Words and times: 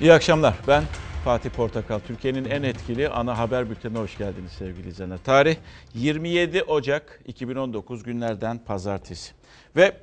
İyi 0.00 0.12
akşamlar. 0.12 0.54
Ben 0.68 0.84
Fatih 1.24 1.50
Portakal. 1.50 1.98
Türkiye'nin 1.98 2.44
en 2.44 2.62
etkili 2.62 3.08
ana 3.08 3.38
haber 3.38 3.70
bültenine 3.70 3.98
hoş 3.98 4.18
geldiniz 4.18 4.52
sevgili 4.52 4.88
izleyenler. 4.88 5.18
Tarih 5.24 5.56
27 5.94 6.62
Ocak 6.62 7.20
2019 7.26 8.02
günlerden 8.02 8.64
pazartesi. 8.64 9.32
Ve 9.76 9.96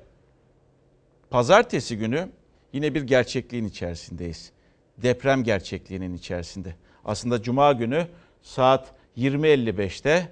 pazartesi 1.29 1.97
günü 1.97 2.29
yine 2.73 2.96
bir 2.96 3.02
gerçekliğin 3.02 3.66
içerisindeyiz. 3.66 4.52
Deprem 4.97 5.44
gerçekliğinin 5.44 6.14
içerisinde. 6.14 6.76
Aslında 7.06 7.42
cuma 7.42 7.72
günü 7.72 8.08
saat 8.42 8.92
20.55'te 9.18 10.32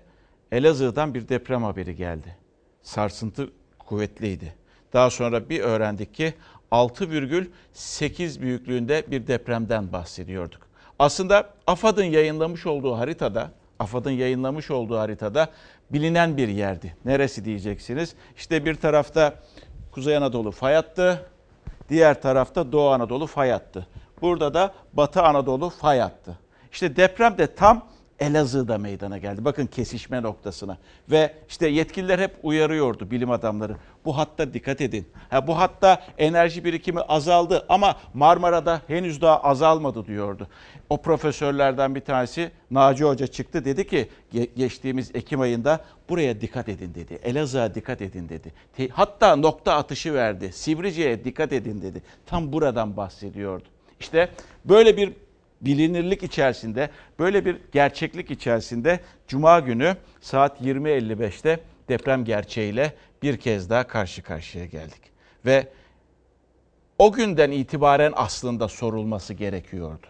Elazığ'dan 0.52 1.14
bir 1.14 1.30
deprem 1.30 1.64
haberi 1.64 1.95
geldi. 1.95 2.38
Sarsıntı 2.82 3.52
kuvvetliydi. 3.80 4.55
Daha 4.93 5.09
sonra 5.09 5.50
bir 5.50 5.59
öğrendik 5.59 6.14
ki 6.14 6.34
6,8 6.73 8.41
büyüklüğünde 8.41 9.03
bir 9.07 9.27
depremden 9.27 9.91
bahsediyorduk. 9.91 10.61
Aslında 10.99 11.49
AFAD'ın 11.67 12.03
yayınlamış 12.03 12.65
olduğu 12.65 12.98
haritada, 12.98 13.52
AFAD'ın 13.79 14.11
yayınlamış 14.11 14.71
olduğu 14.71 14.98
haritada 14.98 15.49
bilinen 15.89 16.38
bir 16.38 16.48
yerdi. 16.48 16.95
Neresi 17.05 17.45
diyeceksiniz? 17.45 18.15
İşte 18.38 18.65
bir 18.65 18.75
tarafta 18.75 19.34
Kuzey 19.91 20.17
Anadolu 20.17 20.51
fay 20.51 20.73
hattı, 20.73 21.25
diğer 21.89 22.21
tarafta 22.21 22.71
Doğu 22.71 22.90
Anadolu 22.90 23.27
fay 23.27 23.51
hattı. 23.51 23.87
Burada 24.21 24.53
da 24.53 24.73
Batı 24.93 25.21
Anadolu 25.21 25.70
fay 25.70 25.99
hattı. 25.99 26.37
İşte 26.71 26.95
deprem 26.95 27.37
de 27.37 27.55
tam 27.55 27.85
Elazığ'da 28.23 28.77
meydana 28.77 29.18
geldi. 29.18 29.45
Bakın 29.45 29.66
kesişme 29.66 30.22
noktasına. 30.22 30.77
Ve 31.12 31.34
işte 31.50 31.68
yetkililer 31.68 32.20
hep 32.20 32.32
uyarıyordu 32.44 33.12
bilim 33.12 33.32
adamları. 33.32 33.76
Bu 34.05 34.18
hatta 34.18 34.54
dikkat 34.54 34.82
edin. 34.82 35.08
Ha, 35.30 35.48
bu 35.48 35.58
hatta 35.58 36.02
enerji 36.18 36.66
birikimi 36.66 36.99
azaldı 36.99 37.66
ama 37.70 37.96
Marmara'da 38.13 38.82
henüz 38.88 39.22
daha 39.22 39.41
azalmadı 39.41 40.05
diyordu. 40.05 40.48
O 40.90 41.02
profesörlerden 41.02 41.96
bir 41.96 42.02
tanesi 42.02 42.52
Naci 42.71 43.04
Hoca 43.04 43.27
çıktı 43.27 43.65
dedi 43.65 43.88
ki 43.88 44.10
geçtiğimiz 44.55 45.12
Ekim 45.15 45.41
ayında 45.41 45.80
buraya 46.10 46.41
dikkat 46.41 46.70
edin 46.70 46.96
dedi. 46.96 47.20
Elazığ'a 47.24 47.76
dikkat 47.76 48.02
edin 48.02 48.30
dedi. 48.30 48.52
Hatta 48.91 49.35
nokta 49.35 49.74
atışı 49.74 50.13
verdi. 50.13 50.52
Sivrice'ye 50.54 51.24
dikkat 51.24 51.54
edin 51.54 51.82
dedi. 51.82 52.02
Tam 52.26 52.54
buradan 52.54 52.98
bahsediyordu. 52.98 53.65
İşte 53.99 54.30
böyle 54.65 54.98
bir 54.98 55.13
bilinirlik 55.65 56.23
içerisinde, 56.23 56.89
böyle 57.19 57.45
bir 57.45 57.57
gerçeklik 57.71 58.31
içerisinde 58.31 58.99
Cuma 59.27 59.59
günü 59.59 59.97
saat 60.21 60.61
20.55'te 60.61 61.59
deprem 61.89 62.25
gerçeğiyle 62.25 62.93
bir 63.23 63.37
kez 63.37 63.69
daha 63.69 63.87
karşı 63.87 64.23
karşıya 64.23 64.66
geldik. 64.66 65.01
Ve 65.45 65.67
o 67.00 67.11
günden 67.11 67.51
itibaren 67.51 68.13
aslında 68.16 68.67
sorulması 68.67 69.34
gerekiyordu. 69.34 70.07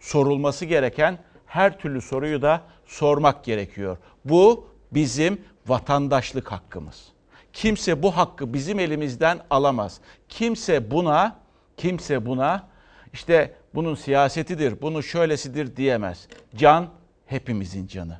Sorulması 0.00 0.64
gereken 0.64 1.18
her 1.46 1.78
türlü 1.78 2.00
soruyu 2.00 2.42
da 2.42 2.62
sormak 2.86 3.44
gerekiyor. 3.44 3.96
Bu 4.24 4.68
bizim 4.92 5.40
vatandaşlık 5.66 6.52
hakkımız. 6.52 7.08
Kimse 7.52 8.02
bu 8.02 8.16
hakkı 8.16 8.54
bizim 8.54 8.78
elimizden 8.78 9.40
alamaz. 9.50 10.00
Kimse 10.28 10.90
buna 10.90 11.36
kimse 11.76 12.26
buna 12.26 12.68
işte 13.12 13.54
bunun 13.74 13.94
siyasetidir, 13.94 14.80
bunun 14.82 15.00
şöylesidir 15.00 15.76
diyemez. 15.76 16.28
Can 16.56 16.88
hepimizin 17.26 17.86
canı. 17.86 18.18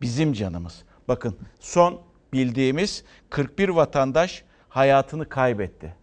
Bizim 0.00 0.32
canımız. 0.32 0.82
Bakın 1.08 1.36
son 1.60 2.00
bildiğimiz 2.32 3.04
41 3.30 3.68
vatandaş 3.68 4.44
hayatını 4.68 5.28
kaybetti. 5.28 5.94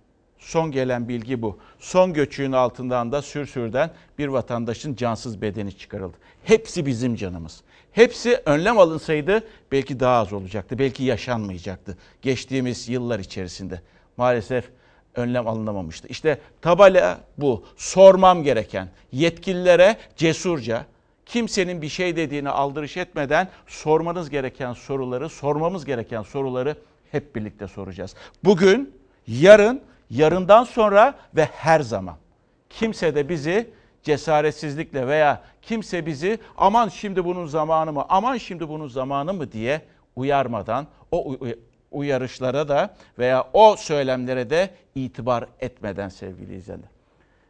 Son 0.41 0.71
gelen 0.71 1.09
bilgi 1.09 1.41
bu. 1.41 1.59
Son 1.79 2.13
göçüğün 2.13 2.51
altından 2.51 3.11
da 3.11 3.21
sürsürden 3.21 3.91
bir 4.17 4.27
vatandaşın 4.27 4.95
cansız 4.95 5.41
bedeni 5.41 5.77
çıkarıldı. 5.77 6.17
Hepsi 6.43 6.85
bizim 6.85 7.15
canımız. 7.15 7.61
Hepsi 7.91 8.41
önlem 8.45 8.79
alınsaydı 8.79 9.43
belki 9.71 9.99
daha 9.99 10.19
az 10.19 10.33
olacaktı. 10.33 10.79
Belki 10.79 11.03
yaşanmayacaktı 11.03 11.97
geçtiğimiz 12.21 12.89
yıllar 12.89 13.19
içerisinde. 13.19 13.81
Maalesef 14.17 14.69
önlem 15.15 15.47
alınamamıştı. 15.47 16.07
İşte 16.07 16.39
tabela 16.61 17.19
bu. 17.37 17.65
Sormam 17.77 18.43
gereken 18.43 18.87
yetkililere 19.11 19.97
cesurca 20.15 20.85
kimsenin 21.25 21.81
bir 21.81 21.89
şey 21.89 22.15
dediğini 22.15 22.49
aldırış 22.49 22.97
etmeden 22.97 23.47
sormanız 23.67 24.29
gereken 24.29 24.73
soruları, 24.73 25.29
sormamız 25.29 25.85
gereken 25.85 26.21
soruları 26.21 26.75
hep 27.11 27.35
birlikte 27.35 27.67
soracağız. 27.67 28.15
Bugün, 28.43 28.95
yarın, 29.27 29.81
yarından 30.09 30.63
sonra 30.63 31.15
ve 31.35 31.45
her 31.45 31.79
zaman. 31.79 32.15
Kimse 32.69 33.15
de 33.15 33.29
bizi 33.29 33.69
cesaretsizlikle 34.03 35.07
veya 35.07 35.41
kimse 35.61 36.05
bizi 36.05 36.39
aman 36.57 36.89
şimdi 36.89 37.25
bunun 37.25 37.45
zamanı 37.45 37.93
mı, 37.93 38.05
aman 38.09 38.37
şimdi 38.37 38.69
bunun 38.69 38.87
zamanı 38.87 39.33
mı 39.33 39.51
diye 39.51 39.81
uyarmadan 40.15 40.87
o 41.11 41.37
uyarışlara 41.91 42.67
da 42.67 42.95
veya 43.19 43.47
o 43.53 43.75
söylemlere 43.75 44.49
de 44.49 44.69
itibar 44.95 45.45
etmeden 45.59 46.09
sevgili 46.09 46.55
izleyenler. 46.55 46.89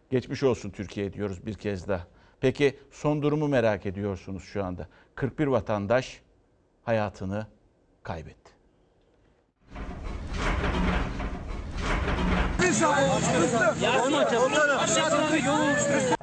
Geçmiş 0.10 0.44
olsun 0.44 0.70
Türkiye 0.70 1.14
diyoruz 1.14 1.46
bir 1.46 1.54
kez 1.54 1.88
daha. 1.88 2.08
Peki 2.40 2.80
son 2.92 3.22
durumu 3.22 3.48
merak 3.48 3.86
ediyorsunuz 3.86 4.44
şu 4.44 4.64
anda. 4.64 4.88
41 5.16 5.48
vatandaş 5.48 6.22
hayatını 6.84 7.48
kaybetti. 8.04 8.52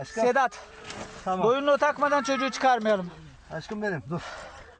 Sedat. 0.05 0.59
Tamam. 1.25 1.47
Boyunluğu 1.47 1.79
takmadan 1.79 2.23
çocuğu 2.23 2.51
çıkarmayalım. 2.51 3.11
Aşkım 3.53 3.83
benim 3.83 4.03
dur. 4.11 4.21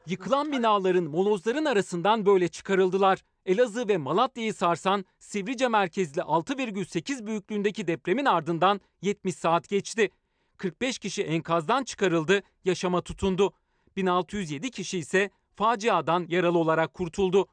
Yıkılan 0.09 0.51
binaların, 0.51 1.03
molozların 1.03 1.65
arasından 1.65 2.25
böyle 2.25 2.47
çıkarıldılar. 2.47 3.19
Elazığ 3.45 3.87
ve 3.87 3.97
Malatya'yı 3.97 4.53
sarsan 4.53 5.05
Sivrice 5.19 5.67
merkezli 5.67 6.21
6,8 6.21 7.27
büyüklüğündeki 7.27 7.87
depremin 7.87 8.25
ardından 8.25 8.81
70 9.01 9.35
saat 9.35 9.69
geçti. 9.69 10.09
45 10.57 10.99
kişi 10.99 11.23
enkazdan 11.23 11.83
çıkarıldı, 11.83 12.43
yaşama 12.65 13.01
tutundu. 13.01 13.53
1607 13.97 14.71
kişi 14.71 14.97
ise 14.97 15.29
faciadan 15.55 16.25
yaralı 16.29 16.57
olarak 16.57 16.93
kurtuldu. 16.93 17.47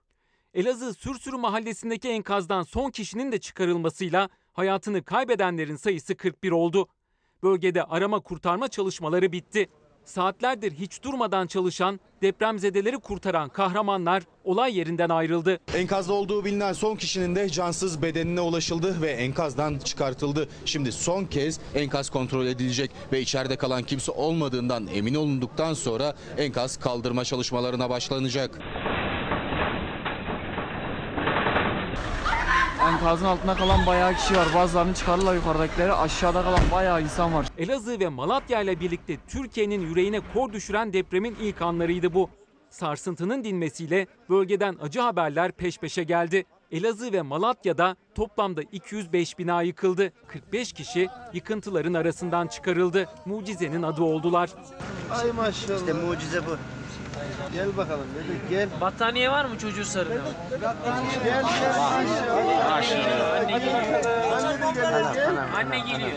Elazığ 0.55 0.95
Sürsürü 0.95 1.37
mahallesindeki 1.37 2.09
enkazdan 2.09 2.63
son 2.63 2.91
kişinin 2.91 3.33
de 3.33 3.39
çıkarılmasıyla 3.39 4.29
hayatını 4.53 5.05
kaybedenlerin 5.05 5.77
sayısı 5.77 6.17
41 6.17 6.51
oldu. 6.51 6.89
Bölgede 7.43 7.85
arama 7.85 8.21
kurtarma 8.21 8.69
çalışmaları 8.69 9.33
bitti. 9.33 9.69
Saatlerdir 10.07 10.73
hiç 10.73 11.03
durmadan 11.03 11.47
çalışan, 11.47 12.01
depremzedeleri 12.23 12.99
kurtaran 12.99 13.49
kahramanlar 13.49 14.23
olay 14.45 14.79
yerinden 14.79 15.09
ayrıldı. 15.09 15.59
Enkazda 15.75 16.13
olduğu 16.13 16.45
bilinen 16.45 16.73
son 16.73 16.97
kişinin 16.97 17.35
de 17.37 17.49
cansız 17.49 18.03
bedenine 18.03 18.41
ulaşıldı 18.41 19.03
ve 19.03 19.11
enkazdan 19.11 19.79
çıkartıldı. 19.79 20.49
Şimdi 20.65 20.93
son 20.93 21.25
kez 21.25 21.61
enkaz 21.75 22.11
kontrol 22.11 22.47
edilecek 22.47 22.91
ve 23.13 23.21
içeride 23.21 23.57
kalan 23.57 23.83
kimse 23.83 24.13
olmadığından 24.13 24.87
emin 24.87 25.15
olunduktan 25.15 25.75
sonra 25.75 26.15
enkaz 26.39 26.77
kaldırma 26.77 27.25
çalışmalarına 27.25 27.91
başlanacak. 27.91 28.59
Enkazın 32.93 33.25
altında 33.25 33.55
kalan 33.55 33.87
bayağı 33.87 34.15
kişi 34.15 34.37
var. 34.37 34.49
Bazılarını 34.55 34.95
çıkarırlar 34.95 35.35
yukarıdakileri. 35.35 35.93
Aşağıda 35.93 36.43
kalan 36.43 36.61
bayağı 36.73 37.03
insan 37.03 37.35
var. 37.35 37.47
Elazığ 37.59 38.01
ve 38.01 38.09
Malatya 38.09 38.61
ile 38.63 38.81
birlikte 38.81 39.17
Türkiye'nin 39.29 39.81
yüreğine 39.81 40.21
kor 40.35 40.53
düşüren 40.53 40.93
depremin 40.93 41.37
ilk 41.41 41.63
anlarıydı 41.63 42.15
bu. 42.15 42.31
Sarsıntının 42.71 43.45
dinmesiyle 43.45 44.07
bölgeden 44.31 44.77
acı 44.83 45.01
haberler 45.01 45.53
peş 45.53 45.79
peşe 45.79 46.03
geldi. 46.03 46.45
Elazığ 46.73 47.13
ve 47.13 47.23
Malatya'da 47.23 47.97
toplamda 48.15 48.63
205 48.73 49.39
bina 49.39 49.63
yıkıldı. 49.63 50.13
45 50.29 50.73
kişi 50.73 51.09
yıkıntıların 51.33 51.95
arasından 51.95 52.47
çıkarıldı. 52.47 53.09
Mucizenin 53.25 53.83
adı 53.83 54.03
oldular. 54.03 54.51
Ay 55.11 55.33
maşallah. 55.33 55.79
İşte 55.79 55.93
mucize 55.93 56.47
bu. 56.47 56.57
Gel 57.53 57.77
bakalım 57.77 58.07
bebek 58.15 58.51
gel. 58.51 58.69
Battaniye 58.81 59.31
var 59.31 59.45
mı 59.45 59.59
çocuğu 59.59 59.85
sarılıyor? 59.85 60.23
Gel 60.51 60.61
gel. 61.21 61.75
Anne 63.43 63.59
geliyor. 63.59 64.05
Anne 65.57 65.79
geliyor. 65.79 66.11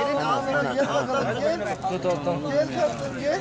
Elini 0.00 0.24
alnına 0.24 0.74
gel 0.74 0.88
bakalım 0.98 1.38
gel. 1.58 1.76
Tut 1.76 1.90
Gel 1.90 2.02
tatlım 2.02 2.50
gel. 3.20 3.40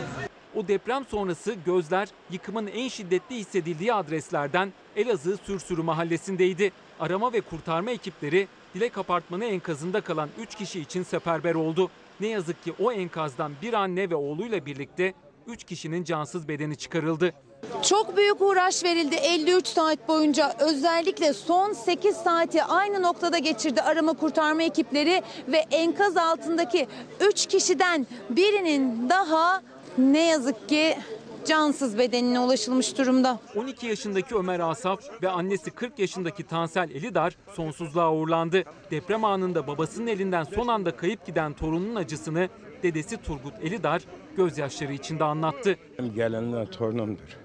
O 0.55 0.67
deprem 0.67 1.05
sonrası 1.05 1.55
gözler 1.65 2.09
yıkımın 2.31 2.67
en 2.67 2.87
şiddetli 2.87 3.35
hissedildiği 3.35 3.93
adreslerden 3.93 4.73
Elazığ 4.95 5.37
Sürsürü 5.37 5.81
mahallesindeydi. 5.81 6.71
Arama 6.99 7.33
ve 7.33 7.41
kurtarma 7.41 7.91
ekipleri 7.91 8.47
Dilek 8.75 8.97
Apartmanı 8.97 9.45
enkazında 9.45 10.01
kalan 10.01 10.29
3 10.39 10.55
kişi 10.55 10.79
için 10.79 11.03
seferber 11.03 11.55
oldu. 11.55 11.89
Ne 12.19 12.27
yazık 12.27 12.63
ki 12.63 12.73
o 12.79 12.91
enkazdan 12.91 13.51
bir 13.61 13.73
anne 13.73 14.09
ve 14.09 14.15
oğluyla 14.15 14.65
birlikte 14.65 15.13
3 15.47 15.63
kişinin 15.63 16.03
cansız 16.03 16.47
bedeni 16.47 16.75
çıkarıldı. 16.75 17.33
Çok 17.81 18.17
büyük 18.17 18.41
uğraş 18.41 18.83
verildi 18.83 19.15
53 19.15 19.67
saat 19.67 20.07
boyunca. 20.07 20.53
Özellikle 20.59 21.33
son 21.33 21.73
8 21.73 22.15
saati 22.15 22.63
aynı 22.63 23.01
noktada 23.03 23.37
geçirdi 23.37 23.81
arama 23.81 24.13
kurtarma 24.13 24.63
ekipleri 24.63 25.21
ve 25.47 25.57
enkaz 25.57 26.17
altındaki 26.17 26.87
3 27.29 27.45
kişiden 27.45 28.07
birinin 28.29 29.09
daha 29.09 29.61
ne 29.97 30.27
yazık 30.27 30.69
ki 30.69 30.97
cansız 31.45 31.97
bedenine 31.97 32.39
ulaşılmış 32.39 32.97
durumda. 32.97 33.39
12 33.55 33.87
yaşındaki 33.87 34.35
Ömer 34.35 34.59
Asaf 34.59 34.99
ve 35.23 35.29
annesi 35.29 35.71
40 35.71 35.99
yaşındaki 35.99 36.43
Tansel 36.43 36.89
Elidar 36.89 37.37
sonsuzluğa 37.55 38.13
uğurlandı. 38.13 38.63
Deprem 38.91 39.25
anında 39.25 39.67
babasının 39.67 40.07
elinden 40.07 40.43
son 40.43 40.67
anda 40.67 40.95
kayıp 40.95 41.25
giden 41.25 41.53
torununun 41.53 41.95
acısını 41.95 42.49
dedesi 42.85 43.17
Turgut 43.21 43.53
Elidar 43.63 44.01
gözyaşları 44.37 44.93
içinde 44.93 45.23
anlattı. 45.23 45.75
Gelenler 46.15 46.71
torunumdur. 46.71 47.37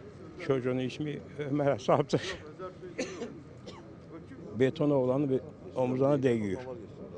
Çocuğun 0.47 0.79
ismi 0.79 1.19
Ömer 1.39 1.67
Asap'tır. 1.67 2.23
Beton 4.59 4.91
oğlanı 4.91 5.31
bir 5.31 5.41
omuzuna 5.77 6.23
değiyor 6.23 6.61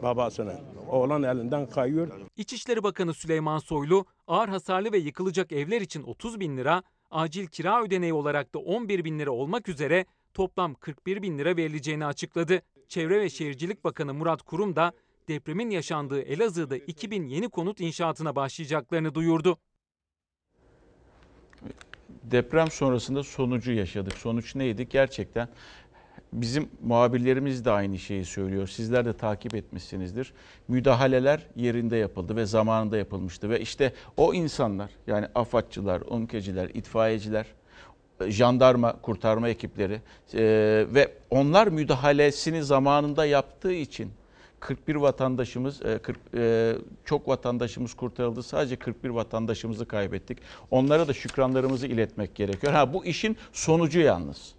babasının. 0.03 0.61
Oğlan 0.89 1.23
elinden 1.23 1.67
kayıyor. 1.67 2.09
İçişleri 2.37 2.83
Bakanı 2.83 3.15
Süleyman 3.15 3.59
Soylu 3.59 4.05
ağır 4.27 4.49
hasarlı 4.49 4.93
ve 4.93 4.99
yıkılacak 4.99 5.53
evler 5.53 5.81
için 5.81 6.03
30 6.03 6.41
bin 6.41 6.57
lira, 6.57 6.83
acil 7.11 7.47
kira 7.47 7.83
ödeneği 7.83 8.13
olarak 8.13 8.55
da 8.55 8.59
11 8.59 9.05
bin 9.05 9.19
lira 9.19 9.31
olmak 9.31 9.69
üzere 9.69 10.07
toplam 10.35 10.75
41 10.75 11.23
bin 11.23 11.39
lira 11.39 11.57
verileceğini 11.57 12.07
açıkladı. 12.07 12.63
Çevre 12.89 13.21
ve 13.21 13.31
Şehircilik 13.31 13.85
Bakanı 13.85 14.15
Murat 14.15 14.43
Kurum 14.43 14.77
da 14.77 14.93
depremin 15.29 15.71
yaşandığı 15.71 16.23
Elazığ'da 16.23 16.77
2000 16.77 17.27
yeni 17.27 17.49
konut 17.49 17.81
inşaatına 17.81 18.37
başlayacaklarını 18.37 19.15
duyurdu. 19.15 19.59
deprem 22.23 22.71
sonrasında 22.71 23.23
sonucu 23.23 23.73
yaşadık. 23.73 24.13
Sonuç 24.13 24.55
neydi? 24.55 24.89
Gerçekten 24.89 25.49
bizim 26.33 26.69
muhabirlerimiz 26.83 27.65
de 27.65 27.71
aynı 27.71 27.99
şeyi 27.99 28.25
söylüyor. 28.25 28.69
Sizler 28.69 29.05
de 29.05 29.13
takip 29.13 29.55
etmişsinizdir. 29.55 30.33
Müdahaleler 30.69 31.47
yerinde 31.57 31.97
yapıldı 31.97 32.37
ve 32.37 32.47
zamanında 32.47 32.99
yapılmıştı. 32.99 33.51
Ve 33.51 33.61
işte 33.61 33.93
o 34.17 34.35
insanlar 34.35 34.91
yani 35.07 35.27
afatçılar, 35.35 36.01
omkeciler, 36.01 36.69
itfaiyeciler, 36.69 37.47
jandarma 38.29 39.01
kurtarma 39.01 39.49
ekipleri 39.49 40.01
e, 40.35 40.41
ve 40.95 41.13
onlar 41.31 41.67
müdahalesini 41.67 42.63
zamanında 42.63 43.27
yaptığı 43.27 43.73
için 43.73 44.11
41 44.63 44.95
vatandaşımız, 44.95 45.83
e, 45.83 45.99
40, 45.99 46.19
e, 46.35 46.75
çok 47.05 47.29
vatandaşımız 47.29 47.95
kurtarıldı. 47.95 48.43
Sadece 48.43 48.77
41 48.77 49.09
vatandaşımızı 49.09 49.87
kaybettik. 49.87 50.39
Onlara 50.71 51.09
da 51.09 51.13
şükranlarımızı 51.13 51.87
iletmek 51.87 52.35
gerekiyor. 52.35 52.73
Ha 52.73 52.93
bu 52.93 53.05
işin 53.05 53.37
sonucu 53.53 54.01
yalnız. 54.01 54.55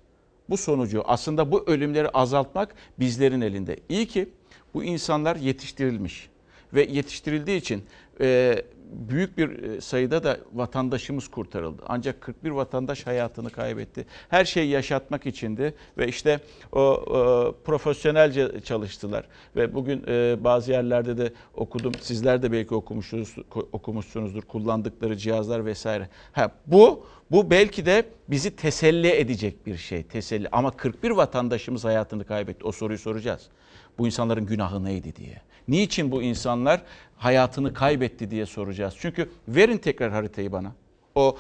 Bu 0.50 0.58
sonucu 0.58 1.04
aslında 1.06 1.52
bu 1.52 1.64
ölümleri 1.68 2.10
azaltmak 2.10 2.76
bizlerin 3.00 3.42
elinde. 3.42 3.78
İyi 3.90 4.08
ki 4.08 4.30
bu 4.74 4.84
insanlar 4.84 5.36
yetiştirilmiş 5.36 6.30
ve 6.74 6.84
yetiştirildiği 6.84 7.58
için 7.58 7.84
e, 8.22 8.62
büyük 8.94 9.38
bir 9.38 9.82
sayıda 9.82 10.24
da 10.24 10.38
vatandaşımız 10.54 11.28
kurtarıldı. 11.28 11.82
Ancak 11.88 12.22
41 12.22 12.50
vatandaş 12.50 13.08
hayatını 13.08 13.50
kaybetti. 13.50 14.06
Her 14.30 14.46
şeyi 14.46 14.70
yaşatmak 14.70 15.26
içindi 15.26 15.74
ve 15.98 16.08
işte 16.08 16.40
o, 16.72 16.80
o 16.80 17.56
profesyonelce 17.66 18.60
çalıştılar. 18.64 19.26
Ve 19.56 19.74
bugün 19.74 20.04
e, 20.08 20.44
bazı 20.44 20.72
yerlerde 20.72 21.18
de 21.18 21.34
okudum. 21.54 21.92
Sizler 22.02 22.42
de 22.42 22.52
belki 22.52 22.76
okumuşsunuz, 22.76 23.36
okumuşsunuzdur. 23.72 24.42
Kullandıkları 24.42 25.18
cihazlar 25.18 25.66
vesaire. 25.66 26.10
Ha, 26.32 26.52
bu 26.68 27.06
bu 27.32 27.50
belki 27.50 27.86
de 27.86 28.06
bizi 28.28 28.56
teselli 28.56 29.08
edecek 29.08 29.66
bir 29.66 29.78
şey. 29.78 30.04
Teselli. 30.04 30.48
Ama 30.52 30.72
41 30.72 31.10
vatandaşımız 31.12 31.86
hayatını 31.86 32.26
kaybetti. 32.26 32.64
O 32.64 32.72
soruyu 32.72 33.00
soracağız. 33.00 33.50
Bu 33.98 34.06
insanların 34.06 34.46
günahı 34.46 34.84
neydi 34.84 35.16
diye. 35.16 35.42
Niçin 35.68 36.12
bu 36.12 36.24
insanlar 36.24 36.82
hayatını 37.18 37.74
kaybetti 37.74 38.32
diye 38.32 38.46
soracağız. 38.46 38.96
Çünkü 38.98 39.30
verin 39.48 39.78
tekrar 39.78 40.12
haritayı 40.12 40.52
bana. 40.52 40.72
O 41.16 41.38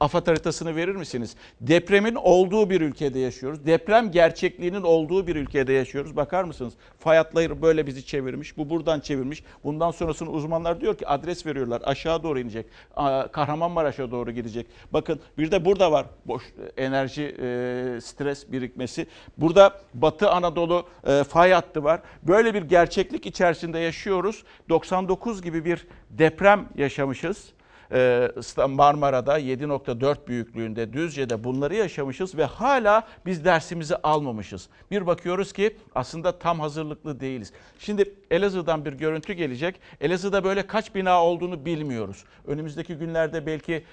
AFAD 0.00 0.26
haritasını 0.26 0.76
verir 0.76 0.94
misiniz? 0.94 1.36
Depremin 1.60 2.14
olduğu 2.14 2.70
bir 2.70 2.80
ülkede 2.80 3.18
yaşıyoruz. 3.18 3.66
Deprem 3.66 4.10
gerçekliğinin 4.10 4.82
olduğu 4.82 5.26
bir 5.26 5.36
ülkede 5.36 5.72
yaşıyoruz. 5.72 6.16
Bakar 6.16 6.44
mısınız? 6.44 6.74
Fay 6.98 7.16
hatları 7.16 7.62
böyle 7.62 7.86
bizi 7.86 8.06
çevirmiş. 8.06 8.56
Bu 8.56 8.70
buradan 8.70 9.00
çevirmiş. 9.00 9.42
Bundan 9.64 9.90
sonrasını 9.90 10.30
uzmanlar 10.30 10.80
diyor 10.80 10.96
ki 10.96 11.08
adres 11.08 11.46
veriyorlar. 11.46 11.82
Aşağı 11.84 12.22
doğru 12.22 12.40
inecek. 12.40 12.66
Kahramanmaraş'a 13.32 14.10
doğru 14.10 14.30
gidecek. 14.30 14.66
Bakın 14.92 15.20
bir 15.38 15.50
de 15.50 15.64
burada 15.64 15.92
var 15.92 16.06
boş 16.24 16.42
enerji 16.76 17.34
stres 18.02 18.52
birikmesi. 18.52 19.06
Burada 19.38 19.80
Batı 19.94 20.30
Anadolu 20.30 20.86
fay 21.28 21.52
hattı 21.52 21.84
var. 21.84 22.00
Böyle 22.22 22.54
bir 22.54 22.62
gerçeklik 22.62 23.26
içerisinde 23.26 23.78
yaşıyoruz. 23.78 24.44
99 24.68 25.42
gibi 25.42 25.64
bir 25.64 25.86
deprem 26.10 26.68
yaşamışız. 26.76 27.57
Marmara'da 28.68 29.40
7.4 29.40 30.26
büyüklüğünde 30.26 30.92
Düzce'de 30.92 31.44
bunları 31.44 31.74
yaşamışız 31.74 32.34
ve 32.34 32.44
hala 32.44 33.06
biz 33.26 33.44
dersimizi 33.44 33.96
almamışız. 33.96 34.68
Bir 34.90 35.06
bakıyoruz 35.06 35.52
ki 35.52 35.76
aslında 35.94 36.38
tam 36.38 36.60
hazırlıklı 36.60 37.20
değiliz. 37.20 37.52
Şimdi 37.78 38.14
Elazığ'dan 38.30 38.84
bir 38.84 38.92
görüntü 38.92 39.32
gelecek. 39.32 39.80
Elazığ'da 40.00 40.44
böyle 40.44 40.66
kaç 40.66 40.94
bina 40.94 41.24
olduğunu 41.24 41.64
bilmiyoruz. 41.64 42.24
Önümüzdeki 42.46 42.94
günlerde 42.94 43.46
belki 43.46 43.84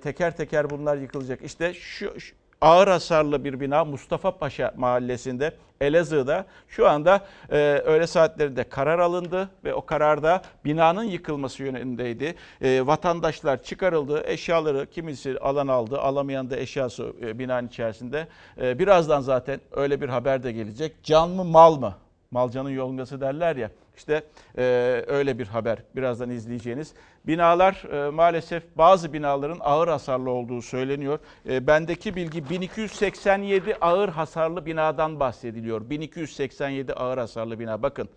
teker 0.00 0.36
teker 0.36 0.70
bunlar 0.70 0.96
yıkılacak. 0.96 1.42
İşte 1.42 1.74
şu, 1.74 2.20
şu 2.20 2.34
ağır 2.60 2.88
hasarlı 2.88 3.44
bir 3.44 3.60
bina 3.60 3.84
Mustafa 3.84 4.38
Paşa 4.38 4.74
mahallesinde 4.76 5.52
Elazığ'da 5.80 6.46
şu 6.68 6.88
anda 6.88 7.20
e, 7.50 7.56
öğle 7.84 8.06
saatlerinde 8.06 8.64
karar 8.64 8.98
alındı 8.98 9.50
ve 9.64 9.74
o 9.74 9.86
kararda 9.86 10.42
binanın 10.64 11.04
yıkılması 11.04 11.62
yönündeydi. 11.62 12.34
E, 12.60 12.86
vatandaşlar 12.86 13.62
çıkarıldı, 13.62 14.22
eşyaları 14.26 14.90
kimisi 14.90 15.38
alan 15.38 15.68
aldı, 15.68 16.00
alamayan 16.00 16.50
da 16.50 16.56
eşyası 16.56 17.12
e, 17.22 17.38
binanın 17.38 17.68
içerisinde. 17.68 18.28
E, 18.60 18.78
birazdan 18.78 19.20
zaten 19.20 19.60
öyle 19.72 20.00
bir 20.00 20.08
haber 20.08 20.42
de 20.42 20.52
gelecek. 20.52 21.02
Can 21.02 21.30
mı 21.30 21.44
mal 21.44 21.76
mı? 21.76 21.94
Malcanın 22.30 22.70
yongası 22.70 23.20
derler 23.20 23.56
ya. 23.56 23.70
İşte 23.96 24.22
e, 24.58 24.62
öyle 25.06 25.38
bir 25.38 25.46
haber 25.46 25.78
birazdan 25.96 26.30
izleyeceğiniz. 26.30 26.94
Binalar 27.26 28.06
e, 28.06 28.10
maalesef 28.10 28.62
bazı 28.76 29.12
binaların 29.12 29.58
ağır 29.60 29.88
hasarlı 29.88 30.30
olduğu 30.30 30.62
söyleniyor. 30.62 31.18
E, 31.48 31.66
bendeki 31.66 32.16
bilgi 32.16 32.50
1287 32.50 33.76
ağır 33.80 34.08
hasarlı 34.08 34.66
binadan 34.66 35.20
bahsediliyor. 35.20 35.90
1287 35.90 36.92
ağır 36.94 37.18
hasarlı 37.18 37.60
bina 37.60 37.82
bakın. 37.82 38.08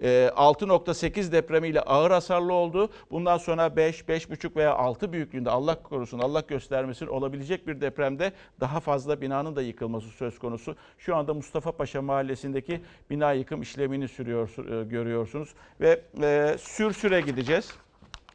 6.8 0.00 1.32
depremiyle 1.32 1.80
ağır 1.80 2.10
hasarlı 2.10 2.52
oldu. 2.52 2.90
Bundan 3.10 3.38
sonra 3.38 3.76
5, 3.76 4.00
5.5 4.00 4.56
veya 4.56 4.74
6 4.74 5.12
büyüklüğünde 5.12 5.50
Allah 5.50 5.82
korusun, 5.82 6.18
Allah 6.18 6.40
göstermesin 6.48 7.06
olabilecek 7.06 7.66
bir 7.66 7.80
depremde 7.80 8.32
daha 8.60 8.80
fazla 8.80 9.20
binanın 9.20 9.56
da 9.56 9.62
yıkılması 9.62 10.08
söz 10.08 10.38
konusu. 10.38 10.76
Şu 10.98 11.16
anda 11.16 11.34
Mustafa 11.34 11.72
Paşa 11.72 12.02
mahallesindeki 12.02 12.80
bina 13.10 13.32
yıkım 13.32 13.62
işlemini 13.62 14.08
sürüyor, 14.08 14.50
görüyorsunuz. 14.84 15.54
Ve 15.80 16.00
e, 16.22 16.56
Sürsür'e 16.58 17.20
gideceğiz. 17.20 17.83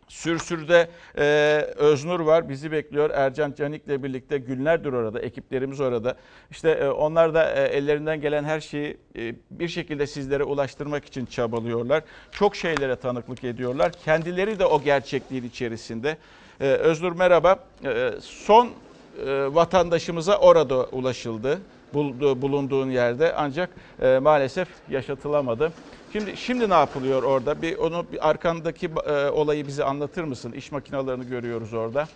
Sürsür'de 0.10 0.90
e, 1.18 1.24
Öznur 1.76 2.20
var 2.20 2.50
bizi 2.50 2.72
bekliyor. 2.72 3.10
Ercan 3.10 3.54
Canik'le 3.58 4.04
birlikte 4.04 4.38
günlerdir 4.38 4.94
orada. 4.94 5.20
Ekiplerimiz 5.20 5.80
orada. 5.80 6.16
İşte 6.52 6.70
e, 6.70 6.90
onlar 6.90 7.34
da 7.34 7.52
e, 7.54 7.64
ellerinden 7.64 8.22
gelen 8.22 8.44
her 8.44 8.60
şeyi 8.60 8.98
e, 9.16 9.36
bir 9.52 9.68
şekilde 9.68 10.08
sizlere 10.08 10.44
ulaştırmak 10.44 11.06
için 11.06 11.26
çabalıyorlar. 11.26 12.04
Çok 12.32 12.56
şeylere 12.56 12.96
tanıklık 12.96 13.44
ediyorlar. 13.44 13.92
Kendileri 14.06 14.60
de 14.60 14.66
o 14.66 14.82
gerçekliğin 14.82 15.44
içerisinde. 15.44 16.18
E, 16.62 16.66
Öznur 16.66 17.12
merhaba. 17.12 17.60
E, 17.86 18.12
son 18.22 18.68
e, 18.68 18.72
vatandaşımıza 19.56 20.38
orada 20.38 20.86
ulaşıldı. 20.86 21.62
Bulunduğun 21.94 22.90
yerde 22.90 23.34
ancak 23.36 23.70
e, 24.02 24.20
maalesef 24.20 24.68
yaşatılamadı. 24.90 25.72
Şimdi 26.14 26.38
şimdi 26.38 26.70
ne 26.70 26.74
yapılıyor 26.74 27.24
orada? 27.24 27.62
Bir 27.62 27.78
onu 27.78 28.06
bir 28.12 28.30
arkandaki 28.30 28.90
e, 29.08 29.30
olayı 29.30 29.68
bize 29.68 29.84
anlatır 29.84 30.24
mısın? 30.24 30.52
İş 30.52 30.72
makinalarını 30.72 31.24
görüyoruz 31.24 31.74
orada. 31.74 32.08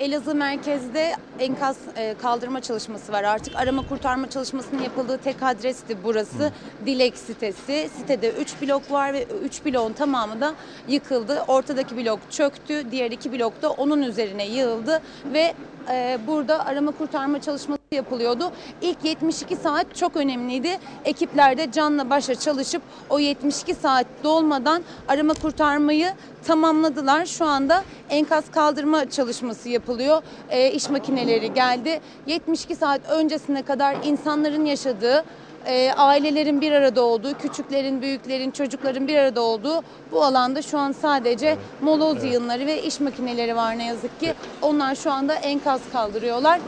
Elazığ 0.00 0.34
merkezde 0.34 1.14
enkaz 1.38 1.76
e, 1.96 2.14
kaldırma 2.22 2.62
çalışması 2.62 3.12
var. 3.12 3.24
Artık 3.24 3.56
arama 3.56 3.88
kurtarma 3.88 4.30
çalışmasının 4.30 4.82
yapıldığı 4.82 5.18
tek 5.18 5.42
adresti 5.42 5.96
burası. 6.04 6.44
Hı. 6.44 6.52
Dilek 6.86 7.18
sitesi. 7.18 7.90
Sitede 7.96 8.30
3 8.30 8.62
blok 8.62 8.90
var 8.90 9.12
ve 9.12 9.26
3 9.44 9.64
bloğun 9.64 9.92
tamamı 9.92 10.40
da 10.40 10.54
yıkıldı. 10.88 11.44
Ortadaki 11.48 11.96
blok 11.96 12.20
çöktü. 12.30 12.90
Diğer 12.90 13.10
iki 13.10 13.32
blok 13.32 13.62
da 13.62 13.70
onun 13.70 14.02
üzerine 14.02 14.46
yığıldı 14.46 15.02
ve 15.32 15.54
e, 15.92 16.18
burada 16.26 16.66
arama 16.66 16.90
kurtarma 16.90 17.40
çalışması 17.40 17.83
yapılıyordu. 17.94 18.52
İlk 18.82 19.04
72 19.04 19.56
saat 19.56 19.94
çok 19.94 20.16
önemliydi. 20.16 20.78
Ekipler 21.04 21.58
de 21.58 21.72
canla 21.72 22.10
başla 22.10 22.34
çalışıp 22.34 22.82
o 23.10 23.18
72 23.18 23.74
saat 23.74 24.06
dolmadan 24.24 24.82
arama 25.08 25.34
kurtarmayı 25.34 26.12
tamamladılar. 26.46 27.26
Şu 27.26 27.44
anda 27.44 27.84
enkaz 28.10 28.44
kaldırma 28.50 29.10
çalışması 29.10 29.68
yapılıyor. 29.68 30.22
E, 30.50 30.70
iş 30.70 30.90
makineleri 30.90 31.54
geldi. 31.54 32.00
72 32.26 32.76
saat 32.76 33.00
öncesine 33.10 33.62
kadar 33.62 33.96
insanların 34.04 34.64
yaşadığı 34.64 35.24
e, 35.66 35.92
ailelerin 35.92 36.60
bir 36.60 36.72
arada 36.72 37.02
olduğu, 37.02 37.34
küçüklerin, 37.34 38.02
büyüklerin, 38.02 38.50
çocukların 38.50 39.08
bir 39.08 39.16
arada 39.16 39.40
olduğu 39.40 39.82
bu 40.12 40.24
alanda 40.24 40.62
şu 40.62 40.78
an 40.78 40.92
sadece 40.92 41.56
moloz 41.80 42.24
yığınları 42.24 42.66
ve 42.66 42.82
iş 42.82 43.00
makineleri 43.00 43.56
var 43.56 43.78
ne 43.78 43.86
yazık 43.86 44.20
ki. 44.20 44.34
Onlar 44.62 44.94
şu 44.94 45.12
anda 45.12 45.34
enkaz 45.34 45.80
kaldırıyorlar. 45.92 46.60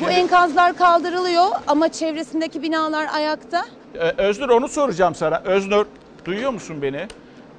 Bu 0.00 0.10
enkazlar 0.10 0.76
kaldırılıyor 0.76 1.46
ama 1.66 1.88
çevresindeki 1.88 2.62
binalar 2.62 3.06
ayakta. 3.14 3.64
Ee, 3.94 3.98
Öznur 4.22 4.48
onu 4.48 4.68
soracağım 4.68 5.14
sana. 5.14 5.42
Öznur 5.44 5.86
duyuyor 6.24 6.50
musun 6.50 6.82
beni? 6.82 6.96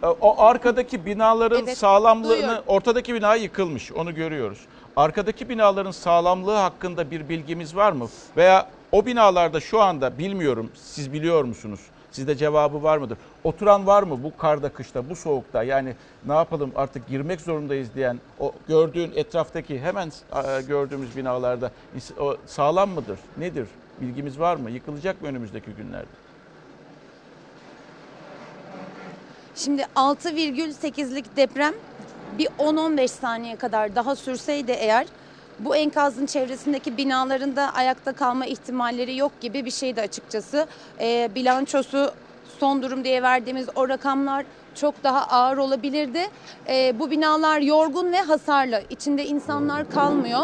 Ee, 0.03 0.07
O 0.07 0.41
arkadaki 0.43 1.05
binaların 1.05 1.63
Evet, 1.63 1.77
sağlamlığını, 1.77 2.29
duyuyorum. 2.31 2.63
ortadaki 2.67 3.13
bina 3.13 3.35
yıkılmış 3.35 3.91
onu 3.91 4.15
görüyoruz. 4.15 4.59
Arkadaki 4.95 5.49
binaların 5.49 5.91
sağlamlığı 5.91 6.55
hakkında 6.55 7.11
bir 7.11 7.29
bilgimiz 7.29 7.75
var 7.75 7.91
mı? 7.91 8.07
Veya 8.37 8.67
o 8.91 9.05
binalarda 9.05 9.59
şu 9.59 9.81
anda 9.81 10.17
bilmiyorum 10.17 10.71
siz 10.75 11.13
biliyor 11.13 11.43
musunuz? 11.43 11.79
Sizde 12.11 12.35
cevabı 12.35 12.83
var 12.83 12.97
mıdır? 12.97 13.17
Oturan 13.43 13.87
var 13.87 14.03
mı 14.03 14.23
bu 14.23 14.37
karda 14.37 14.69
kışta 14.69 15.09
bu 15.09 15.15
soğukta 15.15 15.63
yani 15.63 15.95
ne 16.25 16.33
yapalım 16.33 16.71
artık 16.75 17.07
girmek 17.07 17.41
zorundayız 17.41 17.89
diyen 17.95 18.19
o 18.39 18.53
gördüğün 18.67 19.11
etraftaki 19.15 19.79
hemen 19.79 20.11
gördüğümüz 20.67 21.17
binalarda 21.17 21.71
o 22.19 22.37
sağlam 22.45 22.89
mıdır? 22.89 23.19
Nedir? 23.37 23.67
Bilgimiz 24.01 24.39
var 24.39 24.55
mı? 24.55 24.71
Yıkılacak 24.71 25.21
mı 25.21 25.27
önümüzdeki 25.27 25.71
günlerde? 25.71 26.07
Şimdi 29.55 29.81
6,8'lik 29.95 31.37
deprem 31.37 31.73
bir 32.37 32.45
10-15 32.45 33.07
saniye 33.07 33.55
kadar 33.55 33.95
daha 33.95 34.15
sürseydi 34.15 34.71
eğer 34.71 35.07
bu 35.59 35.75
enkazın 35.75 36.25
çevresindeki 36.25 36.97
binaların 36.97 37.55
da 37.55 37.73
ayakta 37.73 38.13
kalma 38.13 38.45
ihtimalleri 38.45 39.17
yok 39.17 39.31
gibi 39.41 39.65
bir 39.65 39.71
şeydi 39.71 40.01
açıkçası. 40.01 40.67
Ee, 41.01 41.29
bilançosu 41.35 42.11
son 42.59 42.81
durum 42.81 43.03
diye 43.03 43.23
verdiğimiz 43.23 43.67
o 43.75 43.89
rakamlar 43.89 44.45
çok 44.75 45.03
daha 45.03 45.21
ağır 45.27 45.57
olabilirdi. 45.57 46.27
Ee, 46.69 46.93
bu 46.99 47.11
binalar 47.11 47.59
yorgun 47.59 48.11
ve 48.11 48.21
hasarlı. 48.21 48.83
İçinde 48.89 49.25
insanlar 49.25 49.89
kalmıyor. 49.89 50.41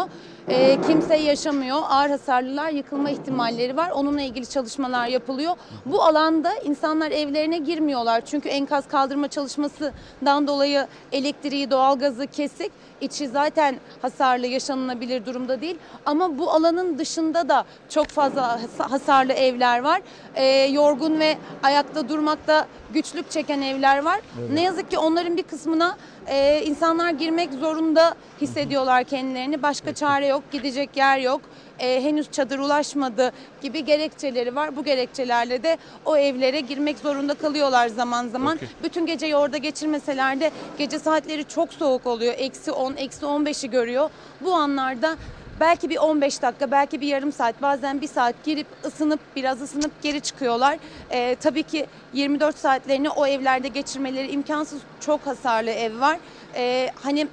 Ee, 0.48 0.78
kimse 0.86 1.16
yaşamıyor. 1.16 1.78
Ağır 1.88 2.10
hasarlılar 2.10 2.70
yıkılma 2.70 3.10
ihtimalleri 3.10 3.76
var. 3.76 3.90
Onunla 3.90 4.22
ilgili 4.22 4.46
çalışmalar 4.46 5.06
yapılıyor. 5.06 5.52
Bu 5.86 6.02
alanda 6.02 6.54
insanlar 6.64 7.10
evlerine 7.10 7.58
girmiyorlar. 7.58 8.20
Çünkü 8.26 8.48
enkaz 8.48 8.88
kaldırma 8.88 9.28
çalışmasından 9.28 10.46
dolayı 10.46 10.86
elektriği, 11.12 11.70
doğalgazı 11.70 12.26
kesik. 12.26 12.72
İçi 13.00 13.28
zaten 13.28 13.76
hasarlı, 14.02 14.46
yaşanılabilir 14.46 15.26
durumda 15.26 15.60
değil. 15.60 15.76
Ama 16.06 16.38
bu 16.38 16.50
alanın 16.50 16.98
dışında 16.98 17.48
da 17.48 17.64
çok 17.88 18.06
fazla 18.06 18.62
has- 18.62 18.90
hasarlı 18.90 19.32
evler 19.32 19.78
var. 19.82 20.00
Ee, 20.34 20.44
yorgun 20.46 21.20
ve 21.20 21.36
ayakta 21.62 22.08
durmakta 22.08 22.66
güçlük 22.94 23.30
çeken 23.30 23.62
evler 23.62 24.04
var. 24.04 24.20
Ne 24.52 24.62
yazık 24.62 24.90
ki 24.90 24.98
onların 24.98 25.36
bir 25.36 25.42
kısmına 25.42 25.96
e, 26.28 26.62
insanlar 26.64 27.10
girmek 27.10 27.52
zorunda 27.52 28.14
hissediyorlar 28.40 29.04
kendilerini. 29.04 29.62
Başka 29.62 29.94
çare 29.94 30.26
yok, 30.26 30.42
gidecek 30.52 30.96
yer 30.96 31.18
yok. 31.18 31.40
E, 31.78 32.02
henüz 32.02 32.30
çadır 32.30 32.58
ulaşmadı 32.58 33.32
gibi 33.62 33.84
gerekçeleri 33.84 34.56
var. 34.56 34.76
Bu 34.76 34.84
gerekçelerle 34.84 35.62
de 35.62 35.78
o 36.04 36.16
evlere 36.16 36.60
girmek 36.60 36.98
zorunda 36.98 37.34
kalıyorlar 37.34 37.88
zaman 37.88 38.28
zaman. 38.28 38.58
Peki. 38.60 38.72
Bütün 38.82 39.06
geceyi 39.06 39.36
orada 39.36 39.56
geçirmeseler 39.56 40.40
de 40.40 40.50
gece 40.78 40.98
saatleri 40.98 41.44
çok 41.44 41.72
soğuk 41.72 42.06
oluyor. 42.06 42.34
Eksi 42.38 42.72
10, 42.72 42.96
eksi 42.96 43.26
15'i 43.26 43.70
görüyor. 43.70 44.10
Bu 44.40 44.54
anlarda 44.54 45.16
belki 45.60 45.90
bir 45.90 45.96
15 45.96 46.42
dakika, 46.42 46.70
belki 46.70 47.00
bir 47.00 47.06
yarım 47.06 47.32
saat, 47.32 47.62
bazen 47.62 48.00
bir 48.00 48.08
saat 48.08 48.44
girip 48.44 48.66
ısınıp 48.84 49.20
biraz 49.36 49.62
ısınıp 49.62 50.02
geri 50.02 50.20
çıkıyorlar. 50.20 50.78
Ee, 51.10 51.36
tabii 51.40 51.62
ki 51.62 51.86
24 52.12 52.58
saatlerini 52.58 53.10
o 53.10 53.26
evlerde 53.26 53.68
geçirmeleri 53.68 54.30
imkansız. 54.30 54.78
Çok 55.00 55.26
hasarlı 55.26 55.70
ev 55.70 56.00
var. 56.00 56.18
Ee, 56.54 56.90
hani 57.02 57.26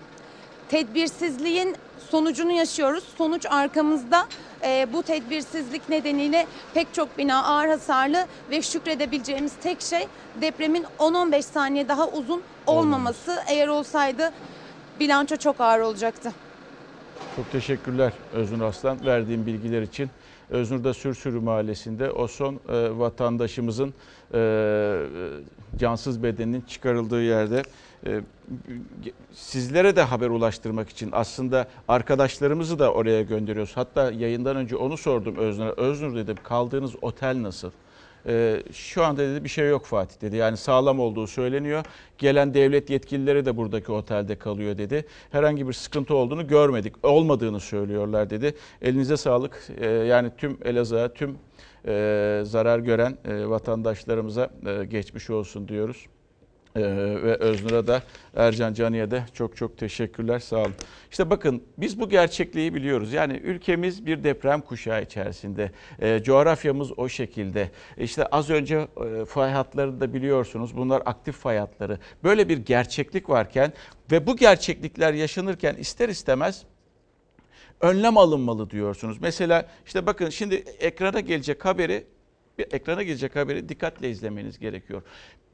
tedbirsizliğin 0.70 1.76
sonucunu 2.12 2.52
yaşıyoruz. 2.52 3.04
Sonuç 3.18 3.46
arkamızda. 3.50 4.26
Ee, 4.64 4.88
bu 4.94 5.04
tedbirsizlik 5.04 5.90
nedeniyle 5.90 6.46
pek 6.74 6.94
çok 6.94 7.18
bina 7.18 7.44
ağır 7.44 7.68
hasarlı 7.68 8.26
ve 8.52 8.62
şükredebileceğimiz 8.62 9.54
tek 9.64 9.82
şey 9.82 10.08
depremin 10.42 10.86
10-15 11.00 11.42
saniye 11.42 11.88
daha 11.88 12.08
uzun 12.08 12.42
olmaması. 12.68 13.44
Eğer 13.48 13.68
olsaydı 13.68 14.32
bilanço 15.00 15.36
çok 15.36 15.62
ağır 15.62 15.80
olacaktı. 15.80 16.43
Çok 17.36 17.52
teşekkürler 17.52 18.14
Öznur 18.34 18.62
Aslan 18.62 19.06
verdiğim 19.06 19.46
bilgiler 19.46 19.82
için. 19.82 20.10
Öznur'da 20.50 20.94
Sürsürü 20.94 21.40
Mahallesi'nde 21.40 22.12
o 22.12 22.28
son 22.28 22.54
e, 22.54 22.98
vatandaşımızın 23.00 23.94
e, 24.34 24.40
e, 24.40 25.78
cansız 25.78 26.24
bedeninin 26.24 26.62
çıkarıldığı 26.62 27.22
yerde 27.22 27.64
e, 28.06 28.22
sizlere 29.34 29.96
de 29.96 30.02
haber 30.02 30.30
ulaştırmak 30.30 30.90
için 30.90 31.10
aslında 31.12 31.68
arkadaşlarımızı 31.88 32.80
da 32.80 32.94
oraya 32.94 33.22
gönderiyoruz. 33.22 33.78
Hatta 33.78 34.12
yayından 34.12 34.56
önce 34.56 34.76
onu 34.76 34.98
sordum 34.98 35.36
Öznur'a. 35.36 35.72
Öznur 35.72 36.16
dedim 36.16 36.38
kaldığınız 36.44 36.96
otel 37.02 37.42
nasıl? 37.42 37.72
Ee, 38.28 38.64
şu 38.72 39.04
anda 39.04 39.22
dedi 39.22 39.44
bir 39.44 39.50
şey 39.50 39.70
yok 39.70 39.86
Fatih 39.86 40.22
dedi. 40.22 40.36
Yani 40.36 40.58
sağlam 40.58 41.00
olduğu 41.00 41.28
söyleniyor. 41.28 41.86
Gelen 42.18 42.54
devlet 42.54 42.90
yetkilileri 42.90 43.46
de 43.46 43.58
buradaki 43.58 43.92
otelde 43.92 44.36
kalıyor 44.36 44.78
dedi. 44.78 45.06
Herhangi 45.32 45.68
bir 45.68 45.74
sıkıntı 45.74 46.16
olduğunu 46.16 46.48
görmedik. 46.48 47.06
Olmadığını 47.06 47.60
söylüyorlar 47.60 48.30
dedi. 48.30 48.56
Elinize 48.82 49.18
sağlık. 49.18 49.68
Ee, 49.78 49.88
yani 49.88 50.32
tüm 50.38 50.58
Elazığ'a, 50.66 51.14
tüm 51.14 51.38
e, 51.88 52.42
zarar 52.46 52.80
gören 52.80 53.18
e, 53.26 53.50
vatandaşlarımıza 53.50 54.50
e, 54.66 54.86
geçmiş 54.86 55.30
olsun 55.30 55.68
diyoruz. 55.68 56.06
Ee, 56.76 56.82
ve 57.24 57.36
Öznur'a 57.36 57.88
da 57.88 58.02
Ercan 58.36 58.74
Cani'ye 58.74 59.12
de 59.12 59.24
çok 59.34 59.58
çok 59.58 59.78
teşekkürler 59.78 60.40
sağ 60.40 60.58
olun. 60.58 60.74
İşte 61.12 61.30
bakın 61.30 61.64
biz 61.78 62.00
bu 62.00 62.10
gerçekliği 62.10 62.74
biliyoruz. 62.74 63.14
Yani 63.14 63.34
ülkemiz 63.34 64.06
bir 64.06 64.24
deprem 64.24 64.62
kuşağı 64.62 65.04
içerisinde. 65.04 65.72
Ee, 66.00 66.24
coğrafyamız 66.24 67.00
o 67.00 67.10
şekilde. 67.10 67.72
İşte 67.98 68.26
az 68.26 68.50
önce 68.50 68.88
e, 69.22 69.26
fay 69.26 69.52
hatlarını 69.52 70.02
da 70.02 70.14
biliyorsunuz. 70.14 70.78
Bunlar 70.78 71.04
aktif 71.06 71.36
fay 71.36 71.58
hatları. 71.58 72.00
Böyle 72.24 72.50
bir 72.50 72.58
gerçeklik 72.58 73.30
varken 73.30 73.74
ve 74.12 74.28
bu 74.28 74.38
gerçeklikler 74.38 75.14
yaşanırken 75.14 75.76
ister 75.76 76.10
istemez 76.10 76.64
önlem 77.82 78.18
alınmalı 78.18 78.70
diyorsunuz. 78.70 79.18
Mesela 79.22 79.68
işte 79.86 80.06
bakın 80.06 80.30
şimdi 80.30 80.56
ekrana 80.80 81.20
gelecek 81.20 81.66
haberi 81.66 82.04
bir 82.58 82.68
ekrana 82.74 83.04
gelecek 83.04 83.36
haberi 83.36 83.70
dikkatle 83.70 84.10
izlemeniz 84.10 84.60
gerekiyor. 84.60 85.02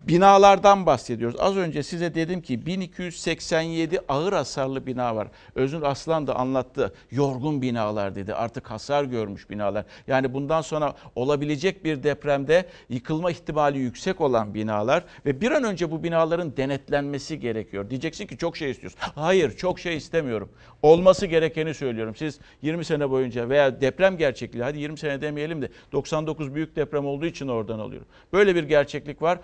Binalardan 0.07 0.85
bahsediyoruz. 0.85 1.35
Az 1.39 1.57
önce 1.57 1.83
size 1.83 2.15
dedim 2.15 2.41
ki 2.41 2.65
1287 2.65 3.99
ağır 4.07 4.33
hasarlı 4.33 4.85
bina 4.85 5.15
var. 5.15 5.27
Özgür 5.55 5.81
Aslan 5.81 6.27
da 6.27 6.35
anlattı. 6.35 6.93
Yorgun 7.11 7.61
binalar 7.61 8.15
dedi. 8.15 8.33
Artık 8.33 8.71
hasar 8.71 9.03
görmüş 9.03 9.49
binalar. 9.49 9.85
Yani 10.07 10.33
bundan 10.33 10.61
sonra 10.61 10.93
olabilecek 11.15 11.85
bir 11.85 12.03
depremde 12.03 12.65
yıkılma 12.89 13.31
ihtimali 13.31 13.79
yüksek 13.79 14.21
olan 14.21 14.53
binalar 14.53 15.03
ve 15.25 15.41
bir 15.41 15.51
an 15.51 15.63
önce 15.63 15.91
bu 15.91 16.03
binaların 16.03 16.57
denetlenmesi 16.57 17.39
gerekiyor. 17.39 17.89
Diyeceksin 17.89 18.27
ki 18.27 18.37
çok 18.37 18.57
şey 18.57 18.71
istiyorsun. 18.71 18.99
Hayır, 19.15 19.57
çok 19.57 19.79
şey 19.79 19.97
istemiyorum. 19.97 20.49
Olması 20.81 21.25
gerekeni 21.25 21.73
söylüyorum. 21.73 22.15
Siz 22.15 22.39
20 22.61 22.85
sene 22.85 23.09
boyunca 23.09 23.49
veya 23.49 23.81
deprem 23.81 24.17
gerçekliği 24.17 24.63
hadi 24.63 24.79
20 24.79 24.97
sene 24.97 25.21
demeyelim 25.21 25.61
de 25.61 25.69
99 25.91 26.55
büyük 26.55 26.75
deprem 26.75 27.05
olduğu 27.05 27.25
için 27.25 27.47
oradan 27.47 27.79
alıyorum. 27.79 28.07
Böyle 28.33 28.55
bir 28.55 28.63
gerçeklik 28.63 29.21
var 29.21 29.39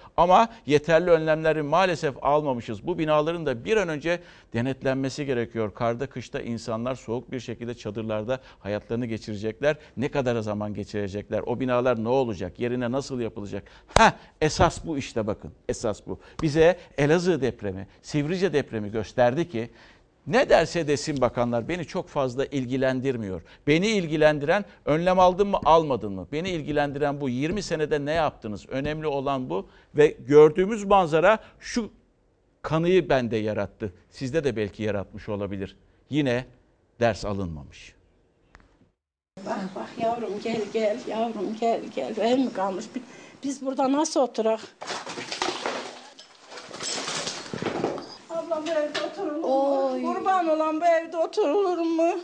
yeterli 0.66 1.10
önlemleri 1.10 1.62
maalesef 1.62 2.16
almamışız. 2.22 2.88
Bu 2.88 2.98
binaların 3.00 3.46
da 3.46 3.66
bir 3.66 3.78
an 3.78 3.90
önce 3.90 4.20
denetlenmesi 4.54 5.26
gerekiyor. 5.26 5.74
Karda 5.74 6.08
kışta 6.08 6.42
insanlar 6.42 6.96
soğuk 6.96 7.32
bir 7.32 7.40
şekilde 7.40 7.74
çadırlarda 7.74 8.40
hayatlarını 8.60 9.06
geçirecekler. 9.06 9.78
Ne 9.98 10.12
kadar 10.12 10.40
zaman 10.40 10.74
geçirecekler? 10.74 11.44
O 11.46 11.60
binalar 11.60 12.04
ne 12.04 12.10
olacak? 12.10 12.60
Yerine 12.60 12.92
nasıl 12.92 13.20
yapılacak? 13.20 13.64
Ha 13.88 14.16
esas 14.42 14.86
bu 14.86 14.98
işte 14.98 15.28
bakın. 15.28 15.52
Esas 15.70 16.08
bu. 16.08 16.20
Bize 16.42 16.78
Elazığ 16.98 17.42
depremi, 17.42 17.88
Sivrice 18.02 18.54
depremi 18.54 18.92
gösterdi 18.92 19.50
ki 19.50 19.70
ne 20.28 20.50
derse 20.50 20.88
desin 20.88 21.22
bakanlar 21.22 21.68
beni 21.68 21.86
çok 21.86 22.08
fazla 22.10 22.46
ilgilendirmiyor. 22.46 23.42
Beni 23.68 23.88
ilgilendiren 23.88 24.66
önlem 24.86 25.20
aldın 25.20 25.48
mı 25.48 25.60
almadın 25.66 26.12
mı? 26.14 26.28
Beni 26.32 26.50
ilgilendiren 26.50 27.22
bu 27.22 27.30
20 27.30 27.62
senede 27.64 28.06
ne 28.06 28.12
yaptınız? 28.12 28.66
Önemli 28.70 29.08
olan 29.08 29.50
bu 29.50 29.68
ve 29.96 30.18
gördüğümüz 30.28 30.84
manzara 30.84 31.40
şu 31.60 31.90
kanıyı 32.62 33.10
bende 33.10 33.38
yarattı. 33.38 33.94
Sizde 34.10 34.44
de 34.44 34.56
belki 34.56 34.84
yaratmış 34.84 35.30
olabilir. 35.30 35.78
Yine 36.10 36.46
ders 37.00 37.26
alınmamış. 37.26 37.96
Bak 39.46 39.60
bak 39.76 39.90
yavrum 40.02 40.34
gel 40.44 40.62
gel 40.74 41.00
yavrum 41.08 41.56
gel 41.60 41.82
gel. 41.96 42.18
Ev 42.18 42.38
mi 42.40 42.54
kalmış? 42.54 42.86
Bi- 42.96 43.02
Biz 43.44 43.66
burada 43.66 43.92
nasıl 43.92 44.20
oturak? 44.20 44.60
Ablam 48.46 48.68
bu 48.68 48.72
evde 48.72 49.00
oturulur 49.02 50.02
mu? 50.02 50.14
Kurban 50.14 50.48
olan 50.48 50.82
bu 50.82 50.86
evde 50.86 51.18
oturulur 51.18 51.78
mu? 51.78 52.20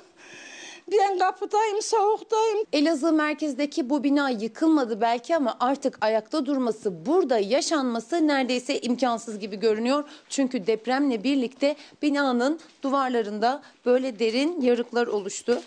Ben 0.92 1.20
kapıdayım, 1.20 1.82
soğuktayım. 1.82 2.66
Elazığ 2.74 3.13
merkezdeki 3.13 3.90
bu 3.90 4.04
bina 4.04 4.30
yıkılmadı 4.30 5.01
belki 5.01 5.36
ama 5.36 5.58
artık 5.60 5.98
ayakta 6.01 6.46
durması, 6.46 7.06
burada 7.06 7.38
yaşanması 7.40 8.28
neredeyse 8.28 8.80
imkansız 8.80 9.40
gibi 9.40 9.56
görünüyor. 9.56 10.04
Çünkü 10.30 10.68
depremle 10.68 11.24
birlikte 11.24 11.75
binanın 12.01 12.60
duvarlarında 12.84 13.62
böyle 13.86 14.20
derin 14.20 14.62
yarıklar 14.62 15.08
oluştu. 15.08 15.62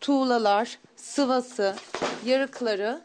Tuğlalar, 0.00 0.78
sıvası, 0.96 1.74
yarıkları, 2.24 3.00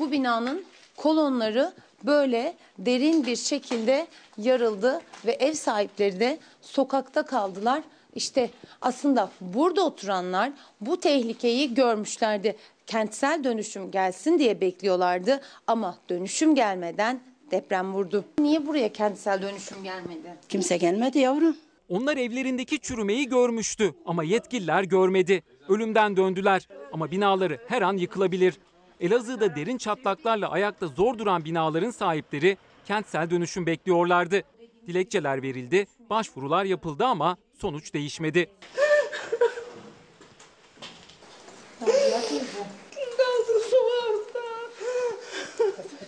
bu 0.00 0.10
binanın 0.10 0.64
kolonları 0.96 1.72
böyle 2.04 2.56
derin 2.78 3.26
bir 3.26 3.36
şekilde 3.36 4.06
yarıldı 4.38 5.00
ve 5.26 5.32
ev 5.32 5.52
sahipleri 5.52 6.20
de 6.20 6.38
sokakta 6.62 7.22
kaldılar. 7.22 7.82
İşte 8.14 8.50
aslında 8.80 9.30
burada 9.40 9.84
oturanlar 9.84 10.52
bu 10.80 11.00
tehlikeyi 11.00 11.74
görmüşlerdi. 11.74 12.56
Kentsel 12.86 13.44
dönüşüm 13.44 13.90
gelsin 13.90 14.38
diye 14.38 14.60
bekliyorlardı 14.60 15.40
ama 15.66 15.98
dönüşüm 16.08 16.54
gelmeden 16.54 17.20
deprem 17.50 17.94
vurdu. 17.94 18.24
Niye 18.38 18.66
buraya 18.66 18.92
kentsel 18.92 19.42
dönüşüm 19.42 19.84
gelmedi? 19.84 20.34
Kimse 20.48 20.76
gelmedi 20.76 21.18
yavrum. 21.18 21.56
Onlar 21.88 22.16
evlerindeki 22.16 22.78
çürümeyi 22.80 23.28
görmüştü 23.28 23.94
ama 24.06 24.24
yetkililer 24.24 24.82
görmedi. 24.82 25.42
Ölümden 25.68 26.16
döndüler 26.16 26.68
ama 26.92 27.10
binaları 27.10 27.58
her 27.68 27.82
an 27.82 27.96
yıkılabilir. 27.96 28.54
Elazığ'da 29.00 29.56
derin 29.56 29.78
çatlaklarla 29.78 30.50
ayakta 30.50 30.86
zor 30.86 31.18
duran 31.18 31.44
binaların 31.44 31.90
sahipleri 31.90 32.56
kentsel 32.86 33.30
dönüşüm 33.30 33.66
bekliyorlardı. 33.66 34.42
Dilekçeler 34.86 35.42
verildi, 35.42 35.86
başvurular 36.10 36.64
yapıldı 36.64 37.04
ama 37.04 37.36
sonuç 37.58 37.94
değişmedi. 37.94 38.50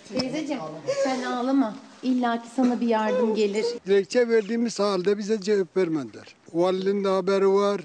Teyzeciğim 0.09 0.63
sen 1.05 1.23
ağlama. 1.23 1.77
İlla 2.03 2.43
ki 2.43 2.49
sana 2.57 2.81
bir 2.81 2.87
yardım 2.89 3.35
gelir. 3.35 3.67
Dilekçe 3.87 4.29
verdiğimiz 4.29 4.79
halde 4.79 5.19
bize 5.19 5.41
cevap 5.41 5.77
vermediler. 5.77 6.37
Valinin 6.53 7.05
de 7.05 7.09
haberi 7.09 7.49
var. 7.49 7.81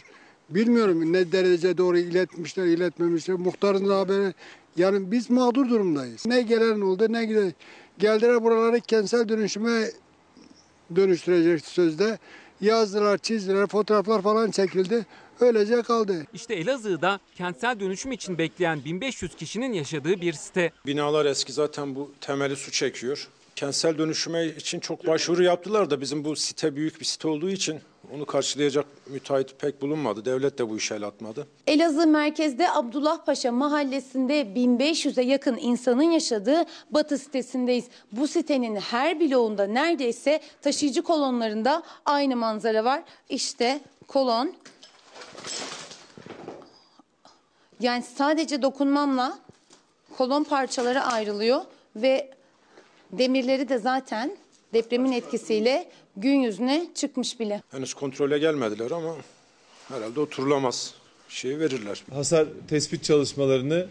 Bilmiyorum 0.50 1.14
ne 1.14 1.32
derece 1.32 1.78
doğru 1.78 1.98
iletmişler, 1.98 2.66
iletmemişler. 2.66 3.36
Muhtarın 3.36 3.90
da 3.90 4.00
haberi. 4.00 4.34
Yani 4.78 5.12
biz 5.12 5.30
mağdur 5.30 5.70
durumdayız. 5.70 6.26
Ne 6.26 6.42
gelen 6.42 6.82
oldu 6.82 7.06
ne 7.10 7.26
giden. 7.26 7.54
Geldiler 8.00 8.44
buraları 8.44 8.80
kentsel 8.82 9.30
dönüşüme 9.30 9.86
dönüştürecek 10.96 11.66
sözde. 11.66 12.20
Yazdılar, 12.62 13.18
çizdiler, 13.18 13.68
fotoğraflar 13.68 14.22
falan 14.22 14.52
çekildi. 14.52 15.06
Öylece 15.40 15.82
kaldı. 15.82 16.26
İşte 16.34 16.56
Elazığ'da 16.56 17.20
kentsel 17.36 17.80
dönüşüm 17.80 18.12
için 18.12 18.38
bekleyen 18.38 18.86
1500 18.86 19.36
kişinin 19.36 19.74
yaşadığı 19.74 20.22
bir 20.22 20.34
site. 20.34 20.72
Binalar 20.86 21.26
eski 21.26 21.54
zaten 21.54 21.96
bu 21.96 22.12
temeli 22.22 22.56
su 22.56 22.72
çekiyor. 22.72 23.28
Kentsel 23.56 23.98
dönüşüme 23.98 24.46
için 24.48 24.80
çok 24.80 25.08
başvuru 25.08 25.44
yaptılar 25.44 25.90
da 25.90 26.02
bizim 26.02 26.26
bu 26.26 26.36
site 26.36 26.76
büyük 26.76 27.00
bir 27.00 27.06
site 27.06 27.28
olduğu 27.28 27.50
için 27.50 27.80
onu 28.14 28.26
karşılayacak 28.26 28.86
müteahhit 29.08 29.60
pek 29.60 29.82
bulunmadı. 29.82 30.26
Devlet 30.26 30.58
de 30.58 30.70
bu 30.70 30.78
işe 30.78 30.96
el 30.96 31.04
atmadı. 31.04 31.48
Elazığ 31.68 32.08
merkezde 32.08 32.72
Abdullah 32.72 33.26
Paşa 33.26 33.52
mahallesinde 33.52 34.42
1500'e 34.42 35.24
yakın 35.24 35.58
insanın 35.58 36.04
yaşadığı 36.04 36.66
Batı 36.92 37.18
sitesindeyiz. 37.18 37.86
Bu 38.12 38.28
sitenin 38.28 38.76
her 38.76 39.20
bloğunda 39.20 39.68
neredeyse 39.68 40.40
taşıyıcı 40.62 41.02
kolonlarında 41.02 41.84
aynı 42.06 42.36
manzara 42.36 42.84
var. 42.84 43.04
İşte 43.30 43.80
kolon. 44.08 44.54
Yani 47.80 48.04
sadece 48.04 48.62
dokunmamla 48.62 49.40
kolon 50.18 50.44
parçaları 50.44 51.02
ayrılıyor 51.02 51.62
ve 51.96 52.32
demirleri 53.12 53.70
de 53.70 53.78
zaten 53.78 54.38
depremin 54.74 55.12
etkisiyle 55.12 55.90
gün 56.18 56.40
yüzüne 56.40 56.88
çıkmış 56.96 57.40
bile. 57.40 57.62
Henüz 57.72 57.94
kontrole 57.94 58.38
gelmediler 58.38 58.92
ama 58.92 59.16
herhalde 59.88 60.20
oturulamaz 60.20 60.94
şeyi 61.30 61.60
verirler. 61.60 62.04
Hasar 62.14 62.48
tespit 62.68 63.04
çalışmalarını 63.04 63.88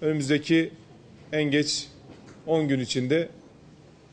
önümüzdeki 0.00 0.72
en 1.32 1.44
geç 1.44 1.88
10 2.46 2.68
gün 2.68 2.80
içinde 2.80 3.28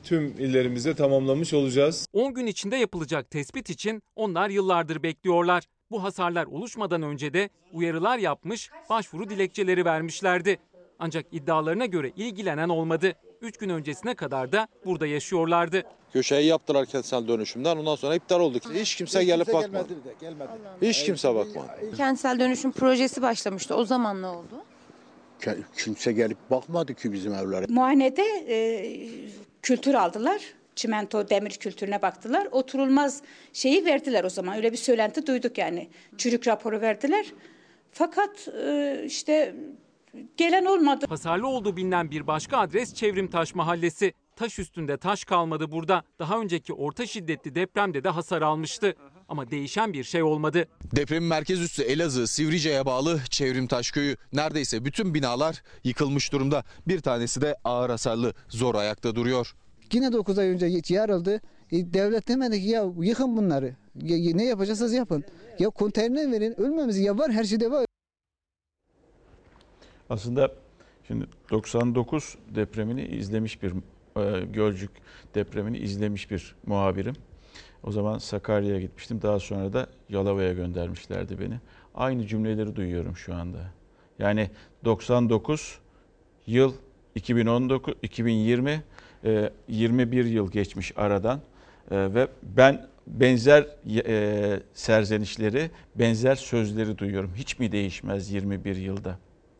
tüm 0.03 0.27
illerimizde 0.27 0.95
tamamlamış 0.95 1.53
olacağız. 1.53 2.07
10 2.13 2.33
gün 2.33 2.47
içinde 2.47 2.75
yapılacak 2.75 3.29
tespit 3.29 3.69
için 3.69 4.01
onlar 4.15 4.49
yıllardır 4.49 5.03
bekliyorlar. 5.03 5.63
Bu 5.91 6.03
hasarlar 6.03 6.45
oluşmadan 6.45 7.01
önce 7.01 7.33
de 7.33 7.49
uyarılar 7.73 8.17
yapmış, 8.17 8.69
başvuru 8.89 9.29
dilekçeleri 9.29 9.85
vermişlerdi. 9.85 10.59
Ancak 10.99 11.25
iddialarına 11.31 11.85
göre 11.85 12.11
ilgilenen 12.17 12.69
olmadı. 12.69 13.13
3 13.41 13.57
gün 13.57 13.69
öncesine 13.69 14.15
kadar 14.15 14.51
da 14.51 14.67
burada 14.85 15.07
yaşıyorlardı. 15.07 15.83
Köşeyi 16.15 16.47
yaptılar 16.47 16.85
kentsel 16.85 17.27
dönüşümden 17.27 17.77
ondan 17.77 17.95
sonra 17.95 18.15
iptal 18.15 18.39
olduk. 18.39 18.63
Hiç 18.73 18.95
kimse 18.95 19.23
gelip 19.23 19.53
bakmadı. 19.53 19.87
Hiç 20.81 21.03
kimse 21.03 21.35
bakmadı. 21.35 21.67
Kentsel 21.97 22.39
dönüşüm 22.39 22.71
projesi 22.71 23.21
başlamıştı. 23.21 23.75
O 23.75 23.85
zaman 23.85 24.21
ne 24.21 24.27
oldu? 24.27 24.63
Kimse 25.77 26.13
gelip 26.13 26.37
bakmadı 26.51 26.93
ki 26.93 27.13
bizim 27.13 27.33
evlere. 27.33 27.65
Muayenede 27.69 28.23
e, 28.47 28.57
kültür 29.61 29.93
aldılar. 29.93 30.41
Çimento, 30.75 31.29
demir 31.29 31.51
kültürüne 31.51 32.01
baktılar. 32.01 32.47
Oturulmaz 32.51 33.21
şeyi 33.53 33.85
verdiler 33.85 34.23
o 34.23 34.29
zaman. 34.29 34.55
Öyle 34.55 34.71
bir 34.71 34.77
söylenti 34.77 35.27
duyduk 35.27 35.57
yani. 35.57 35.89
Çürük 36.17 36.47
raporu 36.47 36.81
verdiler. 36.81 37.25
Fakat 37.91 38.47
e, 38.47 39.01
işte 39.05 39.55
gelen 40.37 40.65
olmadı. 40.65 41.05
Hasarlı 41.09 41.47
olduğu 41.47 41.77
bilinen 41.77 42.11
bir 42.11 42.27
başka 42.27 42.57
adres 42.57 42.93
Çevrimtaş 42.93 43.55
Mahallesi. 43.55 44.13
Taş 44.35 44.59
üstünde 44.59 44.97
taş 44.97 45.23
kalmadı 45.23 45.71
burada. 45.71 46.03
Daha 46.19 46.39
önceki 46.39 46.73
orta 46.73 47.05
şiddetli 47.05 47.55
depremde 47.55 48.03
de 48.03 48.09
hasar 48.09 48.41
almıştı. 48.41 48.95
Ama 49.29 49.51
değişen 49.51 49.93
bir 49.93 50.03
şey 50.03 50.23
olmadı. 50.23 50.67
Depremin 50.95 51.29
merkez 51.29 51.61
üssü 51.61 51.83
Elazığ, 51.83 52.27
Sivrice'ye 52.27 52.85
bağlı 52.85 53.19
Çevrimtaş 53.29 53.91
köyü. 53.91 54.17
Neredeyse 54.33 54.85
bütün 54.85 55.13
binalar 55.13 55.63
yıkılmış 55.83 56.31
durumda. 56.31 56.63
Bir 56.87 56.99
tanesi 56.99 57.41
de 57.41 57.55
ağır 57.63 57.89
hasarlı, 57.89 58.33
zor 58.49 58.75
ayakta 58.75 59.15
duruyor. 59.15 59.55
Yine 59.93 60.13
9 60.13 60.39
ay 60.39 60.47
önce 60.47 60.81
yarıldı. 60.89 61.41
E, 61.71 61.93
devlet 61.93 62.27
demedi 62.27 62.61
ki 62.61 62.67
ya 62.67 62.85
yıkın 62.99 63.37
bunları. 63.37 63.75
Ya, 64.01 64.35
ne 64.35 64.45
yapacaksanız 64.45 64.93
yapın. 64.93 65.23
Ya 65.59 65.69
konteyner 65.69 66.31
verin 66.31 66.61
ölmemiz 66.61 66.97
ya 66.97 67.17
var 67.17 67.31
her 67.31 67.43
şeyde 67.43 67.71
var. 67.71 67.85
Aslında 70.09 70.51
şimdi 71.07 71.25
99 71.51 72.37
depremini 72.55 73.05
izlemiş 73.05 73.63
bir 73.63 73.73
Gölcük 74.53 74.91
depremini 75.35 75.77
izlemiş 75.77 76.31
bir 76.31 76.55
muhabirim. 76.65 77.15
O 77.83 77.91
zaman 77.91 78.17
Sakarya'ya 78.17 78.81
gitmiştim. 78.81 79.21
Daha 79.21 79.39
sonra 79.39 79.73
da 79.73 79.87
Yalova'ya 80.09 80.53
göndermişlerdi 80.53 81.39
beni. 81.39 81.59
Aynı 81.95 82.27
cümleleri 82.27 82.75
duyuyorum 82.75 83.17
şu 83.17 83.35
anda. 83.35 83.57
Yani 84.19 84.49
99 84.85 85.79
yıl 86.47 86.73
2019 87.15 87.93
2020 88.01 88.83
e, 89.23 89.51
21 89.67 90.25
yıl 90.25 90.51
geçmiş 90.51 90.93
aradan 90.95 91.41
e, 91.91 92.13
ve 92.13 92.27
ben 92.43 92.87
benzer 93.07 93.67
e, 94.05 94.59
serzenişleri, 94.73 95.71
benzer 95.95 96.35
sözleri 96.35 96.97
duyuyorum. 96.97 97.31
Hiç 97.35 97.59
mi 97.59 97.71
değişmez 97.71 98.31
21 98.31 98.75
yılda? 98.75 99.17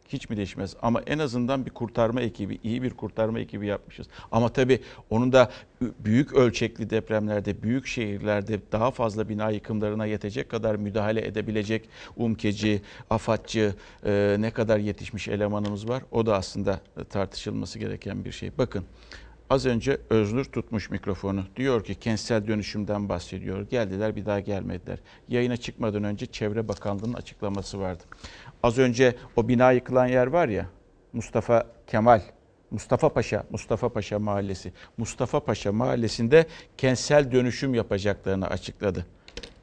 Hiç 0.10 0.30
mi 0.30 0.38
değişmez? 0.38 0.76
Ama 0.82 1.02
en 1.02 1.20
azından 1.20 1.66
bir 1.66 1.72
kurtarma 1.72 2.22
ekibi, 2.22 2.60
iyi 2.64 2.84
bir 2.84 2.90
kurtarma 2.90 3.40
ekibi 3.40 3.68
yapmışız. 3.68 4.08
Ama 4.32 4.50
tabii 4.50 4.80
onun 5.10 5.32
da 5.32 5.52
büyük 5.82 6.34
ölçekli 6.34 6.90
depremlerde, 6.90 7.64
büyük 7.64 7.88
şehirlerde 7.88 8.60
daha 8.72 8.92
fazla 8.92 9.30
bina 9.30 9.50
yıkımlarına 9.50 10.06
yetecek 10.06 10.50
kadar 10.50 10.76
müdahale 10.76 11.28
edebilecek 11.28 11.90
umkeci, 12.16 12.82
afatçı 13.10 13.76
e, 14.06 14.36
ne 14.40 14.52
kadar 14.52 14.78
yetişmiş 14.80 15.28
elemanımız 15.28 15.90
var. 15.90 16.04
O 16.12 16.26
da 16.26 16.36
aslında 16.36 16.80
tartışılması 17.10 17.80
gereken 17.80 18.26
bir 18.26 18.32
şey. 18.32 18.52
Bakın 18.58 18.86
Az 19.50 19.66
önce 19.66 19.98
Öznur 20.10 20.46
tutmuş 20.46 20.90
mikrofonu. 20.90 21.44
Diyor 21.56 21.84
ki 21.84 21.96
kentsel 21.96 22.48
dönüşümden 22.48 23.10
bahsediyor. 23.10 23.70
Geldiler 23.70 24.16
bir 24.16 24.26
daha 24.26 24.40
gelmediler. 24.40 25.00
Yayına 25.30 25.58
çıkmadan 25.58 26.04
önce 26.04 26.26
Çevre 26.26 26.68
Bakanlığı'nın 26.68 27.14
açıklaması 27.14 27.80
vardı. 27.80 28.04
Az 28.66 28.78
önce 28.78 29.16
o 29.36 29.48
bina 29.48 29.72
yıkılan 29.72 30.08
yer 30.08 30.28
var 30.28 30.48
ya 30.48 30.66
Mustafa 31.14 31.68
Kemal, 31.88 32.22
Mustafa 32.72 33.10
Paşa, 33.10 33.44
Mustafa 33.50 33.90
Paşa 33.90 34.20
Mahallesi. 34.20 34.74
Mustafa 34.98 35.40
Paşa 35.40 35.72
Mahallesi'nde 35.72 36.46
kentsel 36.78 37.32
dönüşüm 37.32 37.74
yapacaklarını 37.74 38.48
açıkladı. 38.48 39.06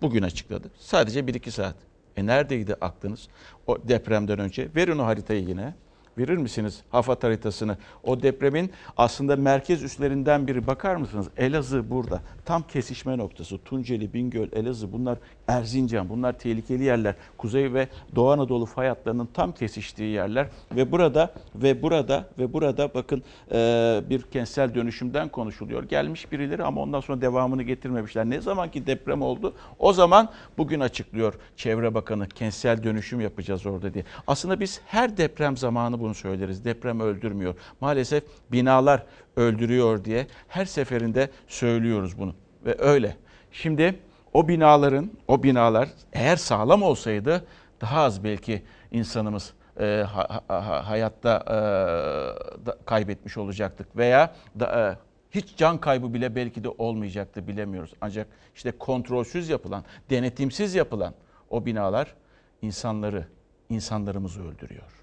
Bugün 0.03 0.23
açıkladı. 0.23 0.71
Sadece 0.79 1.21
1-2 1.21 1.51
saat. 1.51 1.75
E 2.17 2.27
neredeydi 2.27 2.77
aklınız 2.81 3.29
o 3.67 3.89
depremden 3.89 4.39
önce? 4.39 4.69
Verin 4.77 4.99
o 4.99 5.05
haritayı 5.05 5.43
yine. 5.45 5.75
Verir 6.19 6.37
misiniz 6.37 6.83
Hafat 6.91 7.25
haritasını? 7.25 7.77
O 8.05 8.23
depremin 8.23 8.71
aslında 8.97 9.37
merkez 9.37 9.83
üslerinden 9.83 10.47
biri. 10.47 10.67
Bakar 10.67 10.97
mısınız? 10.97 11.27
Elazığ 11.37 11.91
burada. 11.91 12.21
Tam 12.45 12.63
kesişme 12.63 13.19
noktası. 13.19 13.59
Tunceli, 13.59 14.15
Bingöl, 14.15 14.49
Elazığ 14.53 14.93
bunlar 14.93 15.19
Erzincan. 15.49 16.09
Bunlar 16.09 16.39
tehlikeli 16.39 16.83
yerler. 16.83 17.15
Kuzey 17.39 17.75
ve 17.75 17.89
Doğu 18.15 18.31
Anadolu 18.31 18.67
fay 18.67 18.95
tam 19.35 19.53
kesiştiği 19.53 20.13
yerler. 20.13 20.47
Ve 20.77 20.93
burada 20.93 21.35
ve 21.55 21.83
burada 21.83 22.29
ve 22.39 22.53
burada 22.53 22.95
bakın 22.95 23.23
e, 23.53 24.01
bir 24.11 24.23
kentsel 24.23 24.75
dönüşümden 24.75 25.29
konuşuluyor. 25.29 25.83
Gelmiş 25.83 26.33
birileri 26.33 26.65
ama 26.65 26.81
ondan 26.81 27.01
sonra 27.01 27.21
devamını 27.21 27.63
getirmemişler. 27.63 28.25
Ne 28.25 28.41
zamanki 28.41 28.87
deprem 28.87 29.23
oldu 29.23 29.55
o 29.79 29.93
zaman 29.93 30.29
bugün 30.59 30.81
açıklıyor 30.81 31.35
Çevre 31.57 31.95
Bakanı 31.95 32.29
kentsel 32.29 32.83
dönüşüm 32.83 33.21
yapacağız 33.21 33.67
orada 33.67 33.95
diye. 33.95 34.05
Aslında 34.27 34.61
biz 34.61 34.81
her 34.87 35.17
deprem 35.17 35.57
zamanı 35.57 36.02
bunu 36.03 36.15
söyleriz. 36.15 36.65
Deprem 36.65 37.01
öldürmüyor. 37.01 37.55
Maalesef 37.81 38.25
binalar 38.53 39.07
öldürüyor 39.37 40.05
diye 40.05 40.27
her 40.49 40.65
seferinde 40.65 41.31
söylüyoruz 41.49 42.19
bunu. 42.19 42.35
Ve 42.65 42.77
öyle. 42.79 43.17
Şimdi 43.53 43.99
o 44.33 44.49
binaların, 44.49 45.11
o 45.29 45.43
binalar 45.43 45.89
eğer 46.13 46.37
sağlam 46.37 46.83
olsaydı 46.83 47.47
daha 47.81 48.03
az 48.03 48.25
belki 48.25 48.63
insanımız 48.91 49.53
e, 49.81 50.05
ha, 50.09 50.43
ha, 50.49 50.89
hayatta 50.89 51.45
e, 51.47 51.57
da, 52.67 52.79
kaybetmiş 52.85 53.37
olacaktık 53.37 53.97
veya 53.97 54.35
da, 54.61 54.91
e, 54.91 54.99
hiç 55.31 55.57
can 55.57 55.79
kaybı 55.79 56.15
bile 56.15 56.35
belki 56.35 56.65
de 56.65 56.69
olmayacaktı 56.69 57.49
bilemiyoruz. 57.49 57.93
Ancak 58.01 58.27
işte 58.55 58.73
kontrolsüz 58.73 59.49
yapılan, 59.49 59.85
denetimsiz 60.11 60.75
yapılan 60.75 61.15
o 61.51 61.67
binalar 61.67 62.15
insanları, 62.63 63.27
insanlarımızı 63.69 64.43
öldürüyor. 64.49 65.02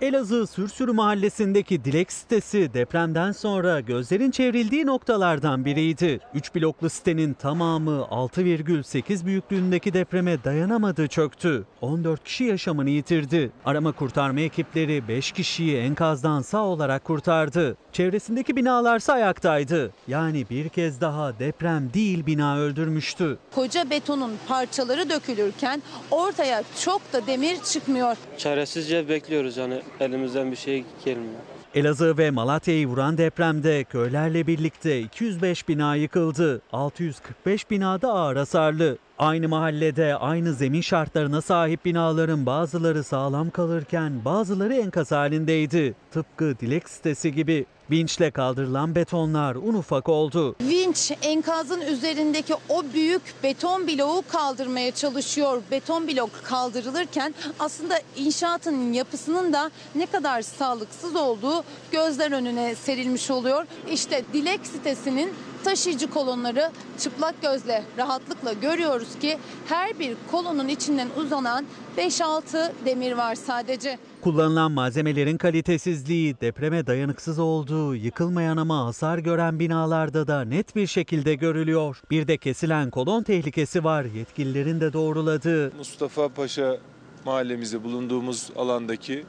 Elazığ 0.00 0.46
Sürsürü 0.46 0.92
mahallesindeki 0.92 1.84
Dilek 1.84 2.12
sitesi 2.12 2.74
depremden 2.74 3.32
sonra 3.32 3.80
gözlerin 3.80 4.30
çevrildiği 4.30 4.86
noktalardan 4.86 5.64
biriydi. 5.64 6.20
3 6.34 6.54
bloklu 6.54 6.90
sitenin 6.90 7.34
tamamı 7.34 8.06
6,8 8.10 9.26
büyüklüğündeki 9.26 9.92
depreme 9.92 10.44
dayanamadı 10.44 11.08
çöktü. 11.08 11.64
14 11.80 12.24
kişi 12.24 12.44
yaşamını 12.44 12.90
yitirdi. 12.90 13.50
Arama 13.64 13.92
kurtarma 13.92 14.40
ekipleri 14.40 15.08
5 15.08 15.32
kişiyi 15.32 15.76
enkazdan 15.76 16.42
sağ 16.42 16.64
olarak 16.64 17.04
kurtardı. 17.04 17.76
Çevresindeki 17.92 18.56
binalarsa 18.56 19.12
ayaktaydı. 19.12 19.92
Yani 20.08 20.46
bir 20.50 20.68
kez 20.68 21.00
daha 21.00 21.38
deprem 21.38 21.92
değil 21.94 22.26
bina 22.26 22.58
öldürmüştü. 22.58 23.38
Koca 23.54 23.90
betonun 23.90 24.32
parçaları 24.48 25.10
dökülürken 25.10 25.82
ortaya 26.10 26.62
çok 26.80 27.12
da 27.12 27.26
demir 27.26 27.56
çıkmıyor. 27.62 28.16
Çaresizce 28.38 29.08
bekliyoruz 29.08 29.56
yani 29.56 29.82
elimizden 30.00 30.50
bir 30.50 30.56
şey 30.56 30.84
gelmiyor. 31.04 31.40
Elazığ 31.74 32.18
ve 32.18 32.30
Malatya'yı 32.30 32.86
vuran 32.86 33.18
depremde 33.18 33.84
köylerle 33.84 34.46
birlikte 34.46 35.00
205 35.00 35.68
bina 35.68 35.94
yıkıldı. 35.94 36.60
645 36.72 37.70
binada 37.70 38.12
ağır 38.12 38.36
hasarlı. 38.36 38.98
Aynı 39.20 39.48
mahallede 39.48 40.16
aynı 40.16 40.54
zemin 40.54 40.80
şartlarına 40.80 41.42
sahip 41.42 41.84
binaların 41.84 42.46
bazıları 42.46 43.04
sağlam 43.04 43.50
kalırken 43.50 44.24
bazıları 44.24 44.74
enkaz 44.74 45.10
halindeydi. 45.10 45.94
Tıpkı 46.10 46.58
Dilek 46.60 46.88
sitesi 46.88 47.34
gibi. 47.34 47.66
Vinçle 47.90 48.30
kaldırılan 48.30 48.94
betonlar 48.94 49.54
un 49.54 49.74
ufak 49.74 50.08
oldu. 50.08 50.56
Vinç 50.60 51.12
enkazın 51.22 51.80
üzerindeki 51.80 52.54
o 52.68 52.84
büyük 52.94 53.22
beton 53.42 53.88
bloğu 53.88 54.22
kaldırmaya 54.28 54.90
çalışıyor. 54.90 55.62
Beton 55.70 56.08
blok 56.08 56.30
kaldırılırken 56.44 57.34
aslında 57.58 57.94
inşaatın 58.16 58.92
yapısının 58.92 59.52
da 59.52 59.70
ne 59.94 60.06
kadar 60.06 60.42
sağlıksız 60.42 61.16
olduğu 61.16 61.64
gözler 61.92 62.32
önüne 62.32 62.74
serilmiş 62.74 63.30
oluyor. 63.30 63.66
İşte 63.92 64.24
Dilek 64.32 64.66
sitesinin 64.66 65.32
taşıyıcı 65.64 66.10
kolonları 66.10 66.70
çıplak 66.98 67.42
gözle 67.42 67.84
rahatlıkla 67.98 68.52
görüyoruz 68.52 69.18
ki 69.20 69.38
her 69.68 69.98
bir 69.98 70.16
kolonun 70.30 70.68
içinden 70.68 71.08
uzanan 71.16 71.64
5-6 71.98 72.72
demir 72.84 73.12
var 73.12 73.34
sadece. 73.34 73.98
Kullanılan 74.20 74.72
malzemelerin 74.72 75.36
kalitesizliği, 75.36 76.40
depreme 76.40 76.86
dayanıksız 76.86 77.38
olduğu, 77.38 77.94
yıkılmayan 77.94 78.56
ama 78.56 78.86
hasar 78.86 79.18
gören 79.18 79.58
binalarda 79.58 80.26
da 80.26 80.44
net 80.44 80.76
bir 80.76 80.86
şekilde 80.86 81.34
görülüyor. 81.34 82.02
Bir 82.10 82.28
de 82.28 82.38
kesilen 82.38 82.90
kolon 82.90 83.22
tehlikesi 83.22 83.84
var 83.84 84.04
yetkililerin 84.04 84.80
de 84.80 84.92
doğruladığı. 84.92 85.72
Mustafa 85.76 86.28
Paşa 86.28 86.78
mahallemizde 87.24 87.84
bulunduğumuz 87.84 88.50
alandaki 88.56 89.24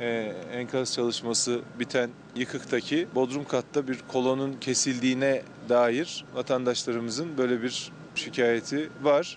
e, 0.00 0.32
enkaz 0.52 0.94
çalışması 0.94 1.60
biten 1.78 2.10
yıkıktaki 2.36 3.08
bodrum 3.14 3.44
katta 3.44 3.88
bir 3.88 3.98
kolonun 4.08 4.56
kesildiğine 4.60 5.42
dair 5.68 6.24
vatandaşlarımızın 6.34 7.38
böyle 7.38 7.62
bir 7.62 7.92
şikayeti 8.14 8.90
var. 9.02 9.34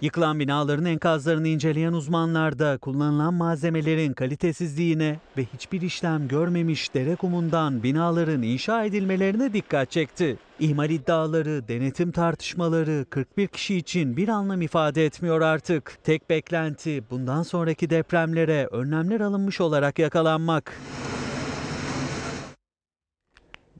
Yıkılan 0.00 0.40
binaların 0.40 0.84
enkazlarını 0.84 1.48
inceleyen 1.48 1.92
uzmanlar 1.92 2.58
da 2.58 2.78
kullanılan 2.78 3.34
malzemelerin 3.34 4.12
kalitesizliğine 4.12 5.20
ve 5.36 5.44
hiçbir 5.54 5.82
işlem 5.82 6.28
görmemiş 6.28 6.94
dere 6.94 7.16
kumundan 7.16 7.82
binaların 7.82 8.42
inşa 8.42 8.84
edilmelerine 8.84 9.52
dikkat 9.52 9.90
çekti. 9.90 10.36
İhmal 10.60 10.90
iddiaları, 10.90 11.68
denetim 11.68 12.12
tartışmaları 12.12 13.06
41 13.10 13.46
kişi 13.46 13.76
için 13.76 14.16
bir 14.16 14.28
anlam 14.28 14.62
ifade 14.62 15.06
etmiyor 15.06 15.40
artık. 15.40 15.98
Tek 16.04 16.30
beklenti 16.30 17.02
bundan 17.10 17.42
sonraki 17.42 17.90
depremlere 17.90 18.68
önlemler 18.72 19.20
alınmış 19.20 19.60
olarak 19.60 19.98
yakalanmak. 19.98 20.72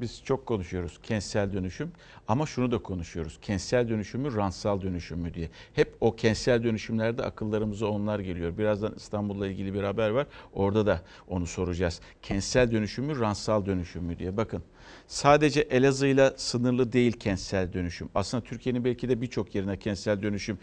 Biz 0.01 0.23
çok 0.25 0.47
konuşuyoruz 0.47 0.99
kentsel 1.03 1.53
dönüşüm 1.53 1.93
ama 2.29 2.47
şunu 2.47 2.71
da 2.71 2.79
konuşuyoruz. 2.79 3.39
Kentsel 3.43 3.89
dönüşümü 3.89 4.37
rantsal 4.37 4.83
dönüşümü 4.83 5.35
diye. 5.35 5.51
Hep 5.75 5.95
o 6.01 6.17
kentsel 6.17 6.65
dönüşümlerde 6.65 7.23
akıllarımıza 7.23 7.87
onlar 7.87 8.19
geliyor. 8.19 8.59
Birazdan 8.59 8.95
İstanbul'la 8.97 9.47
ilgili 9.47 9.75
bir 9.75 9.83
haber 9.83 10.11
var. 10.11 10.27
Orada 10.53 10.87
da 10.87 11.03
onu 11.29 11.47
soracağız. 11.47 12.01
Kentsel 12.23 12.73
dönüşümü 12.73 13.21
rantsal 13.21 13.67
dönüşümü 13.67 14.19
diye. 14.19 14.37
Bakın 14.37 14.63
sadece 15.07 15.61
Elazığ'la 15.61 16.35
sınırlı 16.37 16.93
değil 16.93 17.13
kentsel 17.13 17.73
dönüşüm. 17.73 18.09
Aslında 18.15 18.45
Türkiye'nin 18.45 18.85
belki 18.85 19.09
de 19.09 19.21
birçok 19.21 19.55
yerine 19.55 19.77
kentsel 19.77 20.23
dönüşüm 20.23 20.59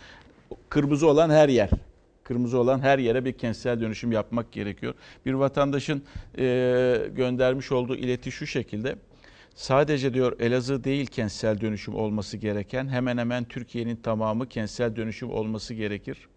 kırmızı 0.70 1.08
olan 1.08 1.30
her 1.30 1.50
yer 1.50 1.70
kırmızı 2.24 2.60
olan 2.60 2.80
her 2.80 3.00
yere 3.00 3.26
bir 3.26 3.34
kentsel 3.34 3.82
dönüşüm 3.82 4.12
yapmak 4.12 4.52
gerekiyor. 4.52 4.94
Bir 5.26 5.34
vatandaşın 5.34 6.04
e, 6.38 6.44
göndermiş 7.16 7.72
olduğu 7.72 7.96
ileti 7.96 8.32
şu 8.32 8.48
şekilde. 8.48 8.96
Sadece 9.56 10.14
diyor 10.14 10.40
Elazığ 10.40 10.84
değil 10.84 11.06
kentsel 11.06 11.62
dönüşüm 11.62 11.96
olması 11.96 12.38
gereken 12.38 12.88
hemen 12.88 13.18
hemen 13.18 13.44
Türkiye'nin 13.44 13.96
tamamı 13.96 14.50
kentsel 14.50 14.96
dönüşüm 14.96 15.32
olması 15.32 15.74
gerekir. 15.74 16.28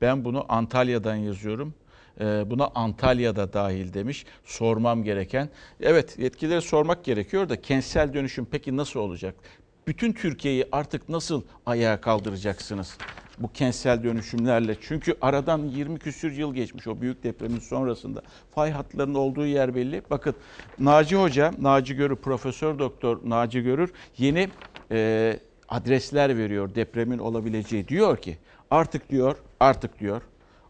Ben 0.00 0.24
bunu 0.24 0.46
Antalya'dan 0.48 1.16
yazıyorum. 1.16 1.74
Buna 2.20 2.70
Antalya'da 2.74 3.52
dahil 3.52 3.94
demiş. 3.94 4.26
Sormam 4.44 5.04
gereken. 5.04 5.48
Evet 5.80 6.18
yetkililere 6.18 6.60
sormak 6.60 7.04
gerekiyor 7.04 7.48
da 7.48 7.60
kentsel 7.60 8.14
dönüşüm 8.14 8.46
peki 8.50 8.76
nasıl 8.76 9.00
olacak? 9.00 9.34
Bütün 9.86 10.12
Türkiye'yi 10.12 10.64
artık 10.72 11.08
nasıl 11.08 11.42
ayağa 11.66 12.00
kaldıracaksınız? 12.00 12.98
Bu 13.38 13.52
kentsel 13.52 14.02
dönüşümlerle. 14.02 14.76
Çünkü 14.80 15.14
aradan 15.20 15.58
20 15.58 15.98
küsür 15.98 16.32
yıl 16.32 16.54
geçmiş 16.54 16.86
o 16.86 17.00
büyük 17.00 17.22
depremin 17.22 17.58
sonrasında. 17.58 18.22
Fay 18.54 18.70
hatlarının 18.70 19.14
olduğu 19.14 19.46
yer 19.46 19.74
belli. 19.74 20.02
Bakın 20.10 20.34
Naci 20.78 21.16
Hoca, 21.16 21.52
Naci 21.60 21.96
Görür, 21.96 22.16
Profesör 22.16 22.78
Doktor 22.78 23.18
Naci 23.24 23.62
Görür 23.62 23.92
yeni 24.18 24.48
e, 24.90 25.38
adresler 25.68 26.38
veriyor 26.38 26.74
depremin 26.74 27.18
olabileceği. 27.18 27.88
Diyor 27.88 28.16
ki 28.16 28.38
artık 28.70 29.10
diyor, 29.10 29.36
artık 29.60 30.00
diyor 30.00 30.22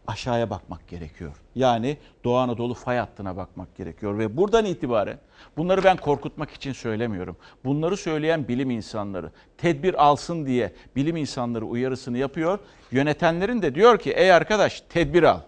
aşağıya 0.07 0.49
bakmak 0.49 0.87
gerekiyor. 0.87 1.31
Yani 1.55 1.97
Doğu 2.23 2.37
Anadolu 2.37 2.73
fay 2.73 2.97
hattına 2.97 3.37
bakmak 3.37 3.75
gerekiyor 3.75 4.17
ve 4.17 4.37
buradan 4.37 4.65
itibaren 4.65 5.19
bunları 5.57 5.83
ben 5.83 5.97
korkutmak 5.97 6.51
için 6.51 6.73
söylemiyorum. 6.73 7.37
Bunları 7.65 7.97
söyleyen 7.97 8.47
bilim 8.47 8.69
insanları 8.69 9.31
tedbir 9.57 10.03
alsın 10.03 10.45
diye 10.45 10.73
bilim 10.95 11.15
insanları 11.17 11.65
uyarısını 11.65 12.17
yapıyor. 12.17 12.59
Yönetenlerin 12.91 13.61
de 13.61 13.75
diyor 13.75 13.99
ki 13.99 14.11
ey 14.11 14.31
arkadaş 14.33 14.81
tedbir 14.81 15.23
al. 15.23 15.39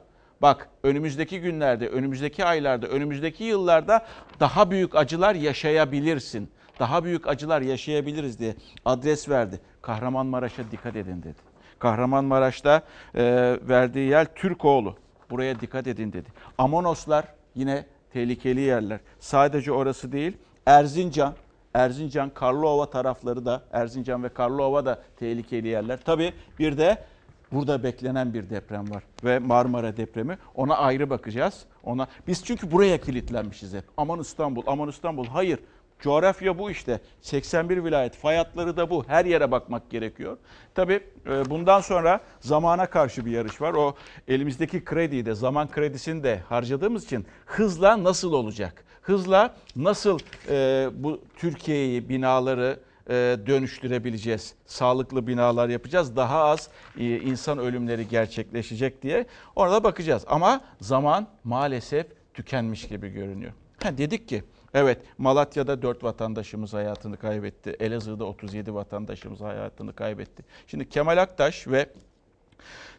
Bak 0.41 0.69
önümüzdeki 0.83 1.41
günlerde, 1.41 1.87
önümüzdeki 1.87 2.45
aylarda, 2.45 2.87
önümüzdeki 2.87 3.43
yıllarda 3.43 4.05
daha 4.39 4.71
büyük 4.71 4.95
acılar 4.95 5.35
yaşayabilirsin. 5.35 6.49
Daha 6.79 7.03
büyük 7.03 7.27
acılar 7.27 7.61
yaşayabiliriz 7.61 8.39
diye 8.39 8.55
adres 8.85 9.29
verdi. 9.29 9.59
Kahramanmaraş'a 9.81 10.71
dikkat 10.71 10.95
edin 10.95 11.23
dedi. 11.23 11.48
Kahramanmaraş'ta 11.79 12.81
e, 13.15 13.23
verdiği 13.61 14.09
yer 14.09 14.35
Türkoğlu. 14.35 14.95
Buraya 15.29 15.59
dikkat 15.59 15.87
edin 15.87 16.13
dedi. 16.13 16.29
Amonoslar 16.57 17.25
yine 17.55 17.85
tehlikeli 18.13 18.61
yerler. 18.61 18.99
Sadece 19.19 19.71
orası 19.71 20.11
değil 20.11 20.37
Erzincan, 20.65 21.33
Erzincan, 21.73 22.29
Karlova 22.29 22.89
tarafları 22.89 23.45
da 23.45 23.61
Erzincan 23.71 24.23
ve 24.23 24.29
Karlova 24.29 24.85
da 24.85 24.99
tehlikeli 25.19 25.67
yerler. 25.67 25.99
Tabii 26.05 26.33
bir 26.59 26.77
de 26.77 27.03
burada 27.51 27.83
beklenen 27.83 28.33
bir 28.33 28.49
deprem 28.49 28.89
var 28.89 29.03
ve 29.23 29.39
Marmara 29.39 29.97
depremi. 29.97 30.37
Ona 30.55 30.77
ayrı 30.77 31.09
bakacağız. 31.09 31.65
Ona 31.83 32.07
biz 32.27 32.45
çünkü 32.45 32.71
buraya 32.71 33.01
kilitlenmişiz 33.01 33.73
hep. 33.73 33.83
Aman 33.97 34.19
İstanbul, 34.19 34.63
aman 34.67 34.89
İstanbul. 34.89 35.25
Hayır. 35.25 35.59
Coğrafya 35.99 36.57
bu 36.57 36.71
işte. 36.71 36.99
81 37.21 37.83
vilayet, 37.83 38.15
fay 38.15 38.37
hatları 38.37 38.77
da 38.77 38.89
bu. 38.89 39.03
Her 39.07 39.25
yere 39.25 39.51
bakmak 39.51 39.89
gerekiyor. 39.89 40.37
Tabii 40.75 40.99
e, 41.25 41.49
bundan 41.49 41.81
sonra 41.81 42.19
zamana 42.39 42.85
karşı 42.85 43.25
bir 43.25 43.31
yarış 43.31 43.61
var. 43.61 43.73
O 43.73 43.95
elimizdeki 44.27 44.83
krediyi 44.83 45.25
de, 45.25 45.33
zaman 45.33 45.67
kredisini 45.67 46.23
de 46.23 46.39
harcadığımız 46.49 47.05
için 47.05 47.25
hızla 47.45 48.03
nasıl 48.03 48.33
olacak? 48.33 48.83
Hızla 49.01 49.55
nasıl 49.75 50.19
e, 50.49 50.89
bu 50.93 51.21
Türkiye'yi, 51.37 52.09
binaları 52.09 52.79
e, 53.09 53.13
dönüştürebileceğiz? 53.47 54.53
Sağlıklı 54.65 55.27
binalar 55.27 55.69
yapacağız. 55.69 56.15
Daha 56.15 56.43
az 56.43 56.69
e, 56.97 57.03
insan 57.05 57.57
ölümleri 57.57 58.07
gerçekleşecek 58.07 59.01
diye 59.01 59.25
orada 59.55 59.83
bakacağız. 59.83 60.23
Ama 60.27 60.61
zaman 60.81 61.27
maalesef 61.43 62.07
tükenmiş 62.33 62.87
gibi 62.87 63.09
görünüyor. 63.09 63.51
Ha, 63.83 63.97
dedik 63.97 64.27
ki 64.27 64.43
Evet 64.73 65.01
Malatya'da 65.17 65.81
4 65.81 66.03
vatandaşımız 66.03 66.73
hayatını 66.73 67.17
kaybetti. 67.17 67.75
Elazığ'da 67.79 68.25
37 68.25 68.73
vatandaşımız 68.73 69.41
hayatını 69.41 69.93
kaybetti. 69.93 70.43
Şimdi 70.67 70.89
Kemal 70.89 71.17
Aktaş 71.17 71.67
ve 71.67 71.89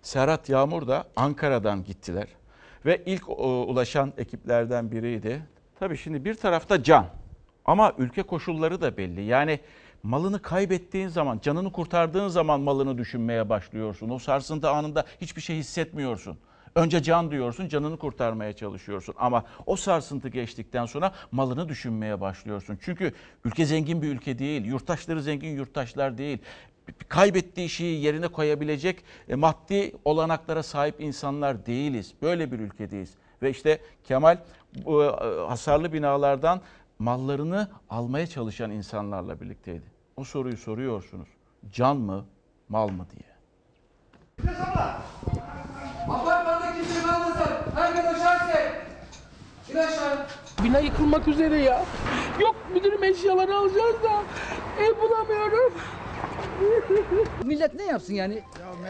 Serhat 0.02 0.48
Yağmur 0.48 0.88
da 0.88 1.04
Ankara'dan 1.16 1.84
gittiler. 1.84 2.28
Ve 2.86 3.02
ilk 3.06 3.28
ulaşan 3.28 4.12
ekiplerden 4.18 4.92
biriydi. 4.92 5.42
Tabii 5.78 5.96
şimdi 5.96 6.24
bir 6.24 6.34
tarafta 6.34 6.82
can 6.82 7.06
ama 7.64 7.92
ülke 7.98 8.22
koşulları 8.22 8.80
da 8.80 8.96
belli. 8.96 9.22
Yani 9.22 9.60
malını 10.02 10.42
kaybettiğin 10.42 11.08
zaman, 11.08 11.38
canını 11.42 11.72
kurtardığın 11.72 12.28
zaman 12.28 12.60
malını 12.60 12.98
düşünmeye 12.98 13.48
başlıyorsun. 13.48 14.08
O 14.08 14.18
sarsıntı 14.18 14.70
anında 14.70 15.04
hiçbir 15.20 15.42
şey 15.42 15.56
hissetmiyorsun. 15.56 16.38
Önce 16.74 17.02
can 17.02 17.30
diyorsun, 17.30 17.68
canını 17.68 17.96
kurtarmaya 17.96 18.52
çalışıyorsun. 18.52 19.14
Ama 19.18 19.44
o 19.66 19.76
sarsıntı 19.76 20.28
geçtikten 20.28 20.86
sonra 20.86 21.12
malını 21.32 21.68
düşünmeye 21.68 22.20
başlıyorsun. 22.20 22.78
Çünkü 22.82 23.12
ülke 23.44 23.66
zengin 23.66 24.02
bir 24.02 24.08
ülke 24.08 24.38
değil, 24.38 24.64
yurttaşları 24.64 25.22
zengin 25.22 25.56
yurttaşlar 25.56 26.18
değil. 26.18 26.38
Kaybettiği 27.08 27.68
şeyi 27.68 28.02
yerine 28.04 28.28
koyabilecek 28.28 29.04
e, 29.28 29.34
maddi 29.34 29.92
olanaklara 30.04 30.62
sahip 30.62 31.00
insanlar 31.00 31.66
değiliz. 31.66 32.14
Böyle 32.22 32.52
bir 32.52 32.58
ülkedeyiz. 32.58 33.14
Ve 33.42 33.50
işte 33.50 33.80
Kemal 34.04 34.38
bu 34.84 35.04
e, 35.04 35.06
hasarlı 35.48 35.92
binalardan 35.92 36.60
mallarını 36.98 37.70
almaya 37.90 38.26
çalışan 38.26 38.70
insanlarla 38.70 39.40
birlikteydi. 39.40 39.84
O 40.16 40.24
soruyu 40.24 40.56
soruyorsunuz. 40.56 41.28
Can 41.72 41.96
mı, 41.96 42.24
mal 42.68 42.88
mı 42.88 43.06
diye. 43.16 43.30
İn 49.72 49.76
aşağı. 49.76 50.26
Bina 50.64 50.78
yıkılmak 50.78 51.28
üzere 51.28 51.58
ya. 51.58 51.84
Yok 52.40 52.56
müdürüm 52.74 53.04
eşyaları 53.04 53.56
alacağız 53.56 54.02
da 54.02 54.22
ev 54.80 55.00
bulamıyorum. 55.02 55.72
Millet 57.44 57.74
ne 57.74 57.82
yapsın 57.82 58.14
yani? 58.14 58.42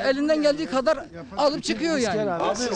Elinden 0.05 0.43
geldiği 0.43 0.67
kadar 0.67 0.99
alıp 1.37 1.65
çıkıyor 1.65 1.99
yani. 1.99 2.31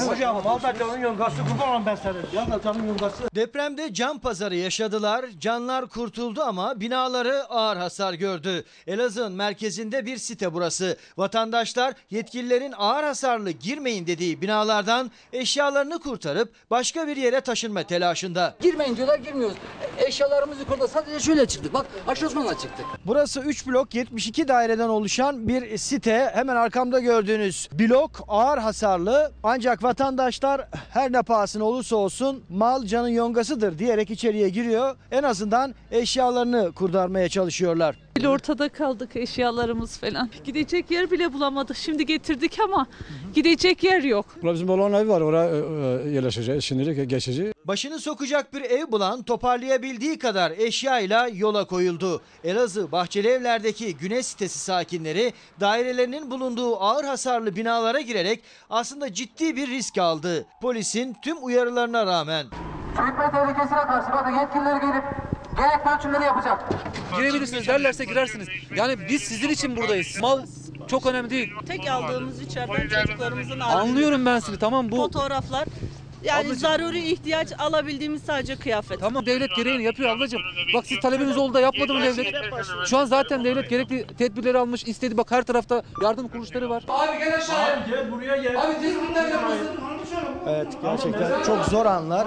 hocam 0.09 0.47
al 0.47 0.63
da 0.63 0.75
canın 0.79 0.99
yongası 0.99 1.37
kurban 1.37 1.87
ben 1.87 1.95
sana. 1.95 2.19
Ya 2.33 2.51
da 2.51 2.63
canın 2.65 2.87
yongası. 2.89 3.23
Depremde 3.35 3.95
can 3.95 4.19
pazarı 4.19 4.57
yaşadılar. 4.57 5.27
Canlar 5.41 5.87
kurtuldu 5.89 6.43
ama 6.43 6.81
binaları 6.81 7.45
ağır 7.45 7.77
hasar 7.77 8.15
gördü. 8.15 8.65
Elazığ'ın 8.87 9.33
merkezinde 9.33 10.07
bir 10.07 10.17
site 10.17 10.55
burası. 10.55 10.97
Vatandaşlar 11.17 11.95
yetkililerin 12.11 12.75
ağır 12.79 13.05
hasarlı 13.05 13.51
girmeyin 13.51 14.07
dediği 14.07 14.41
binalardan 14.43 15.11
eşyalarını 15.33 15.99
kurtarıp 16.01 16.53
başka 16.71 17.07
bir 17.07 17.17
yere 17.17 17.41
taşınma 17.41 17.83
telaşında. 17.83 18.55
Girmeyin 18.61 18.97
diyorlar 18.97 19.19
girmiyoruz. 19.19 19.57
Eşyalarımız 19.99 20.61
yukarıda 20.61 20.89
sadece 20.89 21.21
şöyle 21.21 21.47
çıktık. 21.47 21.75
Bak 21.75 21.87
aşağısına 22.07 22.59
çıktık. 22.59 22.87
Burası 23.07 23.41
3 23.41 23.67
blok 23.67 23.95
72 23.95 24.49
daireden 24.49 24.84
oluşan 24.89 25.49
bir 25.49 25.79
site. 25.79 26.31
Hemen 26.35 26.57
arkamda 26.57 27.01
gördüğünüz 27.01 27.69
blok 27.73 28.25
ağır 28.29 28.59
hasarlı. 28.59 29.33
Ancak 29.43 29.83
vatandaşlar 29.83 30.69
her 30.91 31.13
ne 31.13 31.23
pahasına 31.23 31.65
olursa 31.65 31.97
olsun 31.97 32.45
mal 32.49 32.85
canın 32.85 33.09
yongasıdır 33.09 33.79
diyerek 33.79 34.11
içeriye 34.11 34.49
giriyor. 34.49 34.97
En 35.11 35.23
azından 35.23 35.75
eşyalarını 35.91 36.73
kurtarmaya 36.73 37.29
çalışıyorlar. 37.29 38.04
Bile 38.17 38.29
ortada 38.29 38.69
kaldık 38.69 39.17
eşyalarımız 39.17 39.99
falan. 39.99 40.31
Gidecek 40.45 40.91
yer 40.91 41.11
bile 41.11 41.33
bulamadık. 41.33 41.77
Şimdi 41.77 42.07
getirdik 42.07 42.59
ama 42.65 42.87
gidecek 43.35 43.85
yer 43.85 44.03
yok. 44.03 44.27
Bizim 44.43 44.71
olan 44.71 44.93
evi 44.93 45.09
var 45.09 45.21
oraya 45.21 45.51
e, 45.51 45.59
e, 45.59 46.11
yerleşeceğiz. 46.11 46.65
Şimdilik 46.65 47.11
geçici. 47.11 47.53
Başını 47.65 47.99
sokacak 47.99 48.55
bir 48.55 48.63
ev 48.63 48.93
bulan 48.93 49.23
toparlayabildiği 49.23 50.19
kadar 50.19 50.51
eşyayla 50.51 51.29
yola 51.29 51.67
koyuldu. 51.67 52.23
Elazığ 52.45 52.93
Bahçeli 52.93 53.29
Evler'deki 53.29 53.97
Güneş 53.97 54.27
sitesi 54.27 54.59
sakinleri 54.59 55.33
dairelerinin 55.61 56.31
bulunduğu 56.31 56.77
ağır 56.81 57.05
hasarlı 57.05 57.57
binalara 57.57 58.01
girerek 58.01 58.43
aslında 58.71 59.13
ciddi 59.13 59.57
bir 59.57 59.69
risk 59.69 59.99
aldı. 59.99 60.47
Polisin 60.63 61.17
tüm 61.25 61.37
uyarılarına 61.45 62.07
rağmen. 62.07 62.47
Çökme 62.97 63.31
tehlikesine 63.31 63.79
karşı 63.79 64.13
bakın 64.13 64.31
yetkililer 64.41 64.81
gelip 64.81 65.34
gerekli 65.57 65.91
ölçümleri 65.99 66.25
yapacak. 66.25 66.65
Girebilirsiniz 67.17 67.69
derlerse 67.69 68.05
girersiniz. 68.05 68.49
Yani 68.77 68.97
biz 69.09 69.23
sizin 69.23 69.49
için 69.49 69.77
buradayız. 69.77 70.19
Mal 70.21 70.43
çok 70.89 71.07
önemli 71.07 71.31
değil. 71.31 71.53
Tek 71.67 71.89
aldığımız 71.91 72.43
içeriden 72.43 72.89
çocuklarımızın 73.03 73.61
Anlıyorum 73.61 74.27
ben 74.27 74.39
sizi 74.39 74.59
tamam 74.59 74.91
bu. 74.91 74.97
fotoğraflar. 74.97 75.65
Yani 76.23 76.39
Ablacığım. 76.39 76.57
zaruri 76.59 76.99
ihtiyaç 77.09 77.49
alabildiğimiz 77.59 78.23
sadece 78.23 78.57
kıyafet. 78.57 79.01
Tamam 79.01 79.27
devlet 79.27 79.57
gereğini 79.57 79.83
yapıyor 79.83 80.11
ablacığım. 80.11 80.41
Bak 80.75 80.87
siz 80.87 81.01
talebiniz 81.01 81.37
oldu 81.37 81.55
da 81.55 81.61
yapmadı 81.61 81.95
mı 81.95 82.03
devlet? 82.03 82.35
Şu 82.87 82.99
an 82.99 83.05
zaten 83.05 83.45
devlet 83.45 83.71
gerekli 83.71 84.07
tedbirleri 84.19 84.59
almış 84.59 84.85
istedi. 84.85 85.17
Bak 85.17 85.31
her 85.31 85.43
tarafta 85.43 85.83
yardım 86.03 86.29
kuruluşları 86.29 86.71
var. 86.71 86.85
Abi 86.89 87.19
gel 87.19 87.37
aşağıya. 87.37 87.87
Gel 87.91 88.13
buraya 88.13 88.37
gel. 88.37 88.63
Abi 88.63 88.73
tespitler 88.81 89.29
yapılsın. 89.29 89.69
Evet 90.49 90.67
gerçekten 90.83 91.43
çok 91.43 91.65
zor 91.65 91.87
anlar. 91.87 92.27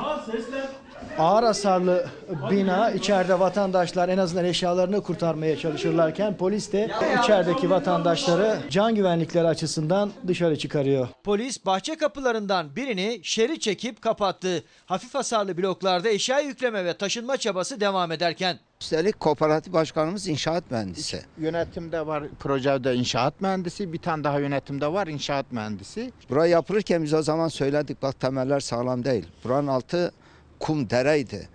Ağır 1.17 1.43
hasarlı 1.43 2.07
bina 2.51 2.91
içeride 2.91 3.39
vatandaşlar 3.39 4.09
en 4.09 4.17
azından 4.17 4.45
eşyalarını 4.45 5.03
kurtarmaya 5.03 5.57
çalışırlarken 5.57 6.37
polis 6.37 6.71
de 6.71 6.89
içerideki 7.23 7.69
vatandaşları 7.69 8.57
can 8.69 8.95
güvenlikleri 8.95 9.47
açısından 9.47 10.11
dışarı 10.27 10.57
çıkarıyor. 10.57 11.07
Polis 11.23 11.65
bahçe 11.65 11.95
kapılarından 11.95 12.75
birini 12.75 13.19
şeri 13.23 13.59
çekip 13.59 14.01
kapattı. 14.01 14.63
Hafif 14.85 15.15
hasarlı 15.15 15.57
bloklarda 15.57 16.09
eşya 16.09 16.39
yükleme 16.39 16.85
ve 16.85 16.97
taşınma 16.97 17.37
çabası 17.37 17.79
devam 17.79 18.11
ederken 18.11 18.59
Üstelik 18.81 19.19
kooperatif 19.19 19.73
başkanımız 19.73 20.27
inşaat 20.27 20.71
mühendisi. 20.71 21.21
Yönetimde 21.37 22.07
var 22.07 22.23
projede 22.39 22.95
inşaat 22.95 23.41
mühendisi, 23.41 23.93
bir 23.93 23.97
tane 23.97 24.23
daha 24.23 24.39
yönetimde 24.39 24.93
var 24.93 25.07
inşaat 25.07 25.51
mühendisi. 25.51 26.11
Burayı 26.29 26.51
yapılırken 26.51 27.03
biz 27.03 27.13
o 27.13 27.21
zaman 27.21 27.47
söyledik 27.47 28.01
bak 28.01 28.19
temeller 28.19 28.59
sağlam 28.59 29.03
değil. 29.03 29.25
Buranın 29.43 29.67
altı 29.67 30.11
kum 30.59 30.89
dereydi. 30.89 31.49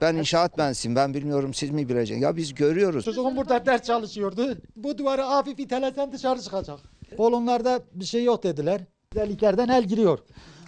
Ben 0.00 0.16
inşaat 0.16 0.58
mühendisiyim 0.58 0.96
ben 0.96 1.14
bilmiyorum 1.14 1.54
siz 1.54 1.70
mi 1.70 1.88
bileceksiniz. 1.88 2.22
Ya 2.22 2.36
biz 2.36 2.54
görüyoruz. 2.54 3.04
Çocuğum 3.04 3.36
burada 3.36 3.66
ders 3.66 3.82
çalışıyordu. 3.82 4.58
Bu 4.76 4.98
duvarı 4.98 5.22
hafif 5.22 5.60
itelesen 5.60 6.12
dışarı 6.12 6.42
çıkacak. 6.42 6.78
Kolonlarda 7.16 7.80
bir 7.94 8.04
şey 8.04 8.24
yok 8.24 8.42
dediler. 8.42 8.80
Özelliklerden 9.14 9.68
el 9.68 9.84
giriyor. 9.84 10.18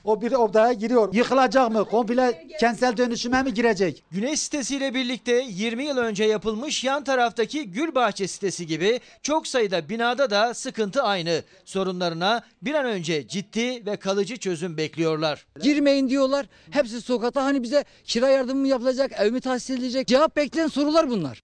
O 0.05 0.21
bir 0.21 0.33
odaya 0.33 0.73
giriyor. 0.73 1.15
Yıkılacak 1.15 1.71
mı? 1.71 1.85
Komple 1.85 2.47
kentsel 2.61 2.97
dönüşüme 2.97 3.43
mi 3.43 3.55
girecek? 3.55 4.05
Güneş 4.11 4.41
sitesiyle 4.41 4.95
birlikte 4.95 5.45
20 5.49 5.85
yıl 5.85 5.97
önce 5.97 6.25
yapılmış 6.25 6.85
yan 6.85 7.05
taraftaki 7.05 7.71
Gülbahçe 7.71 8.29
sitesi 8.29 8.67
gibi 8.67 9.01
çok 9.23 9.47
sayıda 9.47 9.89
binada 9.89 10.31
da 10.31 10.55
sıkıntı 10.55 11.03
aynı. 11.03 11.43
Sorunlarına 11.65 12.43
bir 12.63 12.75
an 12.75 12.87
önce 12.87 13.29
ciddi 13.29 13.87
ve 13.87 13.97
kalıcı 13.97 14.37
çözüm 14.37 14.77
bekliyorlar. 14.77 15.47
Girmeyin 15.63 16.09
diyorlar. 16.09 16.47
Hepsi 16.71 17.01
sokakta. 17.01 17.45
Hani 17.45 17.63
bize 17.63 17.85
kira 18.05 18.29
yardımı 18.29 18.61
mı 18.61 18.69
yapılacak, 18.69 19.13
ev 19.19 19.33
mi 19.33 19.41
tahsis 19.41 19.71
edilecek? 19.71 20.07
Cevap 20.07 20.37
bekleyen 20.37 20.69
sorular 20.69 21.11
bunlar. 21.11 21.43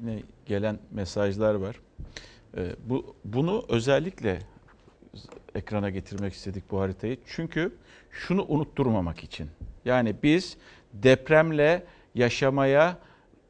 Yine 0.00 0.22
gelen 0.46 0.78
mesajlar 0.90 1.54
var. 1.54 1.80
Ee, 2.56 2.76
bu 2.84 3.16
bunu 3.24 3.64
özellikle 3.68 4.51
ekrana 5.54 5.90
getirmek 5.90 6.32
istedik 6.32 6.70
bu 6.70 6.80
haritayı. 6.80 7.16
Çünkü 7.26 7.72
şunu 8.10 8.44
unutturmamak 8.48 9.24
için. 9.24 9.48
Yani 9.84 10.14
biz 10.22 10.56
depremle 10.92 11.84
yaşamaya 12.14 12.98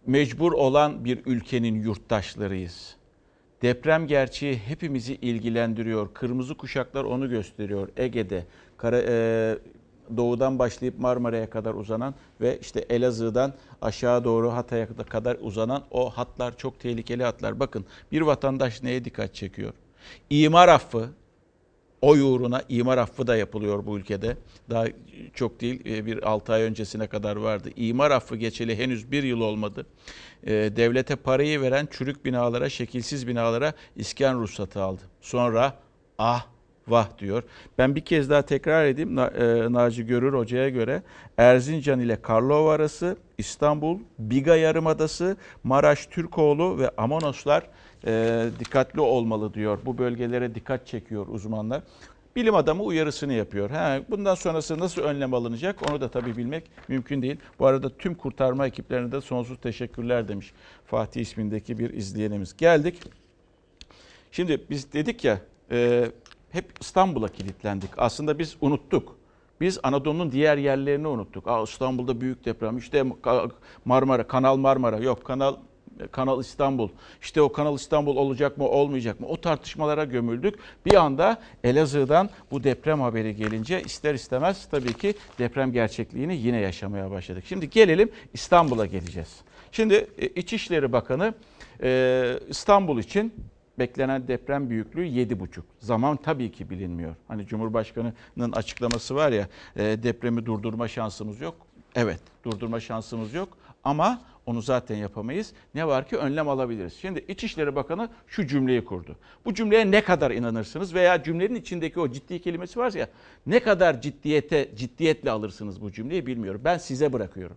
mecbur 0.07 0.53
olan 0.53 1.05
bir 1.05 1.20
ülkenin 1.27 1.75
yurttaşlarıyız. 1.75 2.96
Deprem 3.62 4.07
gerçeği 4.07 4.57
hepimizi 4.57 5.14
ilgilendiriyor. 5.14 6.14
Kırmızı 6.14 6.55
kuşaklar 6.55 7.05
onu 7.05 7.31
gösteriyor. 7.31 7.88
Ege'de, 7.96 8.46
Kara, 8.77 9.03
e, 9.07 9.59
doğudan 10.16 10.59
başlayıp 10.59 10.98
Marmara'ya 10.98 11.51
kadar 11.51 11.75
uzanan 11.75 12.14
ve 12.40 12.59
işte 12.61 12.81
Elazığ'dan 12.81 13.55
aşağı 13.83 14.25
doğru 14.25 14.53
Hatay'a 14.53 14.87
kadar 14.87 15.37
uzanan 15.40 15.83
o 15.90 16.11
hatlar 16.11 16.57
çok 16.57 16.81
tehlikeli 16.81 17.25
hatlar. 17.25 17.61
Bakın 17.61 17.85
bir 18.12 18.20
vatandaş 18.20 18.83
neye 18.83 19.05
dikkat 19.05 19.35
çekiyor? 19.35 19.75
İmar 20.31 20.68
affı, 20.68 21.09
oy 22.02 22.20
uğruna 22.20 22.62
imar 22.68 22.98
affı 22.98 23.26
da 23.26 23.36
yapılıyor 23.36 23.86
bu 23.86 23.98
ülkede. 23.98 24.36
Daha 24.70 24.84
çok 25.34 25.60
değil 25.60 25.86
e, 25.86 26.06
bir 26.06 26.28
6 26.28 26.52
ay 26.52 26.62
öncesine 26.62 27.06
kadar 27.06 27.36
vardı. 27.36 27.70
İmar 27.76 28.10
affı 28.10 28.36
geçeli 28.36 28.78
henüz 28.78 29.12
bir 29.12 29.22
yıl 29.22 29.40
olmadı. 29.40 29.86
E, 30.44 30.52
Devlete 30.52 31.16
parayı 31.16 31.60
veren 31.60 31.88
çürük 31.90 32.24
binalara, 32.24 32.68
şekilsiz 32.68 33.28
binalara 33.28 33.72
iskan 33.96 34.40
ruhsatı 34.40 34.82
aldı. 34.82 35.02
Sonra 35.20 35.74
ah 36.18 36.46
vah 36.88 37.18
diyor. 37.18 37.42
Ben 37.78 37.96
bir 37.96 38.00
kez 38.00 38.30
daha 38.30 38.42
tekrar 38.42 38.84
edeyim 38.86 39.18
e, 39.18 39.22
Naci 39.72 40.06
Görür 40.06 40.32
Hoca'ya 40.32 40.68
göre 40.68 41.02
Erzincan 41.38 42.00
ile 42.00 42.22
Karlova 42.22 42.72
arası, 42.72 43.16
İstanbul, 43.38 43.98
Biga 44.18 44.56
Yarımadası, 44.56 45.36
Maraş 45.64 46.06
Türkoğlu 46.06 46.78
ve 46.78 46.90
Amonoslar 46.96 47.68
e, 48.06 48.44
dikkatli 48.58 49.00
olmalı 49.00 49.54
diyor. 49.54 49.78
Bu 49.86 49.98
bölgelere 49.98 50.54
dikkat 50.54 50.86
çekiyor 50.86 51.26
uzmanlar. 51.28 51.82
Bilim 52.36 52.54
adamı 52.54 52.82
uyarısını 52.82 53.32
yapıyor. 53.32 53.70
Ha, 53.70 54.00
bundan 54.10 54.34
sonrası 54.34 54.78
nasıl 54.78 55.02
önlem 55.02 55.34
alınacak 55.34 55.90
onu 55.90 56.00
da 56.00 56.10
tabii 56.10 56.36
bilmek 56.36 56.70
mümkün 56.88 57.22
değil. 57.22 57.36
Bu 57.58 57.66
arada 57.66 57.96
tüm 57.96 58.14
kurtarma 58.14 58.66
ekiplerine 58.66 59.12
de 59.12 59.20
sonsuz 59.20 59.60
teşekkürler 59.60 60.28
demiş 60.28 60.52
Fatih 60.86 61.20
ismindeki 61.20 61.78
bir 61.78 61.90
izleyenimiz. 61.90 62.56
Geldik. 62.56 63.00
Şimdi 64.32 64.64
biz 64.70 64.92
dedik 64.92 65.24
ya 65.24 65.40
e, 65.70 66.10
hep 66.50 66.72
İstanbul'a 66.80 67.28
kilitlendik. 67.28 67.90
Aslında 67.96 68.38
biz 68.38 68.56
unuttuk. 68.60 69.16
Biz 69.60 69.78
Anadolu'nun 69.82 70.32
diğer 70.32 70.56
yerlerini 70.56 71.08
unuttuk. 71.08 71.48
Aa, 71.48 71.62
İstanbul'da 71.62 72.20
büyük 72.20 72.44
deprem. 72.44 72.78
İşte 72.78 73.04
Marmara, 73.84 74.26
Kanal 74.26 74.56
Marmara. 74.56 74.98
Yok 74.98 75.24
Kanal 75.24 75.56
Kanal 76.12 76.40
İstanbul. 76.40 76.88
İşte 77.22 77.42
o 77.42 77.52
Kanal 77.52 77.76
İstanbul 77.76 78.16
olacak 78.16 78.59
mı 78.59 78.68
olmayacak 78.68 79.20
mı? 79.20 79.26
O 79.26 79.40
tartışmalara 79.40 80.05
gömüldük. 80.05 80.59
Bir 80.87 80.94
anda 80.94 81.40
Elazığ'dan 81.64 82.31
bu 82.50 82.64
deprem 82.64 83.00
haberi 83.00 83.37
gelince 83.37 83.83
ister 83.83 84.14
istemez 84.14 84.68
tabii 84.70 84.92
ki 84.92 85.14
deprem 85.38 85.72
gerçekliğini 85.72 86.37
yine 86.37 86.61
yaşamaya 86.61 87.11
başladık. 87.11 87.44
Şimdi 87.46 87.70
gelelim 87.70 88.11
İstanbul'a 88.33 88.87
geleceğiz. 88.87 89.37
Şimdi 89.72 90.07
e, 90.18 90.26
İçişleri 90.26 90.92
Bakanı 90.92 91.35
e, 91.83 92.38
İstanbul 92.48 92.98
için 92.98 93.35
beklenen 93.78 94.28
deprem 94.28 94.70
büyüklüğü 94.70 95.07
7,5. 95.07 95.61
Zaman 95.81 96.16
tabii 96.16 96.52
ki 96.52 96.70
bilinmiyor. 96.70 97.14
Hani 97.28 97.46
Cumhurbaşkanı'nın 97.46 98.52
açıklaması 98.52 99.14
var 99.14 99.33
ya 99.33 99.48
e, 99.76 99.83
depremi 99.83 100.46
durdurma 100.46 100.88
şansımız 100.88 101.40
yok. 101.40 101.55
Evet 101.94 102.20
durdurma 102.44 102.81
şansımız 102.81 103.35
yok 103.35 103.48
ama 103.84 104.22
onu 104.46 104.62
zaten 104.62 104.96
yapamayız. 104.96 105.52
Ne 105.74 105.86
var 105.86 106.08
ki 106.08 106.16
önlem 106.16 106.48
alabiliriz. 106.48 106.94
Şimdi 106.94 107.24
İçişleri 107.28 107.76
Bakanı 107.76 108.08
şu 108.26 108.46
cümleyi 108.46 108.84
kurdu. 108.84 109.16
Bu 109.44 109.54
cümleye 109.54 109.90
ne 109.90 110.04
kadar 110.04 110.30
inanırsınız 110.30 110.94
veya 110.94 111.22
cümlenin 111.22 111.54
içindeki 111.54 112.00
o 112.00 112.10
ciddi 112.10 112.42
kelimesi 112.42 112.78
var 112.78 112.92
ya 112.92 113.08
ne 113.46 113.60
kadar 113.60 114.00
ciddiyete 114.00 114.70
ciddiyetle 114.76 115.30
alırsınız 115.30 115.82
bu 115.82 115.92
cümleyi 115.92 116.26
bilmiyorum. 116.26 116.60
Ben 116.64 116.78
size 116.78 117.12
bırakıyorum. 117.12 117.56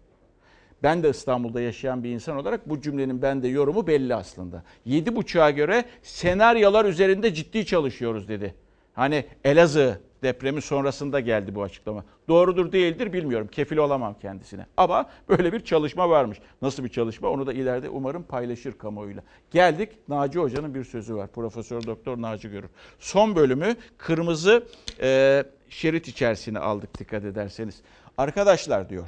Ben 0.83 1.03
de 1.03 1.09
İstanbul'da 1.09 1.61
yaşayan 1.61 2.03
bir 2.03 2.09
insan 2.09 2.38
olarak 2.38 2.69
bu 2.69 2.81
cümlenin 2.81 3.21
bende 3.21 3.47
yorumu 3.47 3.88
belli 3.88 4.15
aslında. 4.15 4.63
7.5'a 4.88 5.51
göre 5.51 5.85
senaryolar 6.03 6.85
üzerinde 6.85 7.33
ciddi 7.33 7.65
çalışıyoruz 7.65 8.27
dedi. 8.27 8.55
Hani 8.93 9.25
Elazığ 9.43 10.01
depremi 10.23 10.62
sonrasında 10.62 11.19
geldi 11.19 11.56
bu 11.56 11.63
açıklama. 11.63 12.04
Doğrudur 12.28 12.71
değildir 12.71 13.13
bilmiyorum. 13.13 13.47
Kefil 13.51 13.78
olamam 13.78 14.15
kendisine. 14.21 14.65
Ama 14.78 15.10
böyle 15.30 15.54
bir 15.54 15.60
çalışma 15.60 16.10
varmış. 16.10 16.39
Nasıl 16.62 16.84
bir 16.84 16.89
çalışma 16.89 17.30
onu 17.30 17.47
da 17.47 17.54
ileride 17.54 17.89
umarım 17.89 18.23
paylaşır 18.23 18.78
kamuoyuyla. 18.78 19.23
Geldik 19.51 19.89
Naci 20.08 20.39
Hoca'nın 20.39 20.75
bir 20.75 20.84
sözü 20.84 21.15
var. 21.15 21.28
Profesör 21.28 21.84
Doktor 21.84 22.21
Naci 22.21 22.49
Görür. 22.49 22.69
Son 22.99 23.36
bölümü 23.36 23.75
kırmızı 23.97 24.67
e, 25.01 25.43
şerit 25.69 26.08
içerisine 26.08 26.60
aldık 26.60 26.99
dikkat 26.99 27.25
ederseniz. 27.25 27.82
Arkadaşlar 28.17 28.89
diyor. 28.89 29.08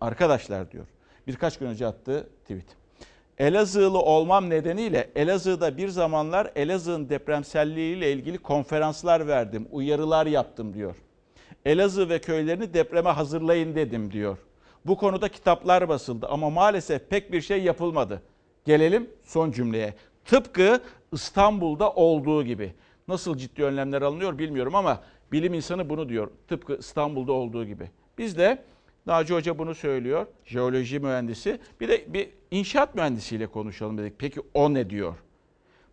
Arkadaşlar 0.00 0.70
diyor. 0.70 0.86
Birkaç 1.26 1.58
gün 1.58 1.66
önce 1.66 1.86
attığı 1.86 2.28
tweet. 2.42 2.81
Elazığlı 3.42 3.98
olmam 3.98 4.50
nedeniyle 4.50 5.10
Elazığ'da 5.16 5.76
bir 5.76 5.88
zamanlar 5.88 6.52
Elazığ'ın 6.56 7.08
depremselliğiyle 7.08 8.12
ilgili 8.12 8.38
konferanslar 8.38 9.26
verdim, 9.26 9.68
uyarılar 9.70 10.26
yaptım 10.26 10.74
diyor. 10.74 10.96
Elazığ 11.64 12.08
ve 12.08 12.20
köylerini 12.20 12.74
depreme 12.74 13.10
hazırlayın 13.10 13.74
dedim 13.74 14.12
diyor. 14.12 14.38
Bu 14.86 14.96
konuda 14.96 15.28
kitaplar 15.28 15.88
basıldı 15.88 16.26
ama 16.26 16.50
maalesef 16.50 17.10
pek 17.10 17.32
bir 17.32 17.40
şey 17.40 17.62
yapılmadı. 17.62 18.22
Gelelim 18.64 19.10
son 19.24 19.50
cümleye. 19.50 19.94
Tıpkı 20.24 20.80
İstanbul'da 21.12 21.90
olduğu 21.90 22.44
gibi. 22.44 22.74
Nasıl 23.08 23.36
ciddi 23.36 23.64
önlemler 23.64 24.02
alınıyor 24.02 24.38
bilmiyorum 24.38 24.74
ama 24.74 25.00
bilim 25.32 25.54
insanı 25.54 25.88
bunu 25.88 26.08
diyor. 26.08 26.30
Tıpkı 26.48 26.76
İstanbul'da 26.76 27.32
olduğu 27.32 27.64
gibi. 27.64 27.90
Biz 28.18 28.38
de 28.38 28.64
Naci 29.06 29.34
Hoca 29.34 29.58
bunu 29.58 29.74
söylüyor. 29.74 30.26
Jeoloji 30.44 30.98
mühendisi. 31.00 31.58
Bir 31.80 31.88
de 31.88 32.14
bir 32.14 32.30
inşaat 32.50 32.94
mühendisiyle 32.94 33.46
konuşalım 33.46 33.98
dedik. 33.98 34.14
Peki 34.18 34.40
o 34.54 34.74
ne 34.74 34.90
diyor? 34.90 35.14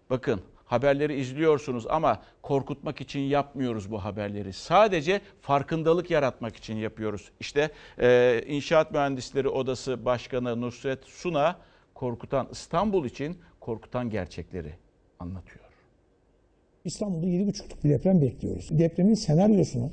Bakın 0.09 0.41
haberleri 0.65 1.19
izliyorsunuz 1.19 1.87
ama 1.87 2.21
korkutmak 2.41 3.01
için 3.01 3.19
yapmıyoruz 3.19 3.91
bu 3.91 4.03
haberleri. 4.03 4.53
Sadece 4.53 5.21
farkındalık 5.41 6.11
yaratmak 6.11 6.55
için 6.55 6.75
yapıyoruz. 6.75 7.31
İşte 7.39 7.69
e, 7.99 8.41
İnşaat 8.47 8.91
Mühendisleri 8.91 9.49
Odası 9.49 10.05
Başkanı 10.05 10.61
Nusret 10.61 11.05
Suna 11.05 11.57
korkutan 11.93 12.47
İstanbul 12.51 13.05
için 13.05 13.37
korkutan 13.59 14.09
gerçekleri 14.09 14.73
anlatıyor. 15.19 15.65
İstanbul'da 16.85 17.27
7,5'luk 17.27 17.83
bir 17.83 17.89
deprem 17.89 18.21
bekliyoruz. 18.21 18.69
Depremin 18.71 19.13
senaryosunu 19.13 19.91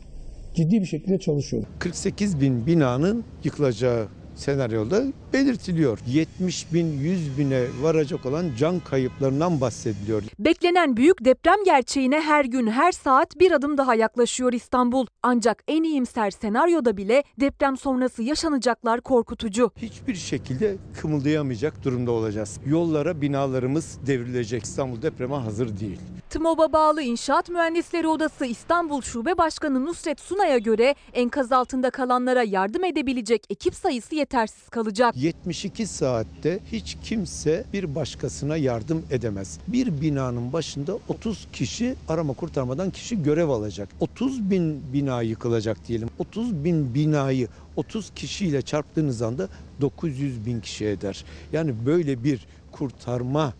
ciddi 0.57 0.81
bir 0.81 0.87
şekilde 0.87 1.19
çalışıyoruz. 1.19 1.69
48 1.79 2.41
bin 2.41 2.67
binanın 2.67 3.25
yıkılacağı 3.45 4.09
senaryoda 4.37 5.03
belirtiliyor. 5.33 5.99
70 6.07 6.73
bin 6.73 6.99
100 6.99 7.39
bine 7.39 7.65
varacak 7.81 8.27
olan 8.27 8.51
can 8.59 8.81
kayıplarından 8.81 9.61
bahsediliyor. 9.61 10.23
Beklenen 10.39 10.97
büyük 10.97 11.25
deprem 11.25 11.65
gerçeğine 11.65 12.21
her 12.21 12.45
gün 12.45 12.67
her 12.67 12.93
saat 12.93 13.39
bir 13.41 13.53
adım 13.53 13.79
daha 13.79 13.95
yaklaşıyor 13.95 14.53
İstanbul. 14.53 15.07
Ancak 15.23 15.63
en 15.69 15.83
iyimser 15.83 16.31
senaryoda 16.31 16.97
bile 16.97 17.25
deprem 17.41 17.77
sonrası 17.77 18.23
yaşanacaklar 18.23 19.01
korkutucu. 19.01 19.71
Hiçbir 19.77 20.15
şekilde 20.15 20.77
kımıldayamayacak 21.01 21.85
durumda 21.85 22.11
olacağız. 22.11 22.61
Yollara 22.67 23.21
binalarımız 23.21 23.99
devrilecek. 24.07 24.63
İstanbul 24.65 25.03
depreme 25.03 25.35
hazır 25.37 25.81
değil. 25.81 25.99
TMOB'a 26.31 26.73
bağlı 26.73 27.03
İnşaat 27.03 27.49
Mühendisleri 27.49 28.09
Odası 28.09 28.47
İstanbul 28.47 29.03
Şube 29.03 29.39
Başkanı 29.39 29.87
Nusret 29.87 30.21
Sunay'a 30.21 30.59
göre 30.59 30.95
enkaz 31.13 31.53
altında 31.53 31.91
kalanlara 31.91 32.43
yardım 32.43 32.85
edebilecek 32.85 33.45
ekip 33.51 33.75
sayısı 33.75 34.15
yetersiz 34.27 34.69
kalacak. 34.69 35.17
72 35.17 35.87
saatte 35.87 36.61
hiç 36.73 36.97
kimse 37.03 37.65
bir 37.73 37.95
başkasına 37.95 38.57
yardım 38.57 39.05
edemez. 39.11 39.59
Bir 39.69 40.01
binanın 40.01 40.53
başında 40.53 40.99
30 41.09 41.49
kişi 41.53 41.95
arama 42.09 42.33
kurtarmadan 42.33 42.91
kişi 42.91 43.23
görev 43.23 43.49
alacak. 43.49 43.89
30 44.01 44.51
bin 44.51 44.93
bina 44.93 45.23
yıkılacak 45.23 45.89
diyelim. 45.89 46.09
30 46.19 46.65
bin 46.65 46.95
binayı 46.95 47.49
30 47.77 48.11
kişiyle 48.15 48.63
çarptığınız 48.63 49.23
anda 49.23 49.49
900 49.81 50.47
bin 50.47 50.61
kişi 50.61 50.87
eder. 50.87 51.25
Yani 51.53 51.75
böyle 51.87 52.25
bir 52.25 52.47
kurtarma 52.73 53.55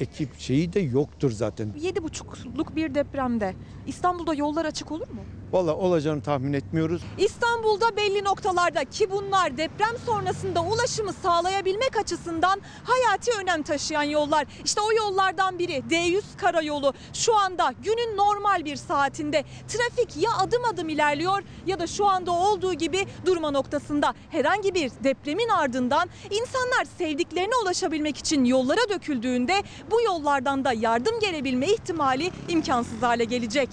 ekip 0.00 0.40
şeyi 0.40 0.72
de 0.72 0.80
yoktur 0.80 1.30
zaten. 1.30 1.68
7,5'luk 1.80 2.76
bir 2.76 2.94
depremde 2.94 3.54
İstanbul'da 3.86 4.34
yollar 4.34 4.64
açık 4.64 4.92
olur 4.92 5.08
mu? 5.08 5.20
Valla 5.52 5.76
olacağını 5.76 6.22
tahmin 6.22 6.52
etmiyoruz. 6.52 7.02
İstanbul'da 7.18 7.96
belli 7.96 8.24
noktalarda 8.24 8.84
ki 8.84 9.10
bunlar 9.10 9.56
deprem 9.56 9.96
sonrasında 10.06 10.62
ulaşımı 10.62 11.12
sağlayabilmek 11.12 11.96
açısından 11.96 12.60
hayati 12.84 13.30
önem 13.42 13.62
taşıyan 13.62 14.02
yollar. 14.02 14.46
İşte 14.64 14.80
o 14.80 14.92
yollardan 14.92 15.58
biri 15.58 15.72
D100 15.90 16.22
karayolu. 16.36 16.92
Şu 17.12 17.36
anda 17.36 17.74
günün 17.84 18.16
normal 18.16 18.64
bir 18.64 18.76
saatinde 18.76 19.44
trafik 19.68 20.22
ya 20.22 20.30
adım 20.38 20.64
adım 20.64 20.88
ilerliyor 20.88 21.42
ya 21.66 21.78
da 21.78 21.86
şu 21.86 22.06
anda 22.06 22.32
olduğu 22.32 22.74
gibi 22.74 23.06
durma 23.26 23.50
noktasında. 23.50 24.14
Herhangi 24.30 24.74
bir 24.74 24.90
depremin 25.04 25.48
ardından 25.48 26.08
insanlar 26.24 26.84
sevdiklerine 26.98 27.54
ulaşabilmek 27.64 28.16
için 28.18 28.44
yollara 28.44 28.88
döküldüğünde 28.90 29.62
bu 29.90 30.02
yollardan 30.02 30.64
da 30.64 30.72
yardım 30.72 31.20
gelebilme 31.20 31.66
ihtimali 31.66 32.30
imkansız 32.48 33.02
hale 33.02 33.24
gelecek. 33.24 33.68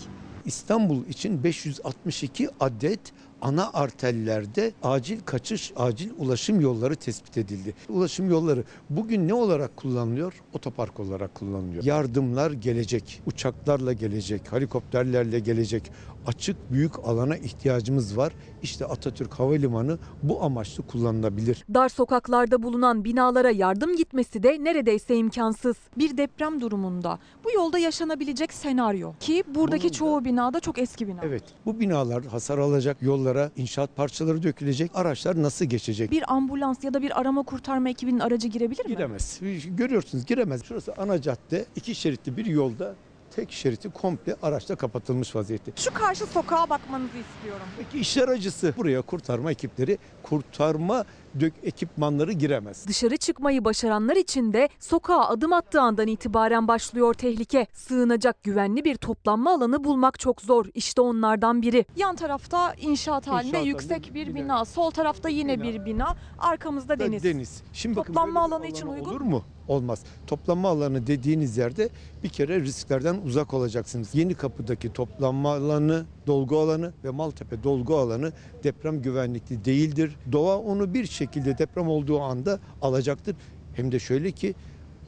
İstanbul 0.46 1.06
için 1.06 1.44
562 1.44 2.50
adet 2.60 3.00
ana 3.46 3.70
arterlerde 3.74 4.72
acil 4.84 5.20
kaçış, 5.26 5.74
acil 5.76 6.10
ulaşım 6.18 6.62
yolları 6.62 6.96
tespit 6.96 7.38
edildi. 7.38 7.74
Ulaşım 7.90 8.30
yolları 8.30 8.64
bugün 8.90 9.28
ne 9.28 9.34
olarak 9.34 9.78
kullanılıyor? 9.78 10.34
Otopark 10.54 11.00
olarak 11.00 11.36
kullanılıyor. 11.36 11.84
Yardımlar 11.84 12.52
gelecek, 12.52 13.22
uçaklarla 13.26 13.94
gelecek, 13.94 14.52
helikopterlerle 14.52 15.40
gelecek. 15.40 15.92
Açık 16.28 16.72
büyük 16.72 17.00
alana 17.00 17.38
ihtiyacımız 17.38 18.18
var. 18.18 18.34
İşte 18.64 18.86
Atatürk 18.86 19.34
Havalimanı 19.34 19.98
bu 20.24 20.44
amaçlı 20.44 20.88
kullanılabilir. 20.88 21.66
Dar 21.74 21.90
sokaklarda 21.90 22.64
bulunan 22.64 23.04
binalara 23.04 23.52
yardım 23.52 23.96
gitmesi 23.96 24.44
de 24.44 24.64
neredeyse 24.64 25.16
imkansız. 25.16 25.76
Bir 25.98 26.18
deprem 26.18 26.62
durumunda 26.62 27.20
bu 27.44 27.52
yolda 27.52 27.80
yaşanabilecek 27.80 28.54
senaryo 28.54 29.14
ki 29.20 29.44
buradaki 29.56 29.92
çoğu 29.92 30.26
binada 30.26 30.60
çok 30.60 30.80
eski 30.80 31.08
bina. 31.08 31.20
Evet 31.24 31.44
bu 31.66 31.80
binalar 31.80 32.26
hasar 32.26 32.58
alacak, 32.58 33.02
yollara 33.02 33.35
inşaat 33.58 33.96
parçaları 33.96 34.44
dökülecek, 34.44 34.92
araçlar 34.94 35.44
nasıl 35.44 35.66
geçecek? 35.66 36.12
Bir 36.12 36.34
ambulans 36.34 36.84
ya 36.84 36.94
da 36.94 37.02
bir 37.02 37.20
arama 37.20 37.44
kurtarma 37.44 37.90
ekibinin 37.90 38.20
aracı 38.20 38.48
girebilir 38.48 38.86
mi? 38.86 38.90
Giremez. 38.90 39.40
Görüyorsunuz 39.66 40.26
giremez. 40.26 40.64
Şurası 40.64 40.94
ana 40.98 41.22
cadde, 41.22 41.66
iki 41.76 41.96
şeritli 41.96 42.38
bir 42.38 42.46
yolda 42.46 42.96
tek 43.36 43.52
şeriti 43.52 43.90
komple 43.90 44.36
araçla 44.42 44.76
kapatılmış 44.76 45.36
vaziyette. 45.36 45.72
Şu 45.76 45.94
karşı 45.94 46.26
sokağa 46.26 46.70
bakmanızı 46.70 47.18
istiyorum. 47.18 47.66
Peki 47.78 48.00
işler 48.00 48.28
acısı 48.28 48.74
buraya 48.78 49.02
kurtarma 49.02 49.52
ekipleri, 49.52 49.98
kurtarma 50.24 51.06
dök 51.40 51.54
ekipmanları 51.64 52.32
giremez. 52.32 52.88
Dışarı 52.88 53.18
çıkmayı 53.18 53.66
başaranlar 53.66 54.16
için 54.16 54.54
de 54.54 54.70
sokağa 54.80 55.28
adım 55.28 55.54
attığı 55.54 55.82
andan 55.82 56.08
itibaren 56.08 56.68
başlıyor 56.68 57.14
tehlike. 57.14 57.68
Sığınacak 57.74 58.44
güvenli 58.44 58.86
bir 58.86 58.96
toplanma 58.96 59.54
alanı 59.54 59.84
bulmak 59.84 60.20
çok 60.20 60.42
zor. 60.42 60.66
İşte 60.74 61.02
onlardan 61.02 61.62
biri. 61.62 61.86
Yan 61.96 62.16
tarafta 62.16 62.74
inşaat 62.74 63.28
halinde 63.28 63.48
İnşaat 63.50 63.66
yüksek 63.66 64.14
bir 64.14 64.28
bir 64.28 64.36
bina. 64.36 64.66
Sol 64.66 64.92
tarafta 64.92 65.30
yine 65.30 65.62
bir 65.62 65.86
bina. 65.86 66.16
Arkamızda 66.40 67.00
deniz. 67.00 67.24
Deniz. 67.24 67.62
Şimdi 67.74 67.96
bakın 67.96 68.14
Toplanma 68.14 68.42
böyle 68.42 68.50
bir 68.50 68.56
alanı 68.56 68.68
için 68.68 68.88
uygun 68.88 69.10
olur 69.10 69.22
mu? 69.22 69.44
Olmaz. 69.68 70.04
Toplanma 70.28 70.70
alanı 70.70 71.08
dediğiniz 71.08 71.58
yerde 71.58 71.90
bir 72.24 72.30
kere 72.30 72.62
risklerden 72.62 73.22
uzak 73.26 73.54
olacaksınız. 73.54 74.16
Yeni 74.16 74.34
kapıdaki 74.34 74.94
toplanma 74.94 75.54
alanı, 75.54 76.06
dolgu 76.28 76.60
alanı 76.60 76.94
ve 77.04 77.10
Maltepe 77.10 77.64
dolgu 77.64 77.98
alanı 77.98 78.32
deprem 78.64 79.02
güvenlikli 79.02 79.66
değildir. 79.66 80.16
Doğa 80.32 80.58
onu 80.58 80.94
bir 80.94 81.06
şekilde 81.06 81.25
deprem 81.34 81.88
olduğu 81.88 82.22
anda 82.22 82.60
alacaktır. 82.82 83.36
Hem 83.74 83.92
de 83.92 84.00
şöyle 84.00 84.32
ki 84.32 84.56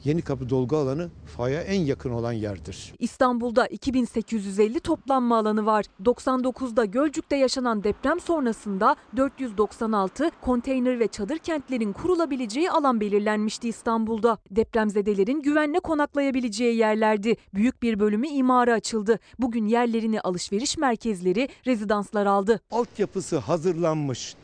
Yeni 0.04 0.22
Kapı 0.22 0.50
dolgu 0.50 0.76
alanı 0.76 1.10
faya 1.36 1.62
en 1.62 1.80
yakın 1.80 2.10
olan 2.10 2.32
yerdir. 2.32 2.94
İstanbul'da 2.98 3.66
2850 3.66 4.80
toplanma 4.80 5.38
alanı 5.38 5.66
var. 5.66 5.84
99'da 6.04 6.84
Gölcük'te 6.84 7.36
yaşanan 7.36 7.84
deprem 7.84 8.20
sonrasında 8.20 8.96
496 9.16 10.30
konteyner 10.40 11.00
ve 11.00 11.08
çadır 11.08 11.38
kentlerin 11.38 11.92
kurulabileceği 11.92 12.70
alan 12.70 13.00
belirlenmişti 13.00 13.68
İstanbul'da. 13.68 14.38
Depremzedelerin 14.50 15.42
güvenle 15.42 15.80
konaklayabileceği 15.80 16.76
yerlerdi. 16.76 17.36
Büyük 17.54 17.82
bir 17.82 18.00
bölümü 18.00 18.28
imara 18.28 18.74
açıldı. 18.74 19.18
Bugün 19.38 19.66
yerlerini 19.66 20.20
alışveriş 20.20 20.78
merkezleri, 20.78 21.48
rezidanslar 21.66 22.26
aldı. 22.26 22.60
Altyapısı 22.70 23.38
hazırlanmış 23.38 24.34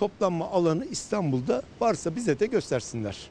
toplanma 0.00 0.50
alanı 0.50 0.84
İstanbul'da 0.84 1.62
varsa 1.80 2.16
bize 2.16 2.40
de 2.40 2.46
göstersinler. 2.46 3.30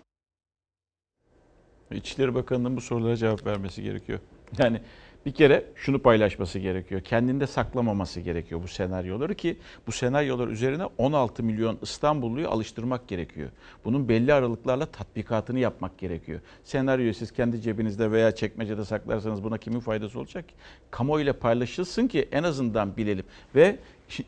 İçişleri 1.92 2.36
Bakanı'nın 2.36 2.76
bu 2.76 2.82
sorulara 2.82 3.18
cevap 3.18 3.46
vermesi 3.46 3.84
gerekiyor. 3.84 4.20
Yani 4.58 4.82
bir 5.26 5.32
kere 5.32 5.66
şunu 5.76 6.00
paylaşması 6.00 6.60
gerekiyor. 6.60 7.02
Kendinde 7.02 7.48
saklamaması 7.48 8.20
gerekiyor 8.20 8.64
bu 8.64 8.68
senaryoları 8.68 9.36
ki 9.36 9.58
bu 9.88 9.92
senaryolar 9.92 10.48
üzerine 10.48 10.86
16 10.98 11.44
milyon 11.44 11.78
İstanbulluyu 11.82 12.50
alıştırmak 12.50 13.08
gerekiyor. 13.08 13.50
Bunun 13.86 14.10
belli 14.10 14.34
aralıklarla 14.34 14.86
tatbikatını 14.86 15.60
yapmak 15.60 15.98
gerekiyor. 15.98 16.40
Senaryoyu 16.64 17.14
siz 17.14 17.32
kendi 17.32 17.62
cebinizde 17.62 18.12
veya 18.12 18.36
çekmecede 18.36 18.86
saklarsanız 18.86 19.44
buna 19.44 19.58
kimin 19.58 19.80
faydası 19.80 20.20
olacak? 20.20 20.46
Kamuoyuyla 20.92 21.34
paylaşılsın 21.34 22.08
ki 22.08 22.30
en 22.32 22.44
azından 22.44 22.98
bilelim. 22.98 23.26
Ve 23.56 23.80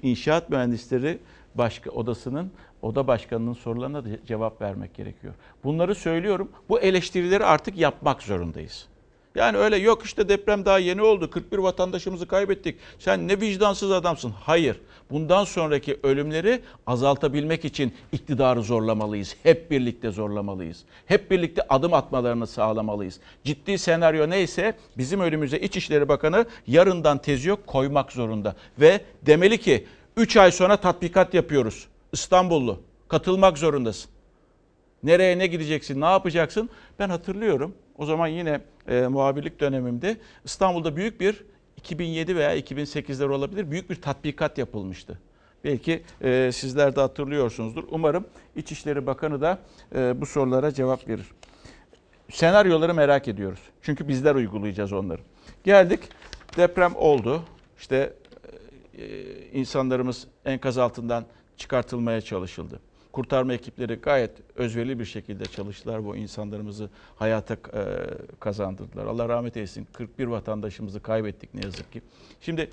inşaat 0.03 0.49
mühendisleri 0.49 1.19
başka 1.55 1.89
odasının 1.89 2.51
oda 2.81 3.07
başkanının 3.07 3.53
sorularına 3.53 4.05
da 4.05 4.09
cevap 4.25 4.61
vermek 4.61 4.93
gerekiyor. 4.93 5.33
Bunları 5.63 5.95
söylüyorum. 5.95 6.51
Bu 6.69 6.79
eleştirileri 6.79 7.45
artık 7.45 7.77
yapmak 7.77 8.23
zorundayız. 8.23 8.87
Yani 9.35 9.57
öyle 9.57 9.77
yok 9.77 10.05
işte 10.05 10.29
deprem 10.29 10.65
daha 10.65 10.79
yeni 10.79 11.01
oldu. 11.01 11.29
41 11.29 11.57
vatandaşımızı 11.57 12.27
kaybettik. 12.27 12.77
Sen 12.99 13.27
ne 13.27 13.41
vicdansız 13.41 13.91
adamsın. 13.91 14.33
Hayır. 14.39 14.79
Bundan 15.11 15.43
sonraki 15.43 15.99
ölümleri 16.03 16.61
azaltabilmek 16.87 17.65
için 17.65 17.93
iktidarı 18.11 18.63
zorlamalıyız. 18.63 19.35
Hep 19.43 19.71
birlikte 19.71 20.11
zorlamalıyız. 20.11 20.83
Hep 21.05 21.31
birlikte 21.31 21.61
adım 21.69 21.93
atmalarını 21.93 22.47
sağlamalıyız. 22.47 23.19
Ciddi 23.43 23.77
senaryo 23.77 24.29
neyse 24.29 24.73
bizim 24.97 25.19
önümüze 25.19 25.59
İçişleri 25.59 26.09
Bakanı 26.09 26.45
yarından 26.67 27.17
tezi 27.17 27.49
yok 27.49 27.67
koymak 27.67 28.11
zorunda. 28.11 28.55
Ve 28.79 29.01
demeli 29.21 29.57
ki 29.57 29.85
3 30.17 30.37
ay 30.37 30.51
sonra 30.51 30.77
tatbikat 30.77 31.33
yapıyoruz. 31.33 31.87
İstanbullu 32.11 32.81
katılmak 33.07 33.57
zorundasın. 33.57 34.11
Nereye 35.03 35.37
ne 35.37 35.47
gideceksin, 35.47 36.01
ne 36.01 36.05
yapacaksın? 36.05 36.69
Ben 36.99 37.09
hatırlıyorum. 37.09 37.73
O 37.97 38.05
zaman 38.05 38.27
yine 38.27 38.61
e, 38.87 39.07
muhabirlik 39.07 39.59
dönemimde 39.59 40.17
İstanbul'da 40.45 40.95
büyük 40.95 41.21
bir 41.21 41.43
2007 41.77 42.35
veya 42.35 42.59
2008'ler 42.59 43.27
olabilir 43.29 43.71
büyük 43.71 43.89
bir 43.89 44.01
tatbikat 44.01 44.57
yapılmıştı. 44.57 45.19
Belki 45.63 46.03
e, 46.21 46.51
sizler 46.53 46.95
de 46.95 47.01
hatırlıyorsunuzdur. 47.01 47.83
Umarım 47.91 48.25
İçişleri 48.55 49.05
Bakanı 49.05 49.41
da 49.41 49.59
e, 49.95 50.21
bu 50.21 50.25
sorulara 50.25 50.73
cevap 50.73 51.07
verir. 51.07 51.25
Senaryoları 52.31 52.93
merak 52.93 53.27
ediyoruz. 53.27 53.59
Çünkü 53.81 54.07
bizler 54.07 54.35
uygulayacağız 54.35 54.93
onları. 54.93 55.21
Geldik 55.63 55.99
deprem 56.57 56.95
oldu. 56.95 57.43
İşte 57.79 58.13
insanlarımız 59.53 60.27
enkaz 60.45 60.77
altından 60.77 61.25
çıkartılmaya 61.57 62.21
çalışıldı. 62.21 62.79
Kurtarma 63.11 63.53
ekipleri 63.53 63.95
gayet 63.95 64.31
özverili 64.55 64.99
bir 64.99 65.05
şekilde 65.05 65.45
çalıştılar. 65.45 66.05
Bu 66.05 66.15
insanlarımızı 66.15 66.89
hayata 67.15 67.53
e, 67.53 67.59
kazandırdılar. 68.39 69.05
Allah 69.05 69.29
rahmet 69.29 69.57
eylesin. 69.57 69.87
41 69.93 70.27
vatandaşımızı 70.27 70.99
kaybettik 70.99 71.53
ne 71.53 71.61
yazık 71.65 71.91
ki. 71.91 72.01
Şimdi 72.41 72.71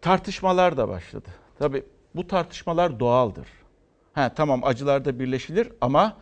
tartışmalar 0.00 0.76
da 0.76 0.88
başladı. 0.88 1.28
Tabii 1.58 1.84
bu 2.14 2.26
tartışmalar 2.26 3.00
doğaldır. 3.00 3.46
Ha, 4.12 4.34
tamam 4.34 4.64
acılarda 4.64 5.18
birleşilir 5.18 5.68
ama 5.80 6.16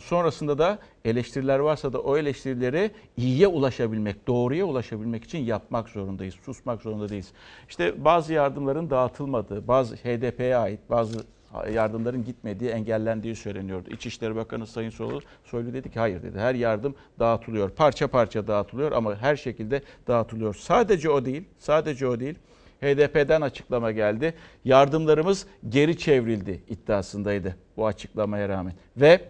sonrasında 0.00 0.58
da 0.58 0.78
eleştiriler 1.04 1.58
varsa 1.58 1.92
da 1.92 1.98
o 1.98 2.16
eleştirileri 2.16 2.90
iyiye 3.16 3.46
ulaşabilmek, 3.46 4.26
doğruya 4.26 4.64
ulaşabilmek 4.64 5.24
için 5.24 5.38
yapmak 5.38 5.88
zorundayız. 5.88 6.34
Susmak 6.44 6.82
zorunda 6.82 7.08
değiliz. 7.08 7.32
İşte 7.68 8.04
bazı 8.04 8.32
yardımların 8.32 8.90
dağıtılmadığı, 8.90 9.68
bazı 9.68 9.96
HDP'ye 9.96 10.56
ait 10.56 10.80
bazı 10.90 11.24
yardımların 11.72 12.24
gitmediği, 12.24 12.70
engellendiği 12.70 13.36
söyleniyordu. 13.36 13.90
İçişleri 13.90 14.36
Bakanı 14.36 14.66
Sayın 14.66 14.90
Soylu, 14.90 15.20
Soylu 15.44 15.72
dedi 15.72 15.90
ki 15.90 15.98
hayır 15.98 16.22
dedi. 16.22 16.38
Her 16.38 16.54
yardım 16.54 16.94
dağıtılıyor. 17.18 17.70
Parça 17.70 18.08
parça 18.08 18.46
dağıtılıyor 18.46 18.92
ama 18.92 19.16
her 19.16 19.36
şekilde 19.36 19.82
dağıtılıyor. 20.08 20.54
Sadece 20.54 21.10
o 21.10 21.24
değil, 21.24 21.44
sadece 21.58 22.06
o 22.06 22.20
değil. 22.20 22.34
HDP'den 22.80 23.40
açıklama 23.40 23.92
geldi. 23.92 24.34
Yardımlarımız 24.64 25.46
geri 25.68 25.98
çevrildi 25.98 26.62
iddiasındaydı 26.68 27.56
bu 27.76 27.86
açıklamaya 27.86 28.48
rağmen. 28.48 28.74
Ve 28.96 29.20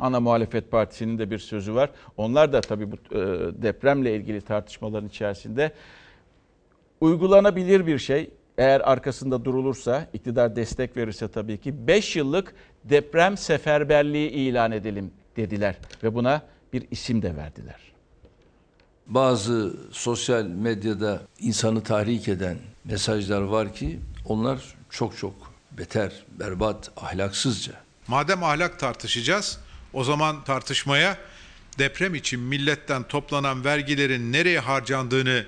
ana 0.00 0.20
muhalefet 0.20 0.70
partisinin 0.70 1.18
de 1.18 1.30
bir 1.30 1.38
sözü 1.38 1.74
var. 1.74 1.90
Onlar 2.16 2.52
da 2.52 2.60
tabii 2.60 2.92
bu 2.92 2.96
depremle 3.62 4.16
ilgili 4.16 4.40
tartışmaların 4.40 5.08
içerisinde 5.08 5.72
uygulanabilir 7.00 7.86
bir 7.86 7.98
şey 7.98 8.30
eğer 8.58 8.80
arkasında 8.80 9.44
durulursa, 9.44 10.06
iktidar 10.12 10.56
destek 10.56 10.96
verirse 10.96 11.28
tabii 11.28 11.58
ki 11.58 11.86
5 11.86 12.16
yıllık 12.16 12.54
deprem 12.84 13.36
seferberliği 13.36 14.30
ilan 14.30 14.72
edelim 14.72 15.10
dediler 15.36 15.78
ve 16.02 16.14
buna 16.14 16.42
bir 16.72 16.86
isim 16.90 17.22
de 17.22 17.36
verdiler. 17.36 17.80
Bazı 19.06 19.76
sosyal 19.90 20.44
medyada 20.44 21.20
insanı 21.40 21.82
tahrik 21.82 22.28
eden 22.28 22.58
mesajlar 22.84 23.42
var 23.42 23.74
ki 23.74 24.00
onlar 24.24 24.74
çok 24.90 25.16
çok 25.16 25.34
beter, 25.78 26.12
berbat, 26.40 26.90
ahlaksızca. 26.96 27.72
Madem 28.08 28.44
ahlak 28.44 28.78
tartışacağız, 28.78 29.60
o 29.92 30.04
zaman 30.04 30.44
tartışmaya 30.44 31.18
deprem 31.78 32.14
için 32.14 32.40
milletten 32.40 33.02
toplanan 33.02 33.64
vergilerin 33.64 34.32
nereye 34.32 34.58
harcandığını 34.60 35.44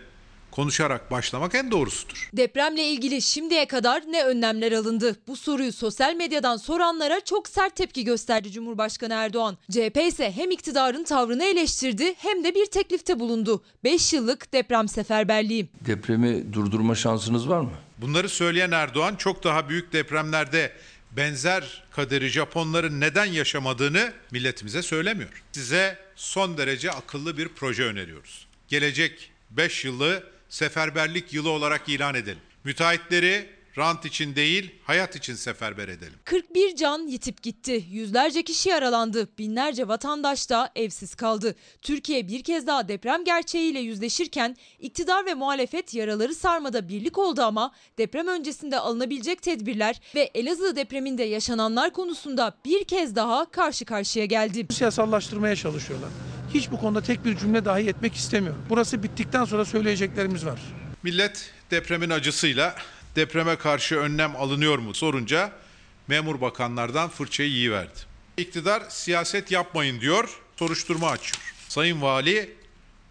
konuşarak 0.50 1.10
başlamak 1.10 1.54
en 1.54 1.70
doğrusudur. 1.70 2.30
Depremle 2.32 2.84
ilgili 2.84 3.22
şimdiye 3.22 3.66
kadar 3.66 4.02
ne 4.08 4.24
önlemler 4.24 4.72
alındı? 4.72 5.16
Bu 5.26 5.36
soruyu 5.36 5.72
sosyal 5.72 6.14
medyadan 6.14 6.56
soranlara 6.56 7.20
çok 7.20 7.48
sert 7.48 7.76
tepki 7.76 8.04
gösterdi 8.04 8.52
Cumhurbaşkanı 8.52 9.14
Erdoğan. 9.14 9.58
CHP 9.70 9.96
ise 10.08 10.32
hem 10.32 10.50
iktidarın 10.50 11.04
tavrını 11.04 11.44
eleştirdi 11.44 12.14
hem 12.16 12.44
de 12.44 12.54
bir 12.54 12.66
teklifte 12.66 13.20
bulundu. 13.20 13.62
5 13.84 14.12
yıllık 14.12 14.52
deprem 14.52 14.88
seferberliği. 14.88 15.68
Depremi 15.86 16.52
durdurma 16.52 16.94
şansınız 16.94 17.48
var 17.48 17.60
mı? 17.60 17.70
Bunları 17.98 18.28
söyleyen 18.28 18.70
Erdoğan 18.70 19.16
çok 19.16 19.44
daha 19.44 19.68
büyük 19.68 19.92
depremlerde 19.92 20.72
benzer 21.16 21.82
kaderi 21.90 22.28
Japonların 22.28 23.00
neden 23.00 23.24
yaşamadığını 23.24 24.12
milletimize 24.30 24.82
söylemiyor. 24.82 25.42
Size 25.52 25.98
son 26.16 26.58
derece 26.58 26.90
akıllı 26.90 27.38
bir 27.38 27.48
proje 27.48 27.84
öneriyoruz. 27.84 28.46
Gelecek 28.68 29.30
5 29.50 29.84
yılı 29.84 30.24
seferberlik 30.48 31.32
yılı 31.32 31.50
olarak 31.50 31.88
ilan 31.88 32.14
edelim. 32.14 32.42
Müteahhitleri 32.64 33.48
rant 33.78 34.04
için 34.04 34.36
değil, 34.36 34.74
hayat 34.84 35.16
için 35.16 35.34
seferber 35.34 35.88
edelim. 35.88 36.12
41 36.24 36.76
can 36.76 37.06
yitip 37.06 37.42
gitti. 37.42 37.84
Yüzlerce 37.90 38.42
kişi 38.42 38.68
yaralandı. 38.68 39.28
Binlerce 39.38 39.88
vatandaş 39.88 40.50
da 40.50 40.70
evsiz 40.76 41.14
kaldı. 41.14 41.54
Türkiye 41.82 42.28
bir 42.28 42.42
kez 42.42 42.66
daha 42.66 42.88
deprem 42.88 43.24
gerçeğiyle 43.24 43.80
yüzleşirken 43.80 44.56
iktidar 44.78 45.26
ve 45.26 45.34
muhalefet 45.34 45.94
yaraları 45.94 46.34
sarmada 46.34 46.88
birlik 46.88 47.18
oldu 47.18 47.42
ama 47.42 47.72
deprem 47.98 48.28
öncesinde 48.28 48.78
alınabilecek 48.78 49.42
tedbirler 49.42 50.00
ve 50.14 50.30
Elazığ 50.34 50.76
depreminde 50.76 51.22
yaşananlar 51.22 51.92
konusunda 51.92 52.54
bir 52.64 52.84
kez 52.84 53.16
daha 53.16 53.50
karşı 53.50 53.84
karşıya 53.84 54.24
geldi. 54.24 54.66
Siyasallaştırmaya 54.74 55.56
çalışıyorlar. 55.56 56.10
Hiç 56.54 56.70
bu 56.70 56.80
konuda 56.80 57.02
tek 57.02 57.24
bir 57.24 57.36
cümle 57.36 57.64
dahi 57.64 57.88
etmek 57.88 58.14
istemiyorum. 58.14 58.64
Burası 58.70 59.02
bittikten 59.02 59.44
sonra 59.44 59.64
söyleyeceklerimiz 59.64 60.46
var. 60.46 60.60
Millet 61.02 61.50
depremin 61.70 62.10
acısıyla 62.10 62.74
depreme 63.16 63.56
karşı 63.56 63.96
önlem 63.96 64.36
alınıyor 64.36 64.78
mu 64.78 64.94
sorunca 64.94 65.52
memur 66.08 66.40
bakanlardan 66.40 67.08
fırçayı 67.08 67.50
yiyiverdi. 67.50 67.98
İktidar 68.36 68.82
siyaset 68.88 69.50
yapmayın 69.50 70.00
diyor, 70.00 70.40
soruşturma 70.58 71.08
açıyor. 71.08 71.54
Sayın 71.68 72.02
Vali 72.02 72.56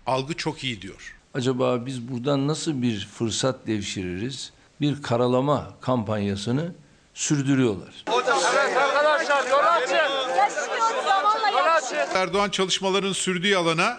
algı 0.05 0.33
çok 0.33 0.63
iyi 0.63 0.81
diyor. 0.81 1.15
Acaba 1.33 1.85
biz 1.85 2.01
buradan 2.07 2.47
nasıl 2.47 2.81
bir 2.81 3.07
fırsat 3.17 3.67
devşiririz? 3.67 4.51
Bir 4.81 5.01
karalama 5.01 5.73
kampanyasını 5.81 6.73
sürdürüyorlar. 7.13 8.03
Arkadaşlar 8.07 9.49
yol 9.49 9.59
açın. 9.59 9.95
Erdoğan 12.15 12.49
çalışmaların 12.49 13.13
sürdüğü 13.13 13.55
alana 13.55 13.97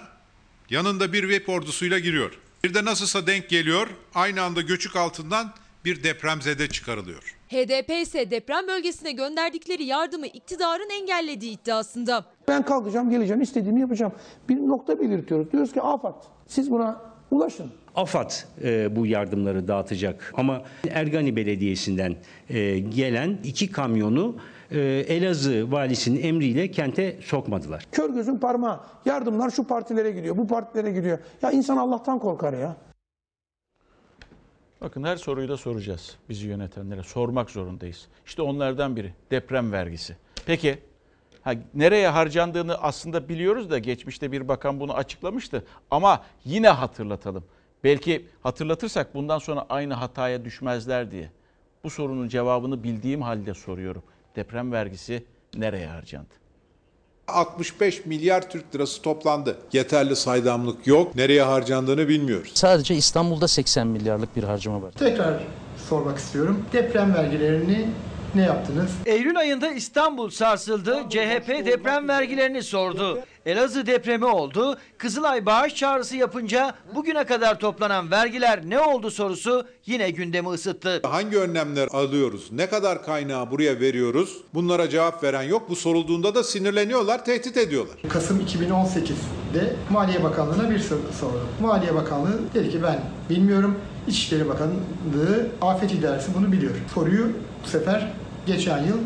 yanında 0.71 1.13
bir 1.13 1.23
web 1.31 1.49
ordusuyla 1.49 1.99
giriyor. 1.99 2.39
Bir 2.65 2.75
de 2.75 2.85
nasılsa 2.85 3.27
denk 3.27 3.49
geliyor, 3.49 3.89
aynı 4.15 4.43
anda 4.43 4.61
göçük 4.61 4.97
altından 4.97 5.55
bir 5.85 6.05
depremzede 6.05 6.69
çıkarılıyor. 6.69 7.37
HDP 7.49 7.91
ise 7.91 8.31
deprem 8.31 8.69
bölgesine 8.69 9.13
gönderdikleri 9.13 9.85
yardımı 9.85 10.27
iktidarın 10.27 10.91
engellediği 10.91 11.59
iddiasında. 11.61 12.25
Ben 12.49 12.63
kalkacağım, 12.63 13.11
geleceğim, 13.11 13.43
istediğimi 13.43 13.81
yapacağım. 13.81 14.13
Bir 14.49 14.57
nokta 14.57 15.01
belirtiyoruz. 15.01 15.53
Diyoruz 15.53 15.73
ki 15.73 15.83
AFAD, 15.83 16.23
siz 16.47 16.71
buna 16.71 17.01
ulaşın. 17.31 17.73
AFAD 17.97 18.31
e, 18.65 18.97
bu 18.97 19.07
yardımları 19.07 19.69
dağıtacak 19.69 20.35
ama 20.37 20.63
Ergani 20.91 21.37
Belediyesi'nden 21.37 22.17
e, 22.49 22.79
gelen 22.79 23.39
iki 23.45 23.73
kamyonu 23.73 24.37
e, 24.71 24.81
Elazığ 25.09 25.73
valisinin 25.73 26.23
emriyle 26.23 26.71
kente 26.71 27.17
sokmadılar. 27.23 27.87
Kör 27.93 28.11
gözün 28.11 28.39
parmağı. 28.39 28.81
Yardımlar 29.05 29.51
şu 29.51 29.65
partilere 29.65 30.11
gidiyor, 30.11 30.37
bu 30.37 30.47
partilere 30.47 30.93
gidiyor. 30.93 31.19
Ya 31.43 31.51
insan 31.51 31.77
Allah'tan 31.77 32.19
korkar 32.19 32.53
ya. 32.53 32.77
Bakın 34.83 35.05
her 35.05 35.17
soruyu 35.17 35.49
da 35.49 35.57
soracağız 35.57 36.17
bizi 36.29 36.47
yönetenlere. 36.47 37.03
Sormak 37.03 37.51
zorundayız. 37.51 38.09
İşte 38.27 38.43
onlardan 38.43 38.97
biri 38.97 39.15
deprem 39.31 39.73
vergisi. 39.73 40.17
Peki 40.47 40.79
ha, 41.43 41.55
nereye 41.75 42.09
harcandığını 42.09 42.75
aslında 42.75 43.29
biliyoruz 43.29 43.71
da 43.71 43.79
geçmişte 43.79 44.33
bir 44.33 44.49
bakan 44.49 44.81
bunu 44.81 44.95
açıklamıştı. 44.95 45.65
Ama 45.91 46.25
yine 46.45 46.69
hatırlatalım. 46.69 47.45
Belki 47.85 48.27
hatırlatırsak 48.43 49.15
bundan 49.15 49.39
sonra 49.39 49.67
aynı 49.69 49.95
hataya 49.95 50.45
düşmezler 50.45 51.11
diye. 51.11 51.31
Bu 51.85 51.91
sorunun 51.91 52.29
cevabını 52.29 52.83
bildiğim 52.83 53.23
halde 53.23 53.55
soruyorum. 53.55 54.03
Deprem 54.37 54.73
vergisi 54.73 55.25
nereye 55.57 55.87
harcandı? 55.87 56.42
65 57.29 58.07
milyar 58.07 58.51
Türk 58.51 58.75
lirası 58.75 59.03
toplandı. 59.03 59.57
Yeterli 59.73 60.17
saydamlık 60.17 60.87
yok. 60.87 61.17
Nereye 61.17 61.43
harcandığını 61.43 62.09
bilmiyoruz. 62.09 62.51
Sadece 62.55 62.95
İstanbul'da 62.95 63.49
80 63.49 63.87
milyarlık 63.87 64.37
bir 64.37 64.43
harcama 64.45 64.83
var. 64.83 64.91
Tekrar 64.99 65.41
sormak 65.89 66.19
istiyorum. 66.19 66.65
Deprem 66.73 67.15
vergilerini 67.15 67.89
ne 68.35 68.43
yaptınız? 68.43 68.91
Eylül 69.07 69.39
ayında 69.39 69.71
İstanbul 69.71 70.31
sarsıldı. 70.31 70.99
CHP 71.11 71.49
deprem 71.67 72.09
vergilerini 72.09 72.63
sordu. 72.63 73.19
Elazığ 73.47 73.87
depremi 73.87 74.25
oldu. 74.25 74.79
Kızılay 74.99 75.47
bağış 75.47 75.75
çağrısı 75.75 76.17
yapınca 76.17 76.75
bugüne 76.95 77.25
kadar 77.25 77.59
toplanan 77.59 78.11
vergiler 78.11 78.61
ne 78.65 78.81
oldu 78.81 79.11
sorusu 79.11 79.67
yine 79.87 80.11
gündemi 80.11 80.49
ısıttı. 80.49 81.01
Hangi 81.03 81.39
önlemler 81.39 81.89
alıyoruz? 81.93 82.49
Ne 82.53 82.67
kadar 82.67 83.05
kaynağı 83.05 83.51
buraya 83.51 83.81
veriyoruz? 83.81 84.39
Bunlara 84.55 84.89
cevap 84.89 85.23
veren 85.25 85.43
yok. 85.43 85.71
Bu 85.71 85.77
sorulduğunda 85.77 86.35
da 86.35 86.45
sinirleniyorlar, 86.45 87.25
tehdit 87.25 87.57
ediyorlar. 87.57 87.97
Kasım 88.09 88.41
2018'de 88.41 89.77
Maliye 89.91 90.23
Bakanlığı'na 90.25 90.71
bir 90.71 90.79
soru 90.79 91.01
sordum. 91.21 91.49
Maliye 91.61 91.95
Bakanlığı 91.95 92.41
dedi 92.55 92.71
ki 92.71 92.83
ben 92.83 93.01
bilmiyorum. 93.31 93.79
İçişleri 94.09 94.49
Bakanlığı 94.49 95.47
Afet 95.63 95.93
İdaresi 95.93 96.35
bunu 96.35 96.53
biliyor. 96.53 96.73
Soruyu 96.95 97.33
bu 97.65 97.69
sefer 97.69 98.13
geçen 98.47 98.79
yıl 98.79 98.99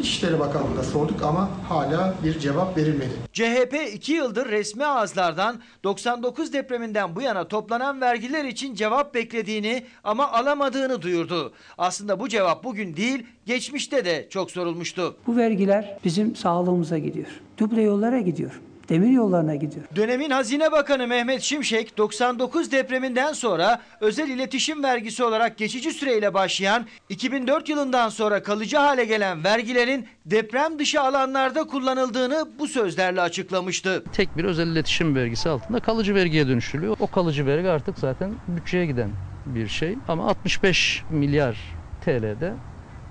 İçişleri 0.00 0.38
Bakanlığı'na 0.40 0.82
sorduk 0.82 1.22
ama 1.22 1.50
hala 1.68 2.14
bir 2.24 2.38
cevap 2.38 2.76
verilmedi. 2.76 3.10
CHP 3.32 3.74
2 3.94 4.12
yıldır 4.12 4.48
resmi 4.48 4.86
ağızlardan 4.86 5.60
99 5.84 6.52
depreminden 6.52 7.16
bu 7.16 7.22
yana 7.22 7.48
toplanan 7.48 8.00
vergiler 8.00 8.44
için 8.44 8.74
cevap 8.74 9.14
beklediğini 9.14 9.84
ama 10.04 10.32
alamadığını 10.32 11.02
duyurdu. 11.02 11.52
Aslında 11.78 12.20
bu 12.20 12.28
cevap 12.28 12.64
bugün 12.64 12.96
değil, 12.96 13.26
geçmişte 13.46 14.04
de 14.04 14.26
çok 14.30 14.50
sorulmuştu. 14.50 15.16
Bu 15.26 15.36
vergiler 15.36 15.98
bizim 16.04 16.36
sağlığımıza 16.36 16.98
gidiyor. 16.98 17.28
Duble 17.58 17.82
yollara 17.82 18.20
gidiyor. 18.20 18.60
Demir 18.88 19.10
yollarına 19.10 19.54
gidiyor. 19.54 19.84
Dönemin 19.96 20.30
Hazine 20.30 20.72
Bakanı 20.72 21.06
Mehmet 21.06 21.42
Şimşek 21.42 21.98
99 21.98 22.72
depreminden 22.72 23.32
sonra 23.32 23.80
özel 24.00 24.28
iletişim 24.28 24.82
vergisi 24.82 25.24
olarak 25.24 25.58
geçici 25.58 25.90
süreyle 25.90 26.34
başlayan 26.34 26.86
2004 27.08 27.68
yılından 27.68 28.08
sonra 28.08 28.42
kalıcı 28.42 28.76
hale 28.76 29.04
gelen 29.04 29.44
vergilerin 29.44 30.06
deprem 30.26 30.78
dışı 30.78 31.00
alanlarda 31.00 31.64
kullanıldığını 31.64 32.48
bu 32.58 32.68
sözlerle 32.68 33.20
açıklamıştı. 33.20 34.04
Tek 34.12 34.36
bir 34.36 34.44
özel 34.44 34.66
iletişim 34.66 35.14
vergisi 35.14 35.48
altında 35.48 35.80
kalıcı 35.80 36.14
vergiye 36.14 36.48
dönüştürülüyor. 36.48 36.96
O 37.00 37.06
kalıcı 37.06 37.46
vergi 37.46 37.68
artık 37.68 37.98
zaten 37.98 38.32
bütçeye 38.48 38.86
giden 38.86 39.10
bir 39.46 39.68
şey. 39.68 39.96
Ama 40.08 40.26
65 40.28 41.02
milyar 41.10 41.56
TL'de 42.04 42.52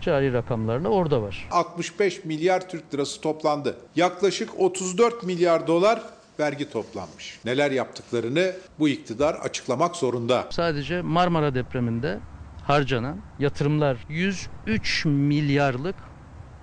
cari 0.02 0.34
rakamlarla 0.34 0.90
orada 0.90 1.22
var. 1.22 1.48
65 1.52 2.26
milyar 2.26 2.70
Türk 2.70 2.94
lirası 2.94 3.22
toplandı. 3.22 3.76
Yaklaşık 3.96 4.60
34 4.60 5.24
milyar 5.24 5.68
dolar 5.68 6.02
vergi 6.40 6.70
toplanmış. 6.72 7.40
Neler 7.46 7.72
yaptıklarını 7.72 8.52
bu 8.80 8.90
iktidar 8.90 9.34
açıklamak 9.34 9.96
zorunda. 9.96 10.48
Sadece 10.50 11.02
Marmara 11.02 11.56
depreminde 11.56 12.20
harcanan 12.64 13.18
yatırımlar 13.40 13.98
103 14.10 15.06
milyarlık 15.06 15.96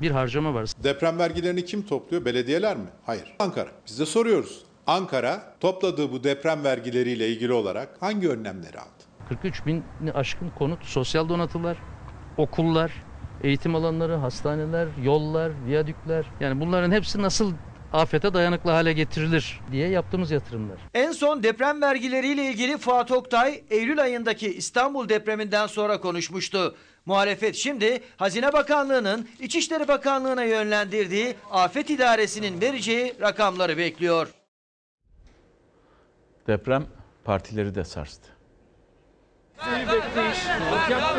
bir 0.00 0.10
harcama 0.10 0.54
var. 0.54 0.68
Deprem 0.82 1.18
vergilerini 1.18 1.64
kim 1.64 1.82
topluyor? 1.82 2.24
Belediyeler 2.24 2.76
mi? 2.76 2.86
Hayır. 3.06 3.34
Ankara. 3.38 3.68
Biz 3.86 3.98
de 4.00 4.06
soruyoruz. 4.06 4.62
Ankara 4.86 5.54
topladığı 5.60 6.12
bu 6.12 6.24
deprem 6.24 6.64
vergileriyle 6.64 7.28
ilgili 7.28 7.52
olarak 7.52 7.88
hangi 8.00 8.28
önlemleri 8.28 8.78
aldı? 8.78 8.88
43 9.28 9.66
bin 9.66 9.84
aşkın 10.14 10.50
konut, 10.58 10.84
sosyal 10.84 11.28
donatılar, 11.28 11.78
okullar, 12.36 12.92
eğitim 13.44 13.74
alanları, 13.74 14.14
hastaneler, 14.14 14.88
yollar, 15.02 15.52
viyadükler. 15.66 16.26
Yani 16.40 16.60
bunların 16.60 16.92
hepsi 16.92 17.22
nasıl 17.22 17.52
afete 17.92 18.34
dayanıklı 18.34 18.70
hale 18.70 18.92
getirilir 18.92 19.60
diye 19.72 19.88
yaptığımız 19.88 20.30
yatırımlar. 20.30 20.78
En 20.94 21.12
son 21.12 21.42
deprem 21.42 21.82
vergileriyle 21.82 22.44
ilgili 22.50 22.78
Fuat 22.78 23.10
Oktay 23.10 23.62
Eylül 23.70 24.02
ayındaki 24.02 24.54
İstanbul 24.54 25.08
depreminden 25.08 25.66
sonra 25.66 26.00
konuşmuştu. 26.00 26.76
Muhalefet 27.06 27.54
şimdi 27.56 28.00
Hazine 28.16 28.52
Bakanlığı'nın 28.52 29.28
İçişleri 29.40 29.88
Bakanlığı'na 29.88 30.44
yönlendirdiği 30.44 31.34
afet 31.50 31.90
idaresinin 31.90 32.60
vereceği 32.60 33.14
rakamları 33.20 33.78
bekliyor. 33.78 34.28
Deprem 36.46 36.86
partileri 37.24 37.74
de 37.74 37.84
sarstı. 37.84 38.37
Bekleyiş. 39.66 40.38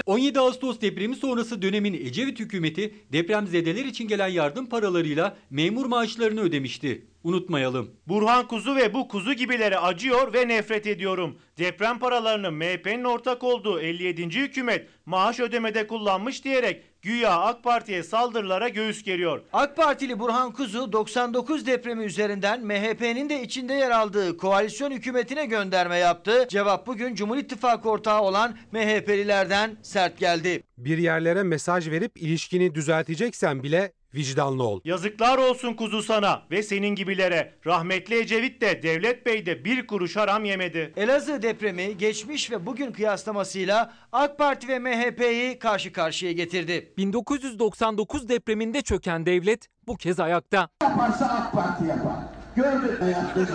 17 0.06 0.40
Ağustos 0.40 0.82
depremi 0.82 1.16
sonrası 1.16 1.62
dönemin 1.62 1.94
Ecevit 1.94 2.40
hükümeti 2.40 2.94
depremzedeler 3.14 3.86
için 3.86 4.08
gelen 4.08 4.28
yardım 4.28 4.66
paralarıyla 4.66 5.38
memur 5.50 5.86
maaşlarını 5.86 6.42
ödemişti. 6.42 7.06
Unutmayalım. 7.24 7.92
Burhan 8.08 8.48
Kuzu 8.48 8.76
ve 8.76 8.94
bu 8.94 9.08
kuzu 9.08 9.34
gibilere 9.34 9.78
acıyor 9.78 10.34
ve 10.34 10.48
nefret 10.48 10.88
ediyorum. 10.88 11.40
Deprem 11.58 12.00
paralarını 12.00 12.52
MHP'nin 12.52 13.04
ortak 13.04 13.44
olduğu 13.44 13.80
57. 13.80 14.24
hükümet 14.24 14.88
maaş 15.06 15.40
ödemede 15.40 15.88
kullanmış 15.88 16.44
diyerek 16.44 16.84
güya 17.02 17.40
AK 17.40 17.64
Parti'ye 17.64 18.04
saldırılara 18.04 18.70
göğüs 18.70 19.04
geriyor. 19.04 19.42
AK 19.54 19.76
Partili 19.76 20.20
Burhan 20.20 20.52
Kuzu 20.52 20.92
99 20.92 21.66
depremi 21.66 22.06
üzerinden 22.06 22.66
MHP'nin 22.66 23.30
de 23.30 23.42
içinde 23.42 23.74
yer 23.74 23.92
aldığı 23.92 24.38
koalisyon 24.38 24.92
hükümetine 24.92 25.46
gönderme 25.46 25.98
yaptı. 25.98 26.48
Cevap 26.50 26.88
bugün 26.88 27.16
Cumhur 27.16 27.38
İttifakı 27.38 27.90
ortağı 27.90 28.22
olan 28.22 28.58
MHP'lilerden 28.72 29.78
sert 29.82 30.20
geldi. 30.20 30.64
Bir 30.78 30.98
yerlere 30.98 31.44
mesaj 31.44 31.90
verip 31.90 32.22
ilişkini 32.22 32.76
düzelteceksen 32.76 33.64
bile 33.64 33.92
vicdanlı 34.14 34.64
ol. 34.64 34.82
Yazıklar 34.86 35.38
olsun 35.38 35.74
kuzu 35.74 36.04
sana 36.04 36.42
ve 36.52 36.64
senin 36.64 36.96
gibilere. 36.96 37.54
Rahmetli 37.66 38.20
Ecevit 38.20 38.62
de 38.62 38.84
Devlet 38.84 39.26
Bey 39.26 39.46
de 39.46 39.66
bir 39.66 39.88
kuruş 39.88 40.16
haram 40.16 40.46
yemedi. 40.46 40.94
Elazığ 40.98 41.42
depremi 41.42 41.98
geçmiş 41.98 42.52
ve 42.52 42.66
bugün 42.66 42.92
kıyaslamasıyla 42.92 43.94
AK 44.12 44.38
Parti 44.38 44.68
ve 44.68 44.80
MHP'yi 44.80 45.60
karşı 45.60 45.94
karşıya 45.94 46.32
getirdi. 46.32 46.94
1999 46.98 48.30
depreminde 48.30 48.82
çöken 48.82 49.26
devlet 49.26 49.68
bu 49.88 49.98
kez 49.98 50.20
ayakta. 50.20 50.70
Yaparsa 50.84 51.26
AK 51.26 51.52
Parti 51.52 51.86
yapar. 51.86 52.16
Gördük 52.56 53.00
yaptı 53.12 53.48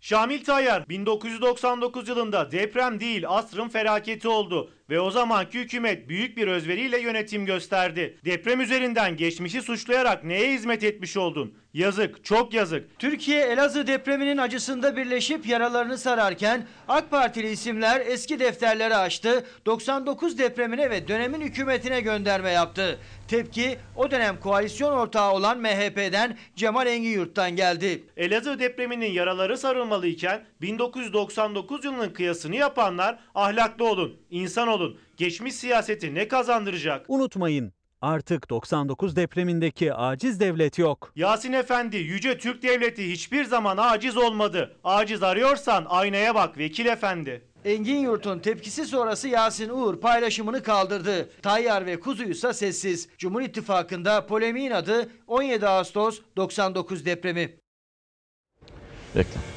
Şamil 0.00 0.44
Tayyar 0.44 0.88
1999 0.88 2.08
yılında 2.08 2.50
deprem 2.52 3.00
değil 3.00 3.24
asrın 3.28 3.68
felaketi 3.68 4.28
oldu 4.28 4.70
ve 4.90 5.00
o 5.00 5.10
zamanki 5.10 5.60
hükümet 5.60 6.08
büyük 6.08 6.36
bir 6.36 6.48
özveriyle 6.48 7.00
yönetim 7.00 7.46
gösterdi. 7.46 8.18
Deprem 8.24 8.60
üzerinden 8.60 9.16
geçmişi 9.16 9.62
suçlayarak 9.62 10.24
neye 10.24 10.52
hizmet 10.52 10.84
etmiş 10.84 11.16
oldun? 11.16 11.54
Yazık, 11.74 12.24
çok 12.24 12.54
yazık. 12.54 12.98
Türkiye 12.98 13.40
Elazığ 13.42 13.86
depreminin 13.86 14.38
acısında 14.38 14.96
birleşip 14.96 15.46
yaralarını 15.46 15.98
sararken 15.98 16.66
AK 16.88 17.10
Partili 17.10 17.50
isimler 17.50 18.00
eski 18.06 18.40
defterleri 18.40 18.96
açtı. 18.96 19.46
99 19.66 20.38
depremine 20.38 20.90
ve 20.90 21.08
dönemin 21.08 21.40
hükümetine 21.40 22.00
gönderme 22.00 22.50
yaptı. 22.50 22.98
Tepki 23.28 23.78
o 23.96 24.10
dönem 24.10 24.40
koalisyon 24.40 24.92
ortağı 24.92 25.32
olan 25.32 25.58
MHP'den 25.58 26.38
Cemal 26.56 26.86
Engiyurt'tan 26.86 27.56
geldi. 27.56 28.04
Elazığ 28.16 28.58
depreminin 28.58 29.12
yaraları 29.12 29.58
sarılmalıyken 29.58 30.44
1999 30.60 31.84
yılının 31.84 32.10
kıyasını 32.10 32.56
yapanlar 32.56 33.18
ahlaklı 33.34 33.84
olun, 33.84 34.16
insan 34.32 34.68
olun. 34.68 34.98
Geçmiş 35.16 35.54
siyaseti 35.54 36.14
ne 36.14 36.28
kazandıracak? 36.28 37.04
Unutmayın 37.08 37.72
artık 38.00 38.50
99 38.50 39.16
depremindeki 39.16 39.94
aciz 39.94 40.40
devlet 40.40 40.78
yok. 40.78 41.12
Yasin 41.16 41.52
Efendi, 41.52 41.96
Yüce 41.96 42.38
Türk 42.38 42.62
Devleti 42.62 43.12
hiçbir 43.12 43.44
zaman 43.44 43.76
aciz 43.76 44.16
olmadı. 44.16 44.76
Aciz 44.84 45.22
arıyorsan 45.22 45.86
aynaya 45.88 46.34
bak 46.34 46.58
Vekil 46.58 46.86
Efendi. 46.86 47.42
Engin 47.64 47.98
Yurt'un 47.98 48.38
tepkisi 48.38 48.84
sonrası 48.86 49.28
Yasin 49.28 49.68
Uğur 49.68 50.00
paylaşımını 50.00 50.62
kaldırdı. 50.62 51.30
Tayyar 51.42 51.86
ve 51.86 52.00
Kuzu'ysa 52.00 52.52
sessiz. 52.54 53.08
Cumhur 53.18 53.42
İttifakı'nda 53.42 54.26
polemiğin 54.26 54.70
adı 54.70 55.10
17 55.26 55.66
Ağustos 55.66 56.20
99 56.36 57.06
depremi. 57.06 57.56
Reklam. 59.16 59.51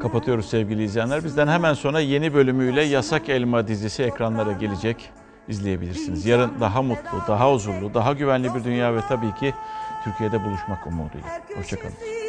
Kapatıyoruz 0.00 0.48
sevgili 0.48 0.84
izleyenler. 0.84 1.24
Bizden 1.24 1.48
hemen 1.48 1.74
sonra 1.74 2.00
yeni 2.00 2.34
bölümüyle 2.34 2.82
Yasak 2.82 3.28
Elma 3.28 3.68
dizisi 3.68 4.02
ekranlara 4.02 4.52
gelecek. 4.52 5.10
İzleyebilirsiniz. 5.48 6.26
Yarın 6.26 6.50
daha 6.60 6.82
mutlu, 6.82 7.18
daha 7.28 7.52
huzurlu, 7.52 7.94
daha 7.94 8.12
güvenli 8.12 8.54
bir 8.54 8.64
dünya 8.64 8.94
ve 8.94 9.00
tabii 9.08 9.34
ki 9.34 9.54
Türkiye'de 10.04 10.44
buluşmak 10.44 10.86
umuduyla. 10.86 11.28
Hoşçakalın. 11.56 12.25